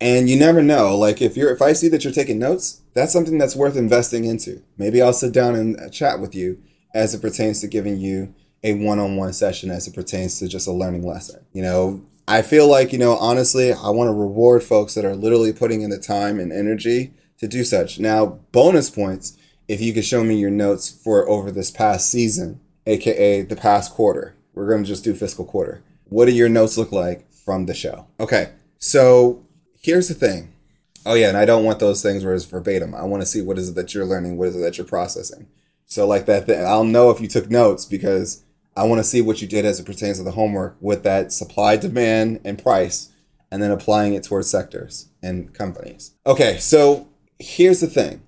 And 0.00 0.28
you 0.28 0.36
never 0.36 0.62
know, 0.62 0.96
like 0.96 1.22
if 1.22 1.36
you're 1.36 1.52
if 1.52 1.62
I 1.62 1.72
see 1.72 1.88
that 1.88 2.04
you're 2.04 2.12
taking 2.12 2.38
notes, 2.38 2.82
that's 2.92 3.12
something 3.12 3.38
that's 3.38 3.56
worth 3.56 3.76
investing 3.76 4.24
into. 4.24 4.62
Maybe 4.76 5.00
I'll 5.00 5.12
sit 5.12 5.32
down 5.32 5.54
and 5.54 5.78
uh, 5.80 5.88
chat 5.88 6.20
with 6.20 6.34
you 6.34 6.60
as 6.92 7.14
it 7.14 7.22
pertains 7.22 7.60
to 7.60 7.68
giving 7.68 7.98
you 7.98 8.34
a 8.64 8.74
one-on-one 8.74 9.32
session 9.32 9.70
as 9.70 9.86
it 9.86 9.94
pertains 9.94 10.38
to 10.38 10.48
just 10.48 10.66
a 10.66 10.72
learning 10.72 11.06
lesson. 11.06 11.46
You 11.52 11.62
know, 11.62 12.04
I 12.32 12.40
feel 12.40 12.66
like, 12.66 12.94
you 12.94 12.98
know, 12.98 13.18
honestly, 13.18 13.74
I 13.74 13.90
want 13.90 14.08
to 14.08 14.14
reward 14.14 14.62
folks 14.62 14.94
that 14.94 15.04
are 15.04 15.14
literally 15.14 15.52
putting 15.52 15.82
in 15.82 15.90
the 15.90 15.98
time 15.98 16.40
and 16.40 16.50
energy 16.50 17.12
to 17.36 17.46
do 17.46 17.62
such. 17.62 18.00
Now, 18.00 18.38
bonus 18.52 18.88
points 18.88 19.36
if 19.68 19.82
you 19.82 19.92
could 19.92 20.06
show 20.06 20.24
me 20.24 20.36
your 20.36 20.50
notes 20.50 20.90
for 20.90 21.28
over 21.28 21.50
this 21.50 21.70
past 21.70 22.10
season, 22.10 22.58
aka 22.86 23.42
the 23.42 23.54
past 23.54 23.92
quarter. 23.92 24.34
We're 24.54 24.66
going 24.66 24.82
to 24.82 24.88
just 24.88 25.04
do 25.04 25.12
fiscal 25.12 25.44
quarter. 25.44 25.82
What 26.04 26.24
do 26.24 26.32
your 26.32 26.48
notes 26.48 26.78
look 26.78 26.90
like 26.90 27.30
from 27.30 27.66
the 27.66 27.74
show? 27.74 28.06
Okay, 28.18 28.52
so 28.78 29.44
here's 29.82 30.08
the 30.08 30.14
thing. 30.14 30.54
Oh 31.04 31.12
yeah, 31.12 31.28
and 31.28 31.36
I 31.36 31.44
don't 31.44 31.66
want 31.66 31.80
those 31.80 32.02
things 32.02 32.24
where 32.24 32.32
it's 32.32 32.46
verbatim. 32.46 32.94
I 32.94 33.04
want 33.04 33.20
to 33.22 33.26
see 33.26 33.42
what 33.42 33.58
is 33.58 33.68
it 33.68 33.74
that 33.74 33.92
you're 33.92 34.06
learning, 34.06 34.38
what 34.38 34.48
is 34.48 34.56
it 34.56 34.60
that 34.60 34.78
you're 34.78 34.86
processing. 34.86 35.48
So 35.84 36.06
like 36.06 36.24
that, 36.24 36.46
thing, 36.46 36.64
I'll 36.64 36.82
know 36.82 37.10
if 37.10 37.20
you 37.20 37.28
took 37.28 37.50
notes 37.50 37.84
because 37.84 38.42
I 38.76 38.84
want 38.84 39.00
to 39.00 39.04
see 39.04 39.20
what 39.20 39.42
you 39.42 39.48
did 39.48 39.64
as 39.64 39.78
it 39.78 39.86
pertains 39.86 40.18
to 40.18 40.24
the 40.24 40.30
homework 40.32 40.76
with 40.80 41.02
that 41.02 41.32
supply, 41.32 41.76
demand, 41.76 42.40
and 42.44 42.62
price, 42.62 43.10
and 43.50 43.62
then 43.62 43.70
applying 43.70 44.14
it 44.14 44.24
towards 44.24 44.48
sectors 44.48 45.08
and 45.22 45.52
companies. 45.52 46.14
Okay, 46.26 46.58
so 46.58 47.08
here's 47.42 47.80
the 47.80 47.86
thing 47.86 48.22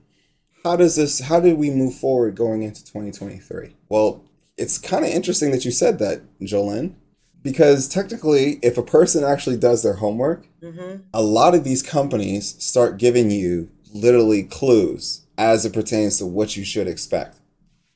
how 0.64 0.76
does 0.76 0.96
this 0.96 1.20
how 1.20 1.38
do 1.38 1.54
we 1.54 1.70
move 1.70 1.94
forward 1.94 2.34
going 2.34 2.62
into 2.62 2.84
2023 2.84 3.76
well 3.88 4.24
it's 4.56 4.78
kind 4.78 5.04
of 5.04 5.10
interesting 5.10 5.50
that 5.50 5.64
you 5.64 5.70
said 5.70 5.98
that 5.98 6.22
jolene 6.40 6.94
because 7.42 7.88
technically 7.88 8.58
if 8.62 8.76
a 8.76 8.82
person 8.82 9.22
actually 9.22 9.56
does 9.56 9.82
their 9.82 9.94
homework 9.94 10.46
mm-hmm. 10.60 11.02
a 11.12 11.22
lot 11.22 11.54
of 11.54 11.64
these 11.64 11.82
companies 11.82 12.56
start 12.62 12.98
giving 12.98 13.30
you 13.30 13.70
literally 13.92 14.42
clues 14.42 15.26
as 15.38 15.64
it 15.64 15.72
pertains 15.72 16.18
to 16.18 16.26
what 16.26 16.56
you 16.56 16.64
should 16.64 16.88
expect 16.88 17.38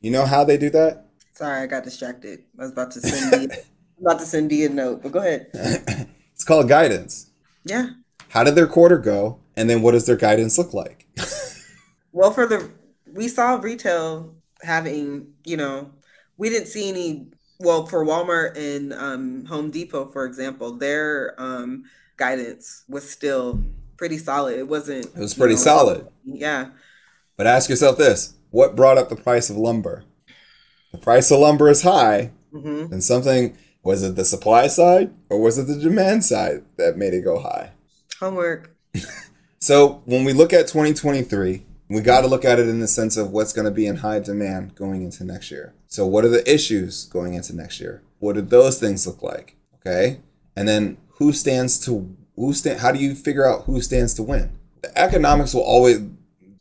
you 0.01 0.11
know 0.11 0.27
how 0.27 0.45
they 0.45 0.57
do 0.57 0.71
that 0.71 1.08
sorry 1.39 1.63
i 1.63 1.67
got 1.67 1.85
distracted 1.85 2.41
i 2.59 2.63
was 2.63 2.73
about 2.73 2.91
to 2.91 3.01
send 3.01 3.43
you 3.43 3.49
about 4.01 4.19
to 4.19 4.27
send 4.27 4.51
you 4.51 4.67
a 4.67 4.69
note 4.69 5.03
but 5.03 5.13
go 5.13 5.21
ahead 5.21 5.49
it's 6.33 6.45
called 6.45 6.69
guidance 6.69 7.31
yeah 7.65 7.91
how 8.31 8.43
did 8.43 8.55
their 8.55 8.67
quarter 8.67 8.99
go 8.99 9.39
and 9.57 9.71
then 9.71 9.83
what 9.83 9.93
does 9.93 10.07
their 10.07 10.17
guidance 10.17 10.59
look 10.59 10.75
like 10.75 11.07
well, 12.13 12.31
for 12.31 12.47
the 12.47 12.71
we 13.13 13.29
saw 13.29 13.57
retail 13.57 14.35
having, 14.63 15.33
you 15.45 15.57
know, 15.57 15.93
we 16.37 16.49
didn't 16.49 16.69
see 16.69 16.89
any. 16.89 17.29
Well, 17.61 17.87
for 17.87 18.05
Walmart 18.05 18.57
and 18.57 18.93
um, 18.93 19.45
Home 19.47 19.73
Depot, 19.73 20.07
for 20.07 20.25
example, 20.25 20.77
their 20.77 21.35
um, 21.39 21.85
guidance 22.17 22.85
was 22.89 23.09
still 23.09 23.61
pretty 23.97 24.17
solid. 24.17 24.59
It 24.59 24.69
wasn't. 24.69 25.07
It 25.07 25.17
was 25.17 25.35
pretty 25.35 25.55
know, 25.55 25.61
solid. 25.61 26.09
Yeah. 26.25 26.71
But 27.37 27.49
ask 27.49 27.69
yourself 27.69 27.99
this: 27.99 28.35
What 28.51 28.77
brought 28.77 28.99
up 28.99 29.09
the 29.09 29.17
price 29.17 29.51
of 29.51 29.57
lumber? 29.57 30.05
The 30.93 30.99
price 30.99 31.31
of 31.31 31.41
lumber 31.41 31.69
is 31.69 31.83
high, 31.83 32.33
mm-hmm. 32.53 32.93
and 32.93 33.03
something 33.03 33.57
Was 33.83 34.03
it 34.03 34.17
the 34.17 34.25
supply 34.25 34.67
side 34.67 35.13
or 35.31 35.41
was 35.41 35.57
it 35.57 35.67
the 35.67 35.79
demand 35.79 36.25
side 36.25 36.65
that 36.77 36.97
made 36.99 37.15
it 37.15 37.25
go 37.25 37.39
high? 37.39 37.73
Homework. 38.19 38.75
So 39.61 40.03
when 40.05 40.25
we 40.25 40.33
look 40.33 40.53
at 40.53 40.69
2023, 40.69 41.65
we 41.89 42.01
got 42.01 42.21
to 42.21 42.29
look 42.29 42.45
at 42.45 42.61
it 42.61 42.69
in 42.69 42.81
the 42.81 42.87
sense 42.87 43.17
of 43.17 43.33
what's 43.33 43.53
going 43.53 43.65
to 43.65 43.71
be 43.71 43.87
in 43.87 43.97
high 43.97 44.21
demand 44.21 44.75
going 44.75 45.03
into 45.03 45.25
next 45.25 45.51
year. 45.51 45.75
So 45.89 46.07
what 46.07 46.25
are 46.25 46.29
the 46.29 46.49
issues 46.53 47.07
going 47.07 47.35
into 47.35 47.57
next 47.57 47.81
year? 47.81 48.03
What 48.21 48.35
do 48.35 48.43
those 48.43 48.79
things 48.79 49.07
look 49.07 49.23
like? 49.23 49.57
Okay, 49.75 50.21
and 50.55 50.69
then 50.69 50.99
who 51.15 51.33
stands 51.33 51.79
to 51.87 52.17
who 52.37 52.53
stand? 52.53 52.81
How 52.81 52.93
do 52.93 53.01
you 53.01 53.15
figure 53.15 53.49
out 53.49 53.65
who 53.65 53.81
stands 53.81 54.15
to 54.15 54.23
win? 54.23 54.53
The 54.83 54.97
economics 54.97 55.55
will 55.55 55.63
always 55.63 56.01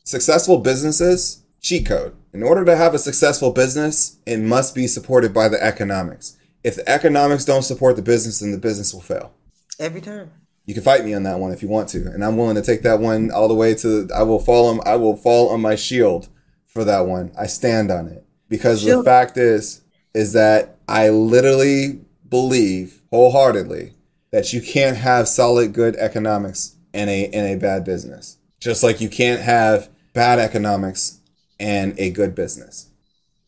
successful 0.03 0.59
businesses 0.59 1.43
cheat 1.61 1.85
code. 1.85 2.15
In 2.33 2.43
order 2.43 2.65
to 2.65 2.75
have 2.75 2.93
a 2.93 2.99
successful 2.99 3.51
business, 3.51 4.17
it 4.25 4.37
must 4.39 4.75
be 4.75 4.87
supported 4.87 5.33
by 5.33 5.47
the 5.49 5.61
economics. 5.63 6.37
If 6.63 6.75
the 6.75 6.89
economics 6.89 7.45
don't 7.45 7.63
support 7.63 7.95
the 7.95 8.01
business, 8.01 8.39
then 8.39 8.51
the 8.51 8.57
business 8.57 8.93
will 8.93 9.01
fail. 9.01 9.33
Every 9.79 10.01
time. 10.01 10.31
You 10.65 10.73
can 10.73 10.83
fight 10.83 11.05
me 11.05 11.13
on 11.13 11.23
that 11.23 11.39
one 11.39 11.53
if 11.53 11.61
you 11.61 11.69
want 11.69 11.87
to, 11.89 12.07
and 12.07 12.25
I'm 12.25 12.35
willing 12.35 12.55
to 12.55 12.61
take 12.61 12.81
that 12.81 12.99
one 12.99 13.31
all 13.31 13.47
the 13.47 13.53
way 13.53 13.73
to. 13.75 14.09
I 14.13 14.23
will 14.23 14.39
fall 14.39 14.67
on. 14.67 14.85
I 14.85 14.97
will 14.97 15.15
fall 15.15 15.49
on 15.49 15.61
my 15.61 15.75
shield 15.75 16.27
for 16.65 16.83
that 16.83 17.07
one. 17.07 17.31
I 17.39 17.47
stand 17.47 17.89
on 17.89 18.07
it 18.07 18.25
because 18.49 18.81
shield. 18.81 18.99
the 18.99 19.09
fact 19.09 19.37
is, 19.37 19.81
is 20.13 20.33
that 20.33 20.77
I 20.89 21.07
literally 21.09 22.01
believe 22.27 23.01
wholeheartedly 23.11 23.93
that 24.31 24.51
you 24.51 24.61
can't 24.61 24.97
have 24.97 25.29
solid 25.29 25.71
good 25.71 25.95
economics 25.95 26.75
in 26.93 27.07
a 27.07 27.23
in 27.23 27.45
a 27.45 27.55
bad 27.55 27.85
business. 27.85 28.37
Just 28.59 28.83
like 28.83 28.99
you 28.99 29.07
can't 29.07 29.41
have 29.41 29.89
bad 30.13 30.37
economics 30.39 31.16
and 31.59 31.97
a 31.97 32.11
good 32.11 32.35
business. 32.35 32.89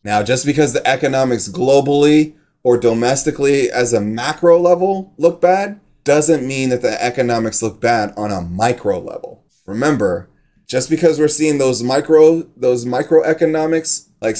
Now, 0.02 0.22
just 0.22 0.46
because 0.46 0.72
the 0.72 0.86
economics 0.86 1.48
globally 1.48 2.34
or 2.62 2.78
domestically 2.78 3.70
as 3.70 3.92
a 3.92 4.00
macro 4.00 4.58
level 4.58 5.12
look 5.18 5.40
bad 5.40 5.80
doesn't 6.04 6.46
mean 6.46 6.70
that 6.70 6.82
the 6.82 7.02
economics 7.02 7.62
look 7.62 7.80
bad 7.80 8.12
on 8.16 8.32
a 8.32 8.40
micro 8.40 8.98
level. 8.98 9.44
Remember, 9.66 10.30
just 10.70 10.88
because 10.88 11.18
we're 11.18 11.26
seeing 11.26 11.58
those 11.58 11.82
micro 11.82 12.42
those 12.56 12.84
microeconomics 12.84 14.08
like 14.20 14.36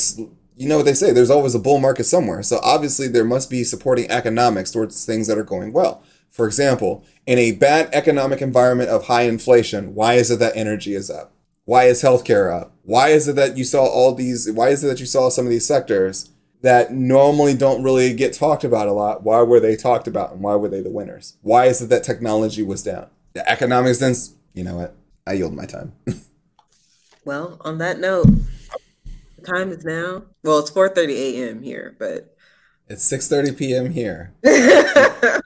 you 0.56 0.68
know 0.68 0.76
what 0.76 0.86
they 0.86 0.94
say 0.94 1.10
there's 1.12 1.28
always 1.28 1.56
a 1.56 1.58
bull 1.58 1.80
market 1.80 2.04
somewhere 2.04 2.40
so 2.40 2.60
obviously 2.62 3.08
there 3.08 3.24
must 3.24 3.50
be 3.50 3.64
supporting 3.64 4.08
economics 4.10 4.70
towards 4.70 5.04
things 5.04 5.26
that 5.26 5.36
are 5.36 5.42
going 5.42 5.72
well 5.72 6.04
for 6.30 6.46
example 6.46 7.04
in 7.26 7.36
a 7.36 7.50
bad 7.52 7.88
economic 7.92 8.40
environment 8.40 8.88
of 8.88 9.06
high 9.06 9.22
inflation 9.22 9.92
why 9.92 10.14
is 10.14 10.30
it 10.30 10.38
that 10.38 10.56
energy 10.56 10.94
is 10.94 11.10
up 11.10 11.32
why 11.64 11.84
is 11.84 12.00
healthcare 12.00 12.54
up 12.54 12.76
why 12.82 13.08
is 13.08 13.28
it 13.28 13.36
that 13.36 13.56
you 13.56 13.64
saw 13.64 13.84
all 13.84 14.14
these 14.14 14.50
why 14.50 14.68
is 14.68 14.82
it 14.82 14.88
that 14.88 15.00
you 15.00 15.06
saw 15.06 15.28
some 15.28 15.46
of 15.46 15.50
these 15.50 15.66
sectors 15.66 16.30
that 16.62 16.92
normally 16.92 17.54
don't 17.54 17.82
really 17.82 18.12
get 18.12 18.34
talked 18.34 18.64
about 18.64 18.86
a 18.86 18.92
lot. 18.92 19.22
Why 19.22 19.42
were 19.42 19.60
they 19.60 19.76
talked 19.76 20.06
about 20.06 20.32
and 20.32 20.42
why 20.42 20.56
were 20.56 20.68
they 20.68 20.82
the 20.82 20.90
winners? 20.90 21.36
Why 21.42 21.66
is 21.66 21.80
it 21.80 21.88
that 21.88 22.04
technology 22.04 22.62
was 22.62 22.82
down? 22.82 23.06
The 23.32 23.48
economics 23.48 23.98
then, 23.98 24.14
you 24.52 24.64
know 24.64 24.76
what? 24.76 24.94
I 25.26 25.34
yield 25.34 25.54
my 25.54 25.64
time. 25.64 25.92
well, 27.24 27.56
on 27.60 27.78
that 27.78 27.98
note, 27.98 28.26
the 29.36 29.42
time 29.42 29.70
is 29.70 29.84
now. 29.84 30.24
Well, 30.42 30.58
it's 30.58 30.70
4:30 30.70 31.08
a.m. 31.10 31.62
here, 31.62 31.94
but 31.98 32.36
it's 32.88 33.08
6:30 33.10 33.56
p.m. 33.56 33.90
here. 33.90 34.32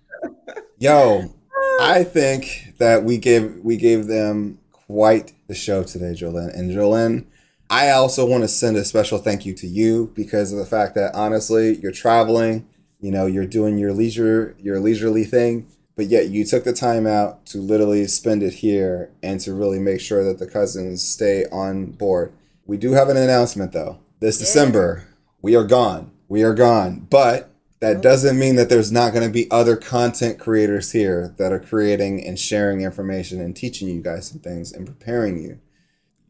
Yo, 0.78 1.34
I 1.80 2.02
think 2.02 2.74
that 2.78 3.04
we 3.04 3.18
gave 3.18 3.58
we 3.58 3.76
gave 3.76 4.06
them 4.06 4.58
quite 4.72 5.33
the 5.46 5.54
show 5.54 5.82
today, 5.82 6.12
Jolene. 6.12 6.54
And 6.54 6.70
Jolene, 6.70 7.26
I 7.70 7.90
also 7.90 8.26
want 8.26 8.44
to 8.44 8.48
send 8.48 8.76
a 8.76 8.84
special 8.84 9.18
thank 9.18 9.46
you 9.46 9.54
to 9.54 9.66
you 9.66 10.12
because 10.14 10.52
of 10.52 10.58
the 10.58 10.66
fact 10.66 10.94
that 10.94 11.14
honestly, 11.14 11.76
you're 11.78 11.92
traveling, 11.92 12.66
you 13.00 13.10
know, 13.10 13.26
you're 13.26 13.46
doing 13.46 13.78
your 13.78 13.92
leisure, 13.92 14.54
your 14.58 14.80
leisurely 14.80 15.24
thing, 15.24 15.66
but 15.96 16.06
yet 16.06 16.28
you 16.28 16.44
took 16.44 16.64
the 16.64 16.72
time 16.72 17.06
out 17.06 17.46
to 17.46 17.58
literally 17.58 18.06
spend 18.06 18.42
it 18.42 18.54
here 18.54 19.10
and 19.22 19.40
to 19.40 19.54
really 19.54 19.78
make 19.78 20.00
sure 20.00 20.24
that 20.24 20.38
the 20.38 20.46
cousins 20.46 21.02
stay 21.02 21.44
on 21.52 21.86
board. 21.86 22.32
We 22.66 22.76
do 22.76 22.92
have 22.92 23.08
an 23.08 23.16
announcement 23.16 23.72
though. 23.72 23.98
This 24.20 24.38
yeah. 24.38 24.46
December, 24.46 25.08
we 25.42 25.54
are 25.54 25.64
gone. 25.64 26.10
We 26.28 26.42
are 26.42 26.54
gone. 26.54 27.06
But 27.10 27.53
that 27.84 28.02
doesn't 28.02 28.38
mean 28.38 28.56
that 28.56 28.68
there's 28.68 28.90
not 28.90 29.12
going 29.12 29.26
to 29.26 29.32
be 29.32 29.50
other 29.50 29.76
content 29.76 30.38
creators 30.38 30.92
here 30.92 31.34
that 31.38 31.52
are 31.52 31.60
creating 31.60 32.24
and 32.24 32.38
sharing 32.38 32.80
information 32.80 33.40
and 33.40 33.54
teaching 33.54 33.88
you 33.88 34.00
guys 34.00 34.28
some 34.28 34.40
things 34.40 34.72
and 34.72 34.86
preparing 34.86 35.40
you 35.40 35.60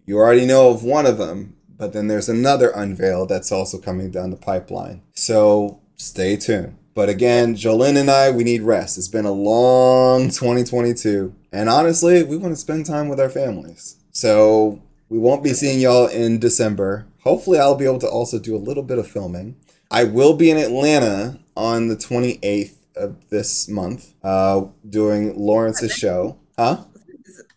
you 0.06 0.18
already 0.18 0.46
know 0.46 0.70
of 0.70 0.84
one 0.84 1.06
of 1.06 1.18
them, 1.18 1.56
but 1.78 1.92
then 1.92 2.08
there's 2.08 2.28
another 2.28 2.70
unveil 2.70 3.26
that's 3.26 3.50
also 3.50 3.78
coming 3.78 4.10
down 4.10 4.30
the 4.30 4.36
pipeline. 4.36 5.02
So 5.14 5.80
stay 5.96 6.36
tuned. 6.36 6.76
But 6.94 7.08
again, 7.08 7.56
Jolene 7.56 7.98
and 7.98 8.10
I, 8.10 8.30
we 8.30 8.44
need 8.44 8.62
rest. 8.62 8.98
It's 8.98 9.08
been 9.08 9.24
a 9.24 9.32
long 9.32 10.24
2022. 10.28 11.34
And 11.52 11.68
honestly, 11.68 12.22
we 12.22 12.36
want 12.36 12.52
to 12.52 12.60
spend 12.60 12.86
time 12.86 13.08
with 13.08 13.18
our 13.18 13.30
families. 13.30 13.96
So 14.12 14.82
we 15.08 15.18
won't 15.18 15.42
be 15.42 15.54
seeing 15.54 15.80
y'all 15.80 16.06
in 16.06 16.38
December. 16.38 17.06
Hopefully, 17.22 17.58
I'll 17.58 17.74
be 17.74 17.86
able 17.86 17.98
to 18.00 18.08
also 18.08 18.38
do 18.38 18.54
a 18.54 18.58
little 18.58 18.82
bit 18.82 18.98
of 18.98 19.08
filming. 19.08 19.56
I 19.94 20.02
will 20.02 20.34
be 20.34 20.50
in 20.50 20.56
Atlanta 20.56 21.38
on 21.56 21.86
the 21.86 21.94
28th 21.94 22.78
of 22.96 23.30
this 23.30 23.68
month, 23.68 24.12
uh, 24.24 24.64
doing 24.90 25.38
Lawrence's 25.38 25.92
show. 25.92 26.36
Huh? 26.58 26.78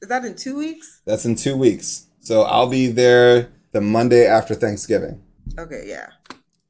Is 0.03 0.09
that 0.09 0.23
in 0.23 0.35
two 0.35 0.55
weeks? 0.55 1.01
That's 1.03 1.25
in 1.25 1.33
two 1.33 1.57
weeks. 1.57 2.05
So 2.19 2.43
I'll 2.43 2.69
be 2.69 2.89
there 2.89 3.49
the 3.71 3.81
Monday 3.81 4.27
after 4.27 4.53
Thanksgiving. 4.53 5.19
Okay, 5.57 5.85
yeah. 5.88 6.09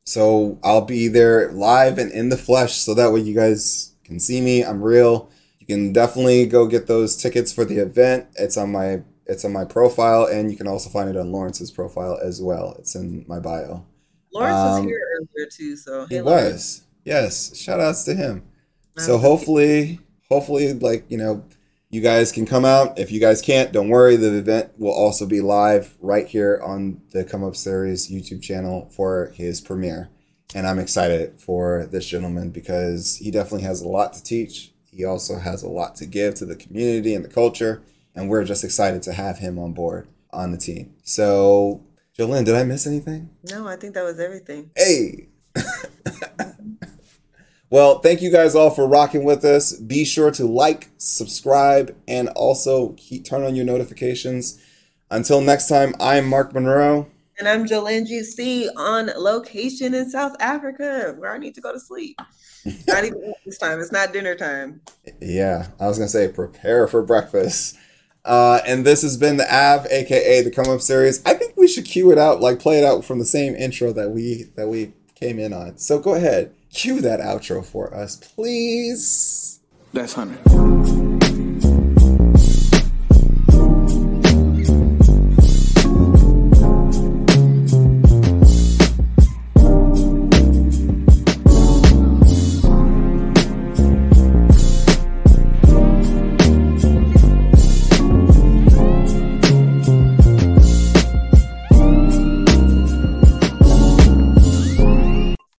So 0.06 0.58
I'll 0.64 0.86
be 0.86 1.10
there 1.10 1.52
live 1.52 1.98
and 1.98 2.14
in 2.14 2.30
the 2.30 2.38
flesh 2.38 2.78
so 2.78 2.94
that 2.94 3.12
way 3.12 3.20
you 3.20 3.36
guys 3.36 3.92
can 4.06 4.22
see 4.22 4.40
me. 4.40 4.64
I'm 4.64 4.82
real. 4.82 5.30
You 5.60 5.68
can 5.68 5.92
definitely 5.92 6.46
go 6.46 6.66
get 6.68 6.88
those 6.88 7.18
tickets 7.18 7.52
for 7.52 7.66
the 7.66 7.80
event. 7.80 8.28
It's 8.36 8.56
on 8.56 8.72
my 8.72 9.02
it's 9.26 9.44
on 9.44 9.52
my 9.52 9.66
profile 9.66 10.24
and 10.24 10.50
you 10.50 10.56
can 10.56 10.68
also 10.68 10.90
find 10.90 11.10
it 11.10 11.18
on 11.18 11.34
Lawrence's 11.34 11.72
profile 11.72 12.18
as 12.24 12.42
well. 12.42 12.78
It's 12.80 12.96
in 12.96 13.26
my 13.28 13.40
bio. 13.40 13.86
Lawrence 14.34 14.58
um, 14.58 14.70
was 14.70 14.86
here 14.86 15.02
earlier 15.16 15.50
too, 15.50 15.76
so 15.76 16.06
he 16.06 16.22
was. 16.22 16.84
Yes. 17.04 17.58
Shout 17.58 17.80
outs 17.80 18.04
to 18.04 18.14
him. 18.14 18.44
So 18.98 19.18
hopefully 19.20 20.00
hopefully 20.30 20.74
like, 20.74 21.10
you 21.10 21.18
know, 21.18 21.44
you 21.90 22.02
guys 22.02 22.32
can 22.32 22.46
come 22.46 22.66
out. 22.66 23.00
If 23.00 23.12
you 23.12 23.20
guys 23.20 23.42
can't, 23.42 23.72
don't 23.72 23.90
worry. 23.90 24.18
The 24.18 24.38
event 24.38 24.72
will 24.78 24.94
also 24.94 25.26
be 25.26 25.40
live 25.40 25.96
right 26.02 26.28
here 26.28 26.60
on 26.64 27.02
the 27.12 27.24
Come 27.24 27.44
Up 27.44 27.56
Series 27.56 28.12
YouTube 28.12 28.42
channel 28.42 28.90
for 28.92 29.32
his 29.34 29.62
premiere. 29.62 30.10
And 30.54 30.68
I'm 30.68 30.80
excited 30.80 31.40
for 31.40 31.88
this 31.90 32.06
gentleman 32.06 32.50
because 32.50 33.18
he 33.18 33.32
definitely 33.32 33.64
has 33.64 33.82
a 33.82 33.88
lot 33.88 34.14
to 34.14 34.24
teach. 34.24 34.72
He 34.92 35.06
also 35.06 35.38
has 35.38 35.64
a 35.64 35.70
lot 35.70 35.96
to 35.98 36.06
give 36.06 36.36
to 36.36 36.46
the 36.46 36.56
community 36.56 37.14
and 37.14 37.24
the 37.24 37.30
culture. 37.30 37.84
And 38.16 38.30
we're 38.30 38.44
just 38.44 38.64
excited 38.64 39.04
to 39.04 39.14
have 39.14 39.38
him 39.38 39.58
on 39.60 39.74
board 39.74 40.08
on 40.34 40.52
the 40.52 40.58
team. 40.58 40.94
So, 41.04 41.84
Jolene, 42.20 42.46
did 42.46 42.56
I 42.56 42.64
miss 42.64 42.88
anything? 42.88 43.30
No, 43.50 43.68
I 43.68 43.76
think 43.76 43.94
that 43.94 44.04
was 44.04 44.20
everything. 44.20 44.72
Hey! 44.76 45.30
Well, 47.70 48.00
thank 48.00 48.22
you 48.22 48.32
guys 48.32 48.56
all 48.56 48.70
for 48.70 48.88
rocking 48.88 49.26
with 49.26 49.44
us. 49.44 49.74
Be 49.74 50.06
sure 50.06 50.32
to 50.32 50.46
like, 50.46 50.90
subscribe, 50.98 51.94
and 52.08 52.30
also 52.30 52.94
keep, 52.94 53.26
turn 53.26 53.44
on 53.44 53.58
your 53.58 53.66
notifications. 53.66 54.62
Until 55.12 55.42
next 55.42 55.68
time, 55.68 55.94
I'm 56.00 56.30
Mark 56.30 56.54
Monroe. 56.54 57.08
And 57.38 57.48
I'm 57.48 57.68
Jolene 57.68 58.08
GC 58.08 58.70
on 58.78 59.12
location 59.18 59.94
in 59.94 60.10
South 60.10 60.38
Africa, 60.40 61.14
where 61.18 61.34
I 61.34 61.38
need 61.38 61.56
to 61.56 61.62
go 61.62 61.74
to 61.74 61.80
sleep. 61.80 62.18
not 62.88 63.04
even 63.04 63.34
this 63.46 63.58
time. 63.58 63.82
It's 63.82 63.92
not 63.92 64.14
dinner 64.14 64.36
time. 64.36 64.80
Yeah, 65.22 65.68
I 65.78 65.88
was 65.88 65.98
gonna 65.98 66.08
say 66.08 66.30
prepare 66.30 66.88
for 66.88 67.04
breakfast. 67.04 67.76
Uh, 68.28 68.60
and 68.68 68.86
this 68.86 69.02
has 69.02 69.16
been 69.16 69.38
the 69.38 69.56
Av, 69.56 69.88
aka 69.88 70.42
the 70.42 70.52
Come 70.52 70.70
Up 70.70 70.82
series. 70.82 71.26
I 71.26 71.34
think 71.34 71.56
we 71.56 71.68
should 71.68 71.86
cue 71.86 72.12
it 72.12 72.18
out, 72.18 72.42
like 72.42 72.60
play 72.60 72.78
it 72.78 72.84
out 72.84 73.06
from 73.06 73.20
the 73.20 73.26
same 73.26 73.56
intro 73.56 73.94
that 73.94 74.12
we 74.12 74.44
that 74.56 74.68
we 74.68 74.92
came 75.16 75.40
in 75.40 75.54
on. 75.54 75.78
So 75.78 75.98
go 75.98 76.14
ahead. 76.14 76.54
Cue 76.74 77.00
that 77.02 77.22
outro 77.22 77.66
for 77.66 77.94
us, 77.94 78.18
please. 78.18 79.62
That's 79.94 80.18
100. 80.18 81.07